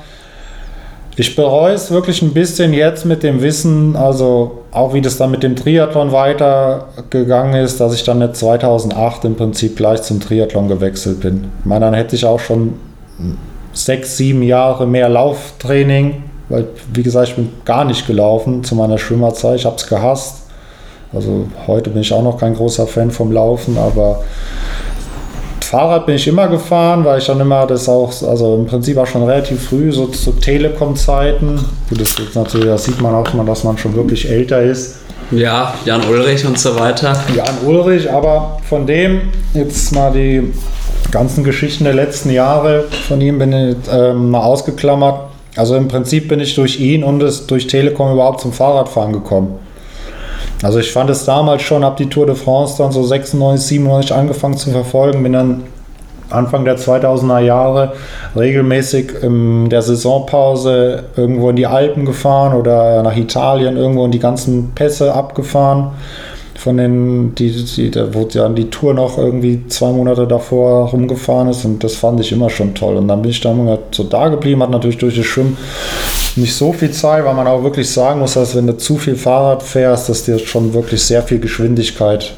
[1.20, 5.32] ich bereue es wirklich ein bisschen jetzt mit dem Wissen, also auch wie das dann
[5.32, 10.70] mit dem Triathlon weitergegangen ist, dass ich dann nicht 2008 im Prinzip gleich zum Triathlon
[10.70, 11.50] gewechselt bin.
[11.60, 12.76] Ich meine, dann hätte ich auch schon
[13.74, 18.98] sechs, sieben Jahre mehr Lauftraining, weil, wie gesagt, ich bin gar nicht gelaufen zu meiner
[18.98, 19.58] Schwimmerzeit.
[19.58, 20.44] Ich habe es gehasst.
[21.12, 24.24] Also heute bin ich auch noch kein großer Fan vom Laufen, aber
[25.70, 29.06] Fahrrad bin ich immer gefahren, weil ich dann immer das auch, also im Prinzip auch
[29.06, 31.64] schon relativ früh, so zu Telekom-Zeiten.
[31.92, 34.96] Das, natürlich, das sieht man auch mal, dass man schon wirklich älter ist.
[35.30, 37.14] Ja, Jan Ulrich und so weiter.
[37.36, 39.22] Jan Ulrich, aber von dem
[39.54, 40.52] jetzt mal die
[41.12, 45.30] ganzen Geschichten der letzten Jahre von ihm bin ich ähm, mal ausgeklammert.
[45.56, 49.60] Also im Prinzip bin ich durch ihn und es durch Telekom überhaupt zum Fahrradfahren gekommen.
[50.62, 54.14] Also ich fand es damals schon, habe die Tour de France dann so 96, 97
[54.14, 55.64] angefangen zu verfolgen, bin dann
[56.30, 57.94] Anfang der 2000er Jahre
[58.36, 64.20] regelmäßig in der Saisonpause irgendwo in die Alpen gefahren oder nach Italien irgendwo in die
[64.20, 65.92] ganzen Pässe abgefahren.
[66.56, 71.48] Von den, die, die, da wurde ja die Tour noch irgendwie zwei Monate davor rumgefahren
[71.48, 72.98] ist und das fand ich immer schon toll.
[72.98, 75.58] Und dann bin ich dann so da geblieben, hat natürlich durch das Schwimmen
[76.38, 79.16] nicht so viel Zeit, weil man auch wirklich sagen muss, dass wenn du zu viel
[79.16, 82.34] Fahrrad fährst, dass dir schon wirklich sehr viel Geschwindigkeit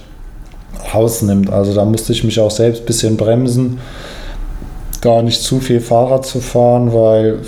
[0.93, 1.51] rausnimmt.
[1.51, 3.79] Also da musste ich mich auch selbst ein bisschen bremsen,
[5.01, 7.39] gar nicht zu viel Fahrrad zu fahren, weil,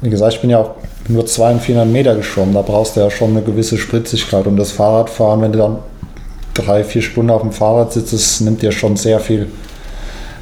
[0.00, 0.70] wie gesagt, ich bin ja auch
[1.08, 2.54] nur 200 400 Meter geschwommen.
[2.54, 4.46] Da brauchst du ja schon eine gewisse Spritzigkeit.
[4.46, 5.78] Und das Fahrradfahren, wenn du dann
[6.54, 9.48] drei, vier Stunden auf dem Fahrrad sitzt, das nimmt dir schon sehr viel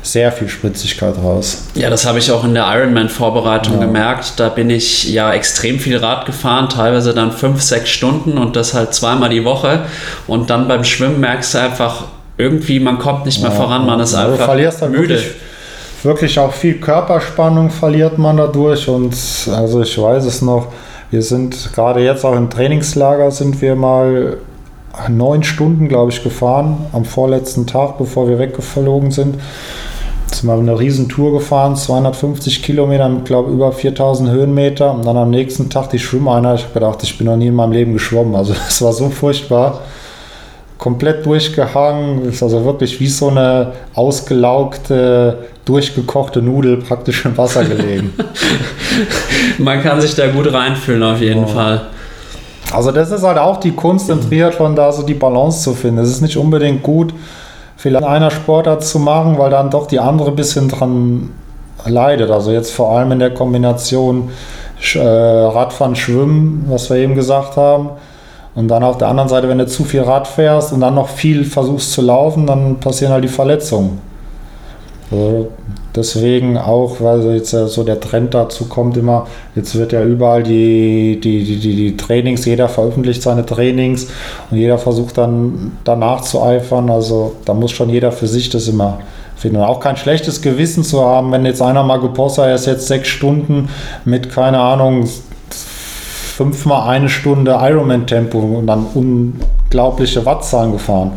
[0.02, 1.64] sehr viel Spritzigkeit raus.
[1.74, 3.81] Ja, das habe ich auch in der Ironman-Vorbereitung ja.
[3.81, 4.35] gemerkt.
[4.39, 8.74] Da bin ich ja extrem viel Rad gefahren, teilweise dann fünf, sechs Stunden und das
[8.74, 9.85] halt zweimal die Woche.
[10.27, 12.05] Und dann beim Schwimmen merkst du einfach,
[12.39, 15.14] irgendwie, man kommt nicht mehr ja, voran, man ist einfach du verlierst dann müde.
[15.14, 15.35] Wirklich,
[16.02, 19.14] wirklich auch viel Körperspannung verliert man dadurch und
[19.52, 20.68] also ich weiß es noch,
[21.10, 24.39] wir sind gerade jetzt auch im Trainingslager sind wir mal
[25.09, 29.35] neun Stunden, glaube ich, gefahren am vorletzten Tag, bevor wir weggeflogen sind
[30.35, 34.93] sind wir eine riesen Tour gefahren, 250 Kilometer mit, glaube über 4000 Höhenmeter.
[34.93, 36.59] Und dann am nächsten Tag die Schwimmeinheit.
[36.59, 38.35] Ich habe gedacht, ich bin noch nie in meinem Leben geschwommen.
[38.35, 39.81] Also es war so furchtbar.
[40.78, 42.24] Komplett durchgehangen.
[42.24, 48.12] Ist also wirklich wie so eine ausgelaugte, durchgekochte Nudel praktisch im Wasser gelegen.
[49.59, 51.47] Man kann sich da gut reinfühlen auf jeden ja.
[51.47, 51.81] Fall.
[52.73, 55.98] Also das ist halt auch die Kunst im Triathlon, da so die Balance zu finden.
[55.98, 57.12] Es ist nicht unbedingt gut,
[57.81, 61.31] vielleicht einer Sportart zu machen, weil dann doch die andere ein bisschen dran
[61.86, 62.31] leidet.
[62.31, 64.31] Also jetzt vor allem in der Kombination
[64.94, 67.89] äh, Radfahren, Schwimmen, was wir eben gesagt haben.
[68.55, 71.09] Und dann auf der anderen Seite, wenn du zu viel Rad fährst und dann noch
[71.09, 73.98] viel versuchst zu laufen, dann passieren halt die Verletzungen.
[75.11, 75.49] Also
[75.95, 79.27] deswegen auch, weil jetzt so der Trend dazu kommt immer,
[79.57, 84.07] jetzt wird ja überall die, die, die, die, Trainings, jeder veröffentlicht seine Trainings
[84.51, 86.91] und jeder versucht dann danach zu eifern.
[86.91, 89.01] Also da muss schon jeder für sich das immer
[89.37, 89.57] finden.
[89.57, 92.66] Und auch kein schlechtes Gewissen zu haben, wenn jetzt einer mal gepostet hat, er ist
[92.66, 93.69] jetzt sechs Stunden
[94.05, 95.09] mit, keine Ahnung,
[95.51, 101.12] fünfmal eine Stunde Ironman-Tempo und dann unglaubliche Wattzahlen gefahren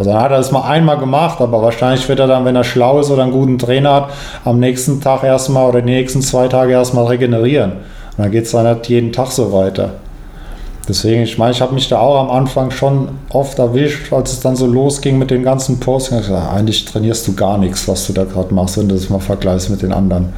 [0.00, 2.64] also dann hat er das mal einmal gemacht, aber wahrscheinlich wird er dann, wenn er
[2.64, 4.10] schlau ist oder einen guten Trainer hat,
[4.46, 7.72] am nächsten Tag erstmal oder die nächsten zwei Tage erstmal regenerieren.
[7.72, 9.90] Und dann geht es dann halt jeden Tag so weiter.
[10.88, 14.40] Deswegen, ich meine, ich habe mich da auch am Anfang schon oft erwischt, als es
[14.40, 16.12] dann so losging mit den ganzen Posts.
[16.12, 19.10] Ich gesagt, eigentlich trainierst du gar nichts, was du da gerade machst, wenn du das
[19.10, 20.30] mal vergleichst mit den anderen.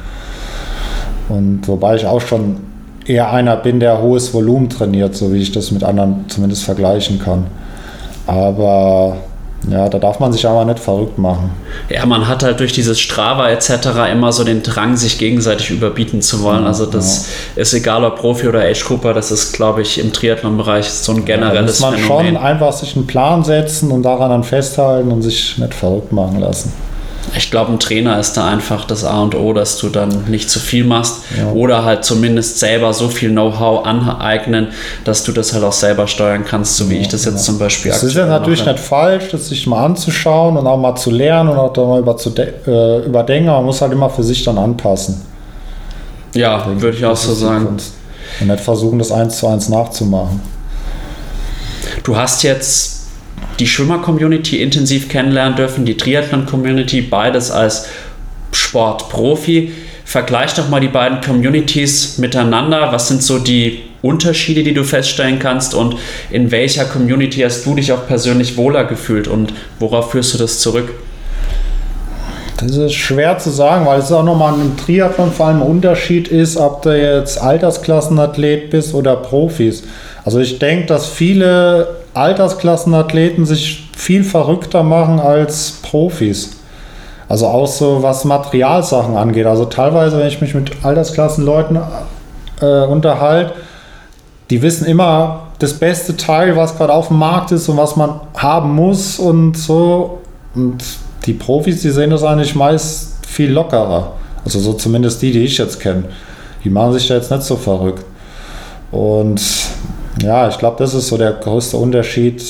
[1.29, 2.57] Und wobei ich auch schon
[3.05, 7.17] eher einer bin, der hohes Volumen trainiert, so wie ich das mit anderen zumindest vergleichen
[7.17, 7.45] kann.
[8.27, 9.15] Aber
[9.69, 11.51] Ja, da darf man sich aber nicht verrückt machen.
[11.89, 14.11] Ja, man hat halt durch dieses Strava etc.
[14.11, 16.65] immer so den Drang, sich gegenseitig überbieten zu wollen.
[16.65, 17.61] Also das ja.
[17.61, 21.23] ist egal, ob Profi oder Age Cooper, das ist, glaube ich, im Triathlon-Bereich so ein
[21.23, 22.27] generelles ja, da muss man Phänomen.
[22.33, 26.39] schon einfach sich einen Plan setzen und daran dann festhalten und sich nicht verrückt machen
[26.39, 26.73] lassen.
[27.35, 30.49] Ich glaube, ein Trainer ist da einfach das A und O, dass du dann nicht
[30.49, 31.51] zu viel machst ja.
[31.51, 34.67] oder halt zumindest selber so viel Know-how aneignen,
[35.03, 37.41] dass du das halt auch selber steuern kannst, so wie ja, ich das jetzt ja.
[37.41, 38.73] zum Beispiel Das ist ja natürlich mache.
[38.73, 41.99] nicht falsch, das sich mal anzuschauen und auch mal zu lernen und auch da mal
[41.99, 45.21] über zu äh, überdenken, aber man muss halt immer für sich dann anpassen.
[46.35, 47.67] Ja, würde ich auch so sagen.
[47.67, 47.83] Und
[48.47, 50.41] nicht versuchen, das eins zu eins nachzumachen.
[52.03, 52.92] Du hast jetzt
[53.59, 57.87] die Schwimmer-Community intensiv kennenlernen dürfen, die Triathlon-Community, beides als
[58.51, 59.71] Sportprofi.
[60.05, 62.91] Vergleich doch mal die beiden Communities miteinander.
[62.91, 65.95] Was sind so die Unterschiede, die du feststellen kannst und
[66.29, 70.59] in welcher Community hast du dich auch persönlich wohler gefühlt und worauf führst du das
[70.59, 70.89] zurück?
[72.57, 76.27] Das ist schwer zu sagen, weil es auch nochmal im Triathlon vor allem ein Unterschied
[76.27, 79.83] ist, ob du jetzt Altersklassenathlet bist oder Profis.
[80.25, 86.57] Also ich denke, dass viele Altersklassenathleten sich viel verrückter machen als Profis.
[87.29, 89.45] Also auch so was Materialsachen angeht.
[89.45, 91.79] Also teilweise, wenn ich mich mit Altersklassenleuten
[92.61, 93.53] äh, unterhalte,
[94.49, 98.19] die wissen immer das beste Teil, was gerade auf dem Markt ist und was man
[98.35, 100.21] haben muss und so.
[100.53, 100.83] Und
[101.25, 104.11] die Profis, die sehen das eigentlich meist viel lockerer.
[104.45, 106.03] Also so zumindest die, die ich jetzt kenne.
[106.63, 108.03] Die machen sich da jetzt nicht so verrückt.
[108.91, 109.41] Und
[110.21, 112.43] ja, ich glaube, das ist so der größte Unterschied,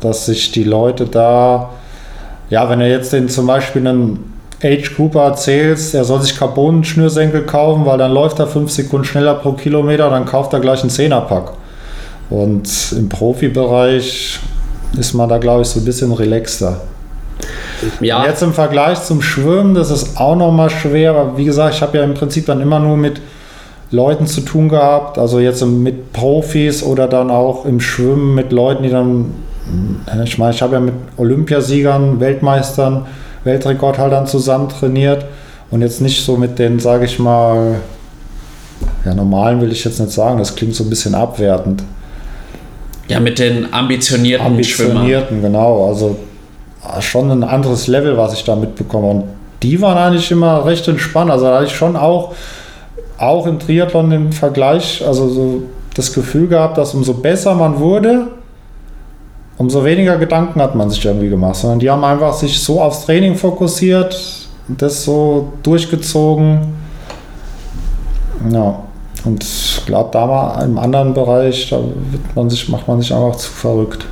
[0.00, 1.70] dass sich die Leute da,
[2.50, 7.44] ja, wenn er jetzt den zum Beispiel einen Age Cooper erzählst, er soll sich Carbon-Schnürsenkel
[7.44, 10.90] kaufen, weil dann läuft er fünf Sekunden schneller pro Kilometer, dann kauft er gleich einen
[10.90, 11.52] Zehnerpack.
[12.30, 14.38] Und im Profibereich
[14.96, 16.80] ist man da, glaube ich, so ein bisschen relaxter.
[18.00, 18.24] Ja.
[18.24, 21.98] Jetzt im Vergleich zum Schwimmen, das ist auch nochmal schwer, aber wie gesagt, ich habe
[21.98, 23.20] ja im Prinzip dann immer nur mit
[23.92, 28.82] Leuten zu tun gehabt, also jetzt mit Profis oder dann auch im Schwimmen mit Leuten,
[28.82, 29.34] die dann,
[30.06, 33.06] äh, ich meine, ich habe ja mit Olympiasiegern, Weltmeistern,
[33.44, 35.26] Weltrekordhaltern zusammen trainiert
[35.70, 37.76] und jetzt nicht so mit den, sage ich mal,
[39.04, 41.82] ja, normalen will ich jetzt nicht sagen, das klingt so ein bisschen abwertend.
[43.08, 45.42] Ja, mit den ambitionierten, ambitionierten Schwimmern.
[45.42, 46.16] genau, also
[46.82, 49.24] ah, schon ein anderes Level, was ich da mitbekomme und
[49.62, 52.34] die waren eigentlich immer recht entspannt, also da hatte ich schon auch
[53.22, 55.62] auch im Triathlon im Vergleich, also so
[55.94, 58.28] das Gefühl gehabt, dass umso besser man wurde,
[59.58, 63.06] umso weniger Gedanken hat man sich irgendwie gemacht, sondern die haben einfach sich so aufs
[63.06, 66.60] Training fokussiert, das so durchgezogen.
[68.50, 68.80] Ja,
[69.24, 71.78] und ich glaube, da mal im anderen Bereich, da
[72.34, 74.04] man sich, macht man sich einfach zu verrückt.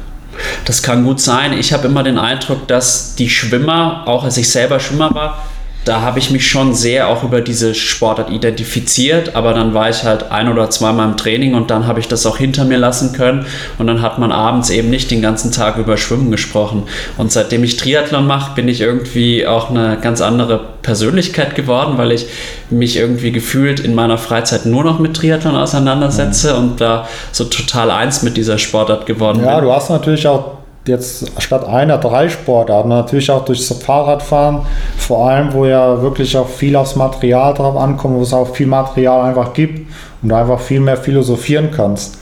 [0.67, 1.53] Das kann gut sein.
[1.55, 5.39] Ich habe immer den Eindruck, dass die Schwimmer, auch als ich selber Schwimmer war,
[5.85, 10.05] da habe ich mich schon sehr auch über diese Sportart identifiziert, aber dann war ich
[10.05, 13.13] halt ein oder zweimal im Training und dann habe ich das auch hinter mir lassen
[13.13, 13.47] können
[13.79, 16.83] und dann hat man abends eben nicht den ganzen Tag über Schwimmen gesprochen.
[17.17, 22.13] Und seitdem ich Triathlon mache, bin ich irgendwie auch eine ganz andere Persönlichkeit geworden, weil
[22.13, 22.27] ich
[22.69, 26.59] mich irgendwie gefühlt in meiner Freizeit nur noch mit Triathlon auseinandersetze mhm.
[26.59, 29.55] und da so total eins mit dieser Sportart geworden ja, bin.
[29.55, 34.61] Ja, du hast natürlich auch jetzt statt einer drei Sportarten, natürlich auch durchs Fahrradfahren,
[34.97, 38.67] vor allem, wo ja wirklich auch viel aufs Material drauf ankommt, wo es auch viel
[38.67, 39.87] Material einfach gibt
[40.23, 42.19] und einfach viel mehr philosophieren kannst.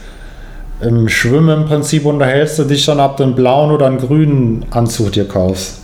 [0.81, 5.11] Im Schwimmen im Prinzip unterhältst du dich dann, ab den blauen oder einen grünen Anzug
[5.11, 5.79] dir kaufst.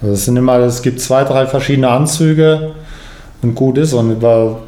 [0.00, 2.72] Also es sind immer, es gibt zwei, drei verschiedene Anzüge
[3.42, 4.60] und gut ist und über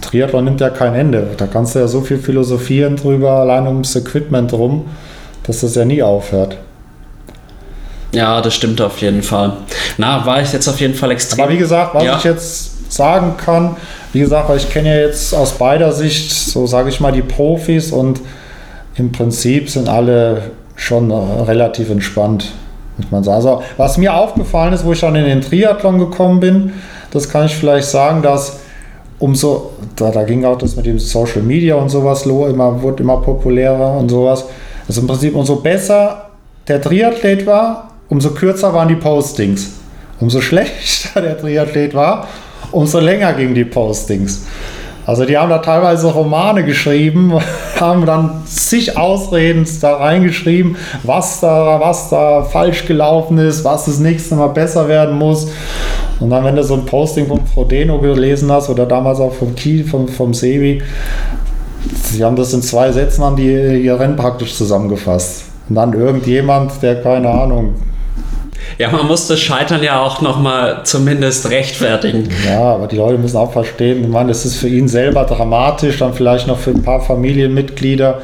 [0.00, 1.28] Triathlon nimmt ja kein Ende.
[1.36, 4.86] Da kannst du ja so viel philosophieren drüber, allein ums Equipment rum,
[5.44, 6.56] dass das ja nie aufhört.
[8.12, 9.52] Ja, das stimmt auf jeden Fall.
[9.98, 11.44] Na, war ich jetzt auf jeden Fall extrem.
[11.44, 12.16] Aber wie gesagt, was ja.
[12.16, 13.76] ich jetzt sagen kann,
[14.12, 17.22] wie gesagt, weil ich kenne ja jetzt aus beider Sicht, so sage ich mal, die
[17.22, 18.20] Profis und
[18.96, 22.50] im Prinzip sind alle schon relativ entspannt,
[22.96, 23.36] muss man sagen.
[23.36, 26.72] Also, was mir aufgefallen ist, wo ich dann in den Triathlon gekommen bin,
[27.12, 28.58] das kann ich vielleicht sagen, dass
[29.18, 33.02] umso, da, da ging auch das mit dem Social Media und sowas los, immer, wurde
[33.02, 34.46] immer populärer und sowas,
[34.86, 36.30] dass im Prinzip umso besser
[36.66, 39.70] der Triathlet war, umso kürzer waren die Postings.
[40.20, 42.28] Umso schlechter der Triathlet war,
[42.72, 44.44] umso länger gingen die Postings.
[45.06, 47.32] Also die haben da teilweise Romane geschrieben,
[47.80, 53.98] haben dann zig Ausreden da reingeschrieben, was da, was da falsch gelaufen ist, was das
[53.98, 55.48] nächste Mal besser werden muss.
[56.20, 59.54] Und dann, wenn du so ein Posting von Frodeno gelesen hast oder damals auch vom
[59.54, 60.82] Kiel, vom, vom Sebi,
[62.04, 65.44] sie haben das in zwei Sätzen an die, ihr Rennen praktisch zusammengefasst.
[65.68, 67.74] Und dann irgendjemand, der keine Ahnung,
[68.80, 72.30] Ja, man muss das Scheitern ja auch nochmal zumindest rechtfertigen.
[72.48, 75.98] Ja, aber die Leute müssen auch verstehen, ich meine, es ist für ihn selber dramatisch,
[75.98, 78.22] dann vielleicht noch für ein paar Familienmitglieder,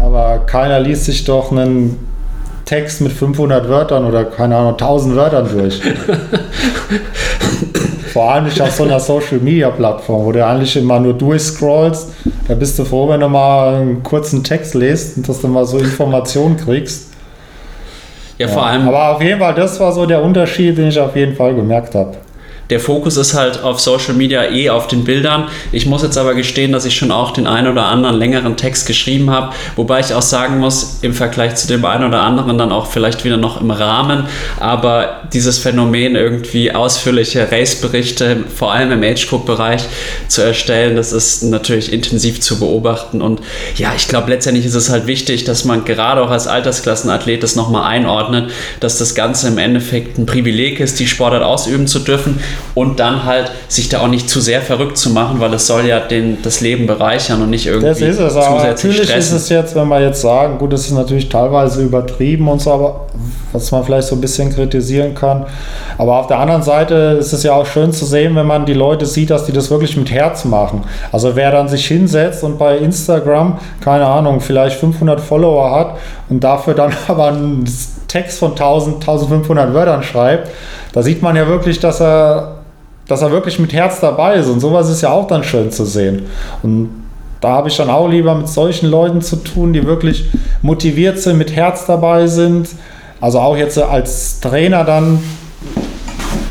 [0.00, 1.98] aber keiner liest sich doch einen
[2.64, 5.80] Text mit 500 Wörtern oder keine Ahnung, 1000 Wörtern durch.
[8.12, 12.10] Vor allem nicht auf so einer Social Media Plattform, wo du eigentlich immer nur durchscrollst.
[12.46, 15.64] Da bist du froh, wenn du mal einen kurzen Text liest und dass du mal
[15.64, 17.07] so Informationen kriegst.
[18.38, 18.88] Ja, vor allem.
[18.88, 21.94] Aber auf jeden Fall, das war so der Unterschied, den ich auf jeden Fall gemerkt
[21.94, 22.16] habe
[22.70, 25.48] der Fokus ist halt auf Social Media eh auf den Bildern.
[25.72, 28.86] Ich muss jetzt aber gestehen, dass ich schon auch den einen oder anderen längeren Text
[28.86, 32.72] geschrieben habe, wobei ich auch sagen muss, im Vergleich zu dem einen oder anderen dann
[32.72, 34.24] auch vielleicht wieder noch im Rahmen,
[34.60, 39.82] aber dieses Phänomen irgendwie ausführliche Race-Berichte, vor allem im Age-Group-Bereich
[40.28, 43.22] zu erstellen, das ist natürlich intensiv zu beobachten.
[43.22, 43.40] Und
[43.76, 47.56] ja, ich glaube letztendlich ist es halt wichtig, dass man gerade auch als Altersklassenathlet das
[47.56, 48.50] nochmal einordnet,
[48.80, 52.40] dass das Ganze im Endeffekt ein Privileg ist, die Sportart ausüben zu dürfen
[52.74, 55.86] und dann halt sich da auch nicht zu sehr verrückt zu machen, weil es soll
[55.86, 59.18] ja den, das Leben bereichern und nicht irgendwie das ist es, aber Natürlich stressen.
[59.18, 62.72] ist es jetzt, wenn wir jetzt sagen, gut, das ist natürlich teilweise übertrieben und so,
[62.72, 63.06] aber
[63.52, 65.46] was man vielleicht so ein bisschen kritisieren kann.
[65.96, 68.74] Aber auf der anderen Seite ist es ja auch schön zu sehen, wenn man die
[68.74, 70.84] Leute sieht, dass die das wirklich mit Herz machen.
[71.12, 75.96] Also wer dann sich hinsetzt und bei Instagram, keine Ahnung, vielleicht 500 Follower hat
[76.28, 77.64] und dafür dann aber einen
[78.08, 80.50] Text von 1000, 1500 Wörtern schreibt,
[80.92, 82.56] da sieht man ja wirklich, dass er,
[83.06, 84.48] dass er wirklich mit Herz dabei ist.
[84.48, 86.26] Und sowas ist ja auch dann schön zu sehen.
[86.62, 86.88] Und
[87.40, 90.24] da habe ich dann auch lieber mit solchen Leuten zu tun, die wirklich
[90.62, 92.68] motiviert sind, mit Herz dabei sind.
[93.20, 95.22] Also auch jetzt als Trainer dann,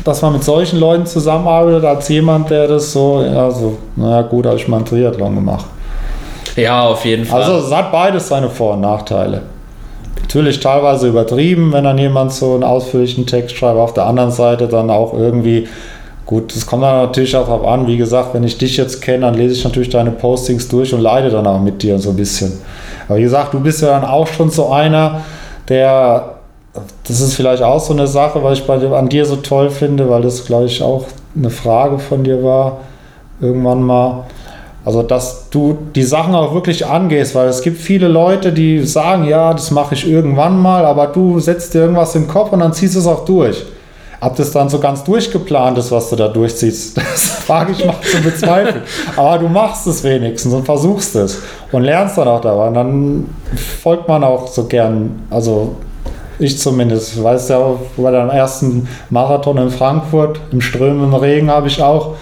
[0.04, 4.46] dass man mit solchen Leuten zusammenarbeitet, als jemand, der das so, ja, so, naja, gut,
[4.46, 5.66] habe ich mal einen Triathlon gemacht.
[6.56, 7.42] Ja, auf jeden Fall.
[7.42, 9.42] Also es hat beides seine Vor- und Nachteile.
[10.28, 13.78] Natürlich teilweise übertrieben, wenn dann jemand so einen ausführlichen Text schreibt.
[13.78, 15.66] Auf der anderen Seite dann auch irgendwie,
[16.26, 17.86] gut, das kommt dann natürlich auch darauf an.
[17.86, 21.00] Wie gesagt, wenn ich dich jetzt kenne, dann lese ich natürlich deine Postings durch und
[21.00, 22.52] leide dann auch mit dir so ein bisschen.
[23.08, 25.22] Aber wie gesagt, du bist ja dann auch schon so einer,
[25.66, 26.34] der,
[27.06, 30.10] das ist vielleicht auch so eine Sache, was ich bei, an dir so toll finde,
[30.10, 32.80] weil das, glaube ich, auch eine Frage von dir war,
[33.40, 34.24] irgendwann mal
[34.88, 39.24] also, dass du die Sachen auch wirklich angehst, weil es gibt viele Leute, die sagen,
[39.24, 42.72] ja, das mache ich irgendwann mal, aber du setzt dir irgendwas im Kopf und dann
[42.72, 43.66] ziehst du es auch durch.
[44.18, 47.96] Ob das dann so ganz durchgeplant ist, was du da durchziehst, das frage ich mal
[48.00, 48.80] zu bezweifeln.
[49.14, 52.68] Aber du machst es wenigstens und versuchst es und lernst dann auch dabei.
[52.68, 53.26] Und dann
[53.82, 55.76] folgt man auch so gern, also
[56.38, 57.22] ich zumindest.
[57.22, 57.60] Weißt ja,
[57.98, 62.14] bei deinem ersten Marathon in Frankfurt im strömenden Regen habe ich auch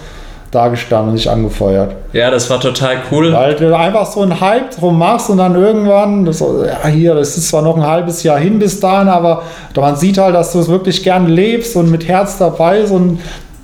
[0.51, 1.95] da gestanden und dich angefeuert.
[2.13, 3.33] Ja, das war total cool.
[3.33, 7.37] Weil du einfach so einen Hype drum machst und dann irgendwann, das, ja, hier, das
[7.37, 9.43] ist zwar noch ein halbes Jahr hin bis dahin, aber
[9.75, 13.19] man sieht halt, dass du es wirklich gern lebst und mit Herz dabei ist und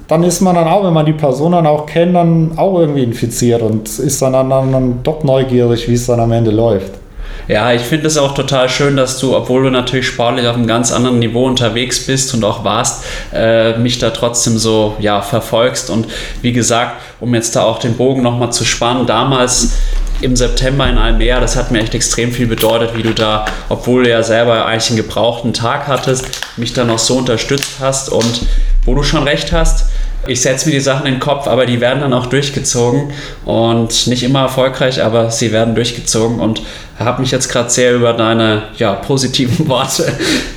[0.07, 3.03] dann ist man dann auch, wenn man die Person dann auch kennt, dann auch irgendwie
[3.03, 7.02] infiziert und ist dann, dann, dann doch neugierig, wie es dann am Ende läuft.
[7.47, 10.67] Ja, ich finde es auch total schön, dass du, obwohl du natürlich sportlich auf einem
[10.67, 13.03] ganz anderen Niveau unterwegs bist und auch warst,
[13.33, 15.89] äh, mich da trotzdem so ja, verfolgst.
[15.89, 16.07] Und
[16.41, 19.73] wie gesagt, um jetzt da auch den Bogen nochmal zu spannen, damals
[20.21, 24.03] im September in Almere, das hat mir echt extrem viel bedeutet, wie du da, obwohl
[24.05, 26.25] du ja selber eigentlich einen gebrauchten Tag hattest,
[26.55, 28.45] mich da noch so unterstützt hast und
[28.85, 29.87] wo du schon recht hast,
[30.27, 33.11] ich setze mir die Sachen in den Kopf, aber die werden dann auch durchgezogen
[33.45, 36.61] und nicht immer erfolgreich, aber sie werden durchgezogen und
[36.97, 40.05] habe mich jetzt gerade sehr über deine ja, positiven Worte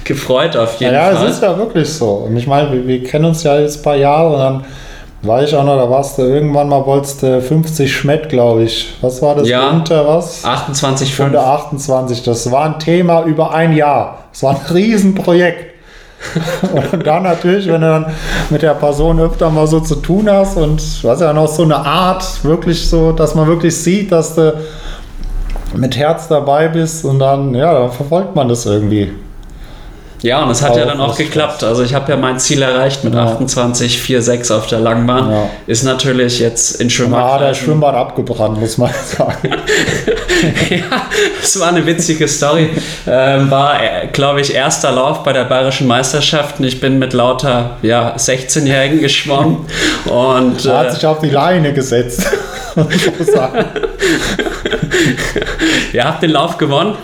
[0.05, 1.15] gefreut auf jeden ja, Fall.
[1.15, 2.27] Ja, es ist ja wirklich so.
[2.29, 4.65] Und ich meine, wir, wir, kennen uns ja jetzt ein paar Jahre und dann
[5.23, 8.95] war ich auch noch, da warst du irgendwann mal, wolltest du 50 Schmett, glaube ich.
[9.01, 9.49] Was war das?
[9.49, 10.45] Ja, unter was?
[10.45, 11.25] 28,5.
[11.25, 12.23] Unter 28.
[12.23, 14.25] Das war ein Thema über ein Jahr.
[14.31, 15.76] Das war ein Riesenprojekt.
[16.93, 18.07] und dann natürlich, wenn du dann
[18.51, 21.77] mit der Person öfter mal so zu tun hast und was ja noch so eine
[21.77, 24.59] Art, wirklich so, dass man wirklich sieht, dass du
[25.75, 29.11] mit Herz dabei bist und dann, ja, dann verfolgt man das irgendwie.
[30.23, 31.63] Ja, und es hat ja dann auch geklappt.
[31.63, 33.37] Also ich habe ja mein Ziel erreicht mit ja.
[33.39, 35.31] 28,46 auf der Langbahn.
[35.31, 35.51] Ja.
[35.67, 37.41] Ist natürlich jetzt in Schwimmbad.
[37.41, 39.51] Ja, der Schwimmbad abgebrannt, muss man sagen.
[40.71, 41.03] ja,
[41.41, 42.71] das war eine witzige Story.
[43.07, 46.61] Ähm, war, äh, glaube ich, erster Lauf bei der Bayerischen Meisterschaft.
[46.61, 49.67] Ich bin mit lauter ja, 16-Jährigen geschwommen.
[50.07, 52.27] Und, er hat äh, sich auf die Leine gesetzt.
[55.93, 56.95] Ihr habt den Lauf gewonnen.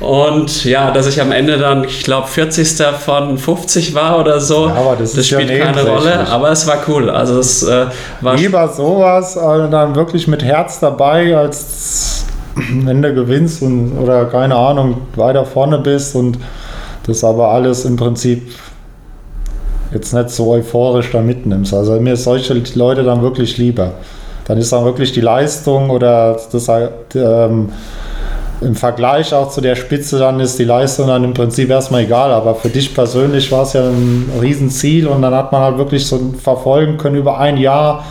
[0.00, 2.82] Und ja, dass ich am Ende dann, ich glaube, 40.
[3.04, 6.26] von 50 war oder so, ja, aber das, das spielt ja keine Rolle.
[6.28, 7.10] Aber es war cool.
[7.10, 7.86] Also es äh,
[8.20, 14.26] war Lieber sowas, also dann wirklich mit Herz dabei, als wenn du gewinnst und, oder
[14.26, 16.38] keine Ahnung, weiter vorne bist und
[17.06, 18.52] das aber alles im Prinzip
[19.92, 21.74] jetzt nicht so euphorisch da mitnimmst.
[21.74, 23.92] Also mir solche Leute dann wirklich lieber.
[24.50, 26.68] Dann ist dann wirklich die Leistung oder das
[27.14, 27.68] ähm,
[28.60, 32.32] im Vergleich auch zu der Spitze dann ist die Leistung dann im Prinzip erstmal egal,
[32.32, 36.04] aber für dich persönlich war es ja ein Riesenziel und dann hat man halt wirklich
[36.04, 38.04] so verfolgen können über ein Jahr,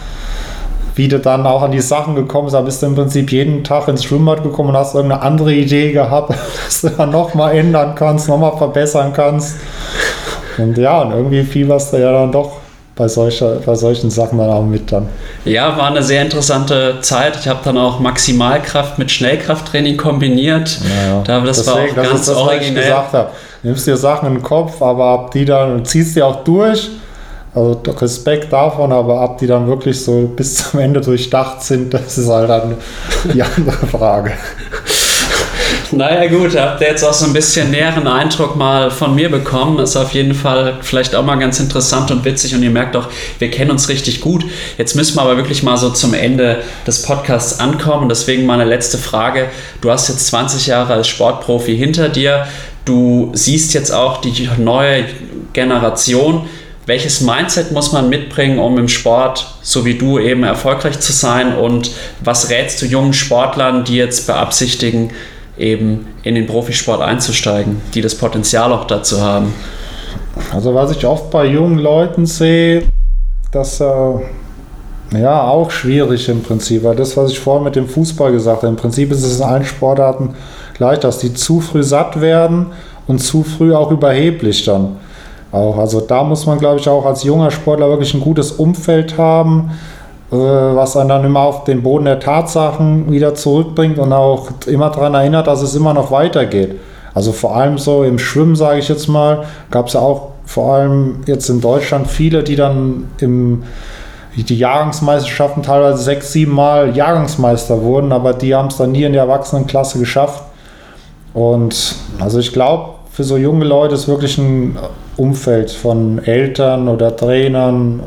[0.96, 2.56] wie du dann auch an die Sachen gekommen bist.
[2.56, 5.92] Da bist du im Prinzip jeden Tag ins Schwimmbad gekommen und hast irgendeine andere Idee
[5.92, 6.30] gehabt,
[6.66, 9.58] dass du dann nochmal ändern kannst, nochmal verbessern kannst.
[10.58, 12.59] Und ja, und irgendwie fieberst du ja dann doch
[13.00, 15.08] bei, solcher, bei solchen Sachen dann auch mit dann.
[15.46, 17.38] Ja, war eine sehr interessante Zeit.
[17.40, 20.78] Ich habe dann auch Maximalkraft mit Schnellkrafttraining kombiniert.
[21.08, 22.76] Ja, da, das Deswegen, war auch ganz das ist das, originell.
[22.76, 23.30] Was ich gesagt habe.
[23.64, 26.90] Nimmst dir Sachen in den Kopf, aber ab die dann und ziehst die auch durch.
[27.56, 32.18] Also Respekt davon, aber ab die dann wirklich so bis zum Ende durchdacht sind, das
[32.18, 32.76] ist halt dann
[33.34, 34.34] die andere Frage.
[35.92, 39.80] Naja gut, habt ihr jetzt auch so ein bisschen näheren Eindruck mal von mir bekommen.
[39.80, 43.10] Ist auf jeden Fall vielleicht auch mal ganz interessant und witzig und ihr merkt doch,
[43.40, 44.46] wir kennen uns richtig gut.
[44.78, 48.08] Jetzt müssen wir aber wirklich mal so zum Ende des Podcasts ankommen.
[48.08, 49.48] Deswegen meine letzte Frage.
[49.82, 52.48] Du hast jetzt 20 Jahre als Sportprofi hinter dir.
[52.86, 55.06] Du siehst jetzt auch die neue
[55.54, 56.48] Generation
[56.86, 61.56] welches Mindset muss man mitbringen, um im Sport, so wie du, eben erfolgreich zu sein?
[61.56, 65.12] Und was rätst du jungen Sportlern, die jetzt beabsichtigen,
[65.60, 69.54] eben in den Profisport einzusteigen, die das Potenzial auch dazu haben?
[70.54, 72.84] Also was ich oft bei jungen Leuten sehe,
[73.52, 73.86] dass äh,
[75.12, 78.68] ja auch schwierig im Prinzip, weil das, was ich vorhin mit dem Fußball gesagt habe,
[78.68, 80.36] im Prinzip ist es in allen Sportarten
[80.76, 82.68] gleich, dass die zu früh satt werden
[83.08, 84.98] und zu früh auch überheblich dann.
[85.52, 89.18] Auch, also da muss man, glaube ich, auch als junger Sportler wirklich ein gutes Umfeld
[89.18, 89.72] haben,
[90.32, 95.16] was einen dann immer auf den Boden der Tatsachen wieder zurückbringt und auch immer daran
[95.16, 96.80] erinnert, dass es immer noch weitergeht.
[97.14, 100.76] Also vor allem so im Schwimmen, sage ich jetzt mal, gab es ja auch vor
[100.76, 103.64] allem jetzt in Deutschland viele, die dann im
[104.36, 109.14] die Jahrgangsmeisterschaften teilweise sechs, sieben Mal Jahrgangsmeister wurden, aber die haben es dann nie in
[109.14, 110.44] der Erwachsenenklasse geschafft.
[111.34, 114.78] Und also ich glaube, für so junge Leute ist wirklich ein
[115.18, 118.02] Umfeld von Eltern oder Trainern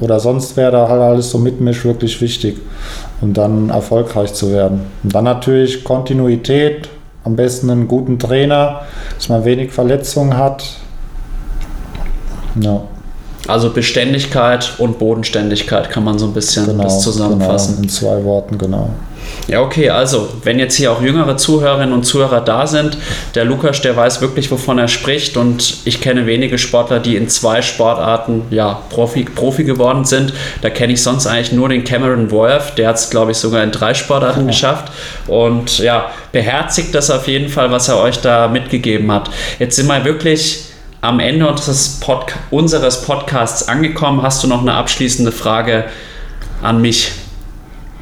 [0.00, 2.58] oder sonst wer da halt alles so mitmischt, wirklich wichtig,
[3.20, 4.82] um dann erfolgreich zu werden.
[5.02, 6.88] Und dann natürlich Kontinuität,
[7.24, 8.82] am besten einen guten Trainer,
[9.14, 10.64] dass man wenig Verletzungen hat.
[12.60, 12.82] Ja.
[13.50, 17.76] Also Beständigkeit und Bodenständigkeit kann man so ein bisschen genau, das zusammenfassen.
[17.76, 18.90] Genau, in zwei Worten, genau.
[19.48, 22.96] Ja, okay, also wenn jetzt hier auch jüngere Zuhörerinnen und Zuhörer da sind,
[23.34, 27.28] der Lukas, der weiß wirklich, wovon er spricht und ich kenne wenige Sportler, die in
[27.28, 30.32] zwei Sportarten ja, Profi, Profi geworden sind.
[30.62, 33.64] Da kenne ich sonst eigentlich nur den Cameron Wolf, der hat es, glaube ich, sogar
[33.64, 34.46] in drei Sportarten oh.
[34.48, 34.92] geschafft
[35.26, 39.30] und ja, beherzigt das auf jeden Fall, was er euch da mitgegeben hat.
[39.58, 40.69] Jetzt sind wir wirklich
[41.00, 44.22] am Ende unseres, Pod unseres Podcasts angekommen.
[44.22, 45.84] Hast du noch eine abschließende Frage
[46.62, 47.12] an mich?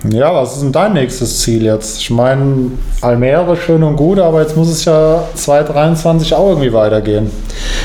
[0.08, 2.00] Ja, was ist denn dein nächstes Ziel jetzt?
[2.00, 2.70] Ich meine,
[3.00, 7.30] Almere schön und gut, aber jetzt muss es ja 2023 auch irgendwie weitergehen.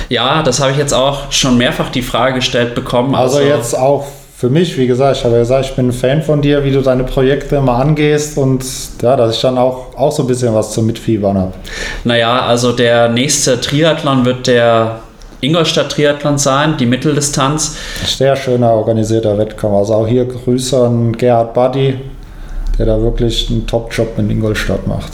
[0.10, 3.16] Ja, das habe ich jetzt auch schon mehrfach die Frage gestellt bekommen.
[3.16, 4.06] Also, also jetzt auch
[4.38, 6.72] für mich, wie gesagt, ich habe ja gesagt, ich bin ein Fan von dir, wie
[6.72, 8.64] du deine Projekte immer angehst und
[9.02, 11.54] ja, dass ich dann auch, auch so ein bisschen was zum Mitfiebern habe.
[12.04, 15.00] Naja, also der nächste Triathlon wird der
[15.44, 17.78] Ingolstadt Triathlon sein, die Mitteldistanz.
[18.06, 19.76] Sehr schöner organisierter Wettkampf.
[19.76, 22.00] Also auch hier Grüße an Gerhard Buddy,
[22.78, 25.14] der da wirklich einen Top-Job in Ingolstadt macht.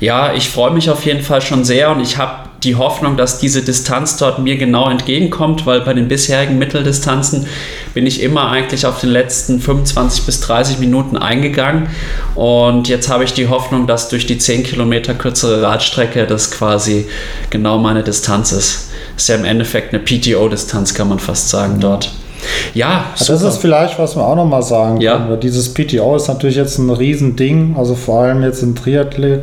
[0.00, 3.38] Ja, ich freue mich auf jeden Fall schon sehr und ich habe die Hoffnung, dass
[3.38, 7.46] diese Distanz dort mir genau entgegenkommt, weil bei den bisherigen Mitteldistanzen
[7.94, 11.88] bin ich immer eigentlich auf den letzten 25 bis 30 Minuten eingegangen
[12.34, 17.06] und jetzt habe ich die Hoffnung, dass durch die 10 Kilometer kürzere Radstrecke das quasi
[17.48, 18.89] genau meine Distanz ist
[19.20, 21.80] ist ja im Endeffekt eine PTO-Distanz, kann man fast sagen, mhm.
[21.80, 22.10] dort.
[22.72, 23.32] Ja, super.
[23.32, 25.18] das ist vielleicht, was wir auch noch mal sagen ja.
[25.18, 25.40] können.
[25.40, 29.40] Dieses PTO ist natürlich jetzt ein Riesending, also vor allem jetzt im, Triathlon,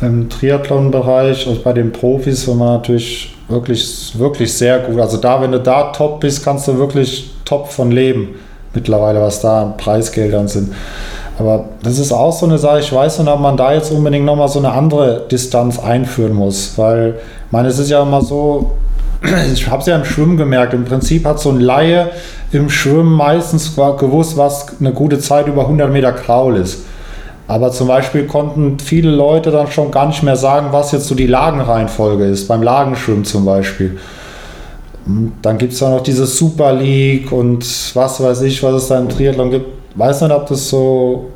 [0.00, 5.42] im Triathlon-Bereich und bei den Profis, wenn man natürlich wirklich, wirklich sehr gut, also da,
[5.42, 8.36] wenn du da top bist, kannst du wirklich top von leben
[8.72, 10.72] mittlerweile, was da an Preisgeldern sind.
[11.38, 14.24] Aber das ist auch so eine Sache, ich weiß nicht, ob man da jetzt unbedingt
[14.24, 17.16] nochmal so eine andere Distanz einführen muss, weil,
[17.46, 18.72] ich meine, es ist ja immer so,
[19.52, 22.10] ich habe es ja im Schwimmen gemerkt, im Prinzip hat so ein Laie
[22.52, 26.84] im Schwimmen meistens gewusst, was eine gute Zeit über 100 Meter Kraul ist.
[27.46, 31.14] Aber zum Beispiel konnten viele Leute dann schon gar nicht mehr sagen, was jetzt so
[31.14, 33.98] die Lagenreihenfolge ist, beim Lagenschwimmen zum Beispiel.
[35.42, 37.64] Dann gibt es ja noch diese Super League und
[37.94, 39.66] was weiß ich, was es da im Triathlon gibt.
[39.96, 41.30] Weiß nicht, ob das so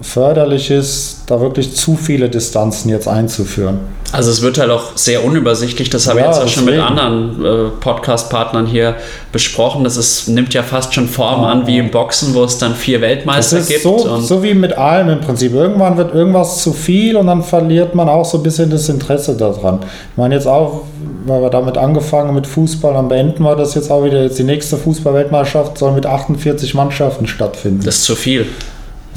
[0.00, 3.80] förderlich ist, da wirklich zu viele Distanzen jetzt einzuführen.
[4.10, 6.78] Also es wird halt auch sehr unübersichtlich, das habe ja, ich jetzt auch schon mit
[6.78, 8.96] anderen äh, Podcast-Partnern hier
[9.32, 9.84] besprochen.
[9.84, 13.02] Das ist, nimmt ja fast schon Form an wie im Boxen, wo es dann vier
[13.02, 13.82] Weltmeister gibt.
[13.82, 15.52] So, so wie mit allem im Prinzip.
[15.52, 19.36] Irgendwann wird irgendwas zu viel und dann verliert man auch so ein bisschen das Interesse
[19.36, 19.80] daran.
[19.82, 20.84] Ich meine jetzt auch,
[21.26, 24.22] weil wir damit angefangen mit Fußball, dann beenden wir das jetzt auch wieder.
[24.22, 27.82] Jetzt die nächste Fußball-Weltmeisterschaft soll mit 48 Mannschaften stattfinden.
[27.84, 28.46] Das ist zu viel.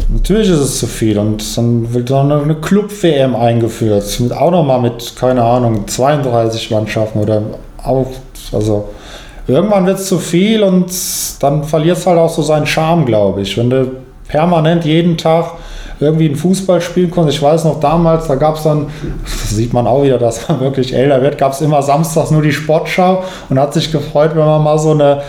[0.10, 4.82] Natürlich ist es zu viel und dann wird dann eine Club-WM eingeführt, mit auch nochmal
[4.82, 7.42] mit, keine Ahnung, 32 Mannschaften oder
[7.84, 8.08] auch,
[8.52, 8.90] also
[9.48, 10.92] irgendwann wird es zu viel und
[11.40, 13.58] dann verliert es halt auch so seinen Charme, glaube ich.
[13.58, 13.92] Wenn du
[14.28, 15.54] permanent jeden Tag
[16.02, 17.38] irgendwie ein Fußball spielen konntest.
[17.38, 18.88] Ich weiß noch damals, da gab es dann,
[19.48, 22.52] sieht man auch wieder, dass man wirklich älter wird, gab es immer samstags nur die
[22.52, 25.22] Sportschau und hat sich gefreut, wenn man mal so eine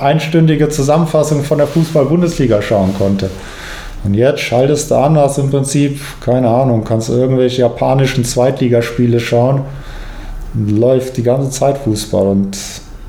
[0.00, 3.28] einstündige Zusammenfassung von der Fußball-Bundesliga schauen konnte.
[4.04, 9.62] Und jetzt schaltest du an, hast im Prinzip, keine Ahnung, kannst irgendwelche japanischen Zweitligaspiele schauen.
[10.54, 12.58] Läuft die ganze Zeit Fußball und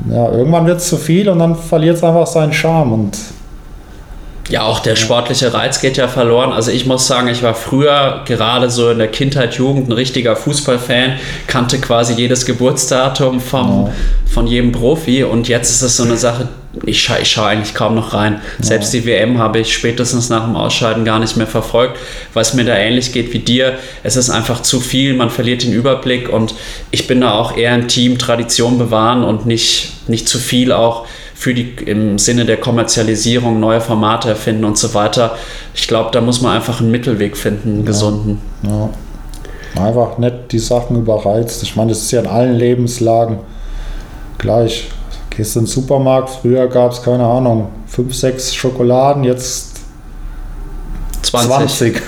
[0.09, 3.17] ja, irgendwann wird es zu viel und dann verliert es einfach seinen Charme und
[4.51, 6.51] ja, auch der sportliche Reiz geht ja verloren.
[6.51, 10.35] Also ich muss sagen, ich war früher gerade so in der Kindheit, Jugend ein richtiger
[10.35, 11.13] Fußballfan,
[11.47, 13.93] kannte quasi jedes Geburtsdatum vom, ja.
[14.29, 16.49] von jedem Profi und jetzt ist es so eine Sache,
[16.85, 18.41] ich, scha ich schaue eigentlich kaum noch rein.
[18.59, 18.65] Ja.
[18.65, 21.97] Selbst die WM habe ich spätestens nach dem Ausscheiden gar nicht mehr verfolgt,
[22.33, 23.79] weil es mir da ähnlich geht wie dir.
[24.03, 26.55] Es ist einfach zu viel, man verliert den Überblick und
[26.91, 31.05] ich bin da auch eher ein Team Tradition bewahren und nicht, nicht zu viel auch
[31.41, 35.35] für die im Sinne der Kommerzialisierung neue Formate erfinden und so weiter.
[35.73, 38.39] Ich glaube, da muss man einfach einen Mittelweg finden, einen gesunden.
[38.61, 38.91] Ja.
[39.83, 41.63] Einfach nicht die Sachen überreizt.
[41.63, 43.39] Ich meine, das ist ja in allen Lebenslagen
[44.37, 44.91] gleich.
[45.31, 49.79] Gehst in den Supermarkt, früher gab es, keine Ahnung, fünf, sechs Schokoladen, jetzt
[51.23, 51.49] 20.
[51.49, 52.01] 20.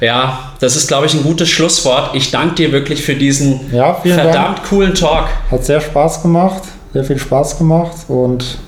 [0.00, 2.14] Ja, das ist, glaube ich, ein gutes Schlusswort.
[2.14, 4.68] Ich danke dir wirklich für diesen ja, verdammt Dank.
[4.68, 5.26] coolen Talk.
[5.50, 6.62] Hat sehr Spaß gemacht
[6.92, 8.58] sehr viel Spaß gemacht und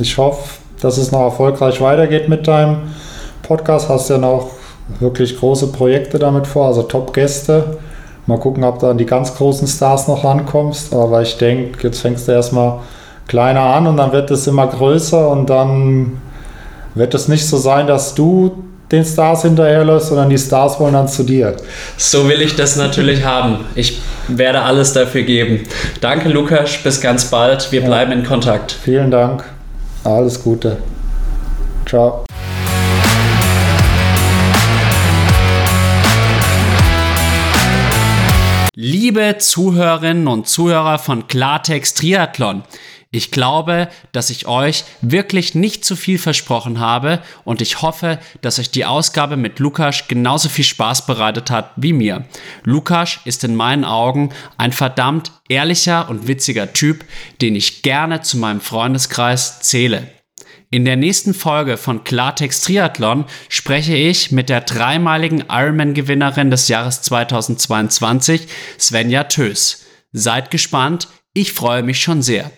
[0.00, 2.78] ich hoffe, dass es noch erfolgreich weitergeht mit deinem
[3.42, 3.88] Podcast.
[3.88, 4.50] Hast ja noch
[5.00, 7.78] wirklich große Projekte damit vor, also Top-Gäste.
[8.26, 10.94] Mal gucken, ob du an die ganz großen Stars noch rankommst.
[10.94, 12.80] Aber ich denke, jetzt fängst du erstmal
[13.28, 16.20] kleiner an und dann wird es immer größer und dann
[16.94, 21.08] wird es nicht so sein, dass du den Stars hinterherläufst, sondern die Stars wollen dann
[21.08, 21.56] zu dir.
[21.96, 23.64] So will ich das natürlich haben.
[23.74, 25.66] Ich werde alles dafür geben.
[26.00, 26.78] Danke, Lukas.
[26.82, 27.72] Bis ganz bald.
[27.72, 27.86] Wir ja.
[27.86, 28.72] bleiben in Kontakt.
[28.72, 29.44] Vielen Dank.
[30.04, 30.78] Alles Gute.
[31.84, 32.24] Ciao.
[38.78, 42.62] Liebe Zuhörerinnen und Zuhörer von Klartext Triathlon,
[43.10, 48.58] ich glaube, dass ich euch wirklich nicht zu viel versprochen habe und ich hoffe, dass
[48.58, 52.24] euch die Ausgabe mit Lukas genauso viel Spaß bereitet hat wie mir.
[52.64, 57.04] Lukas ist in meinen Augen ein verdammt ehrlicher und witziger Typ,
[57.40, 60.08] den ich gerne zu meinem Freundeskreis zähle.
[60.70, 67.02] In der nächsten Folge von Klartext Triathlon spreche ich mit der dreimaligen Ironman-Gewinnerin des Jahres
[67.02, 69.84] 2022, Svenja Tös.
[70.12, 72.50] Seid gespannt, ich freue mich schon sehr.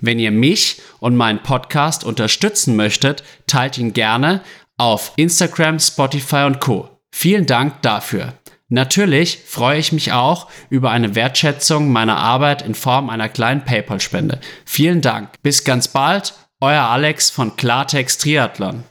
[0.00, 4.40] Wenn ihr mich und meinen Podcast unterstützen möchtet, teilt ihn gerne
[4.76, 6.90] auf Instagram, Spotify und Co.
[7.12, 8.34] Vielen Dank dafür.
[8.68, 14.40] Natürlich freue ich mich auch über eine Wertschätzung meiner Arbeit in Form einer kleinen PayPal-Spende.
[14.64, 15.40] Vielen Dank.
[15.42, 18.82] Bis ganz bald, euer Alex von Klartext Triathlon.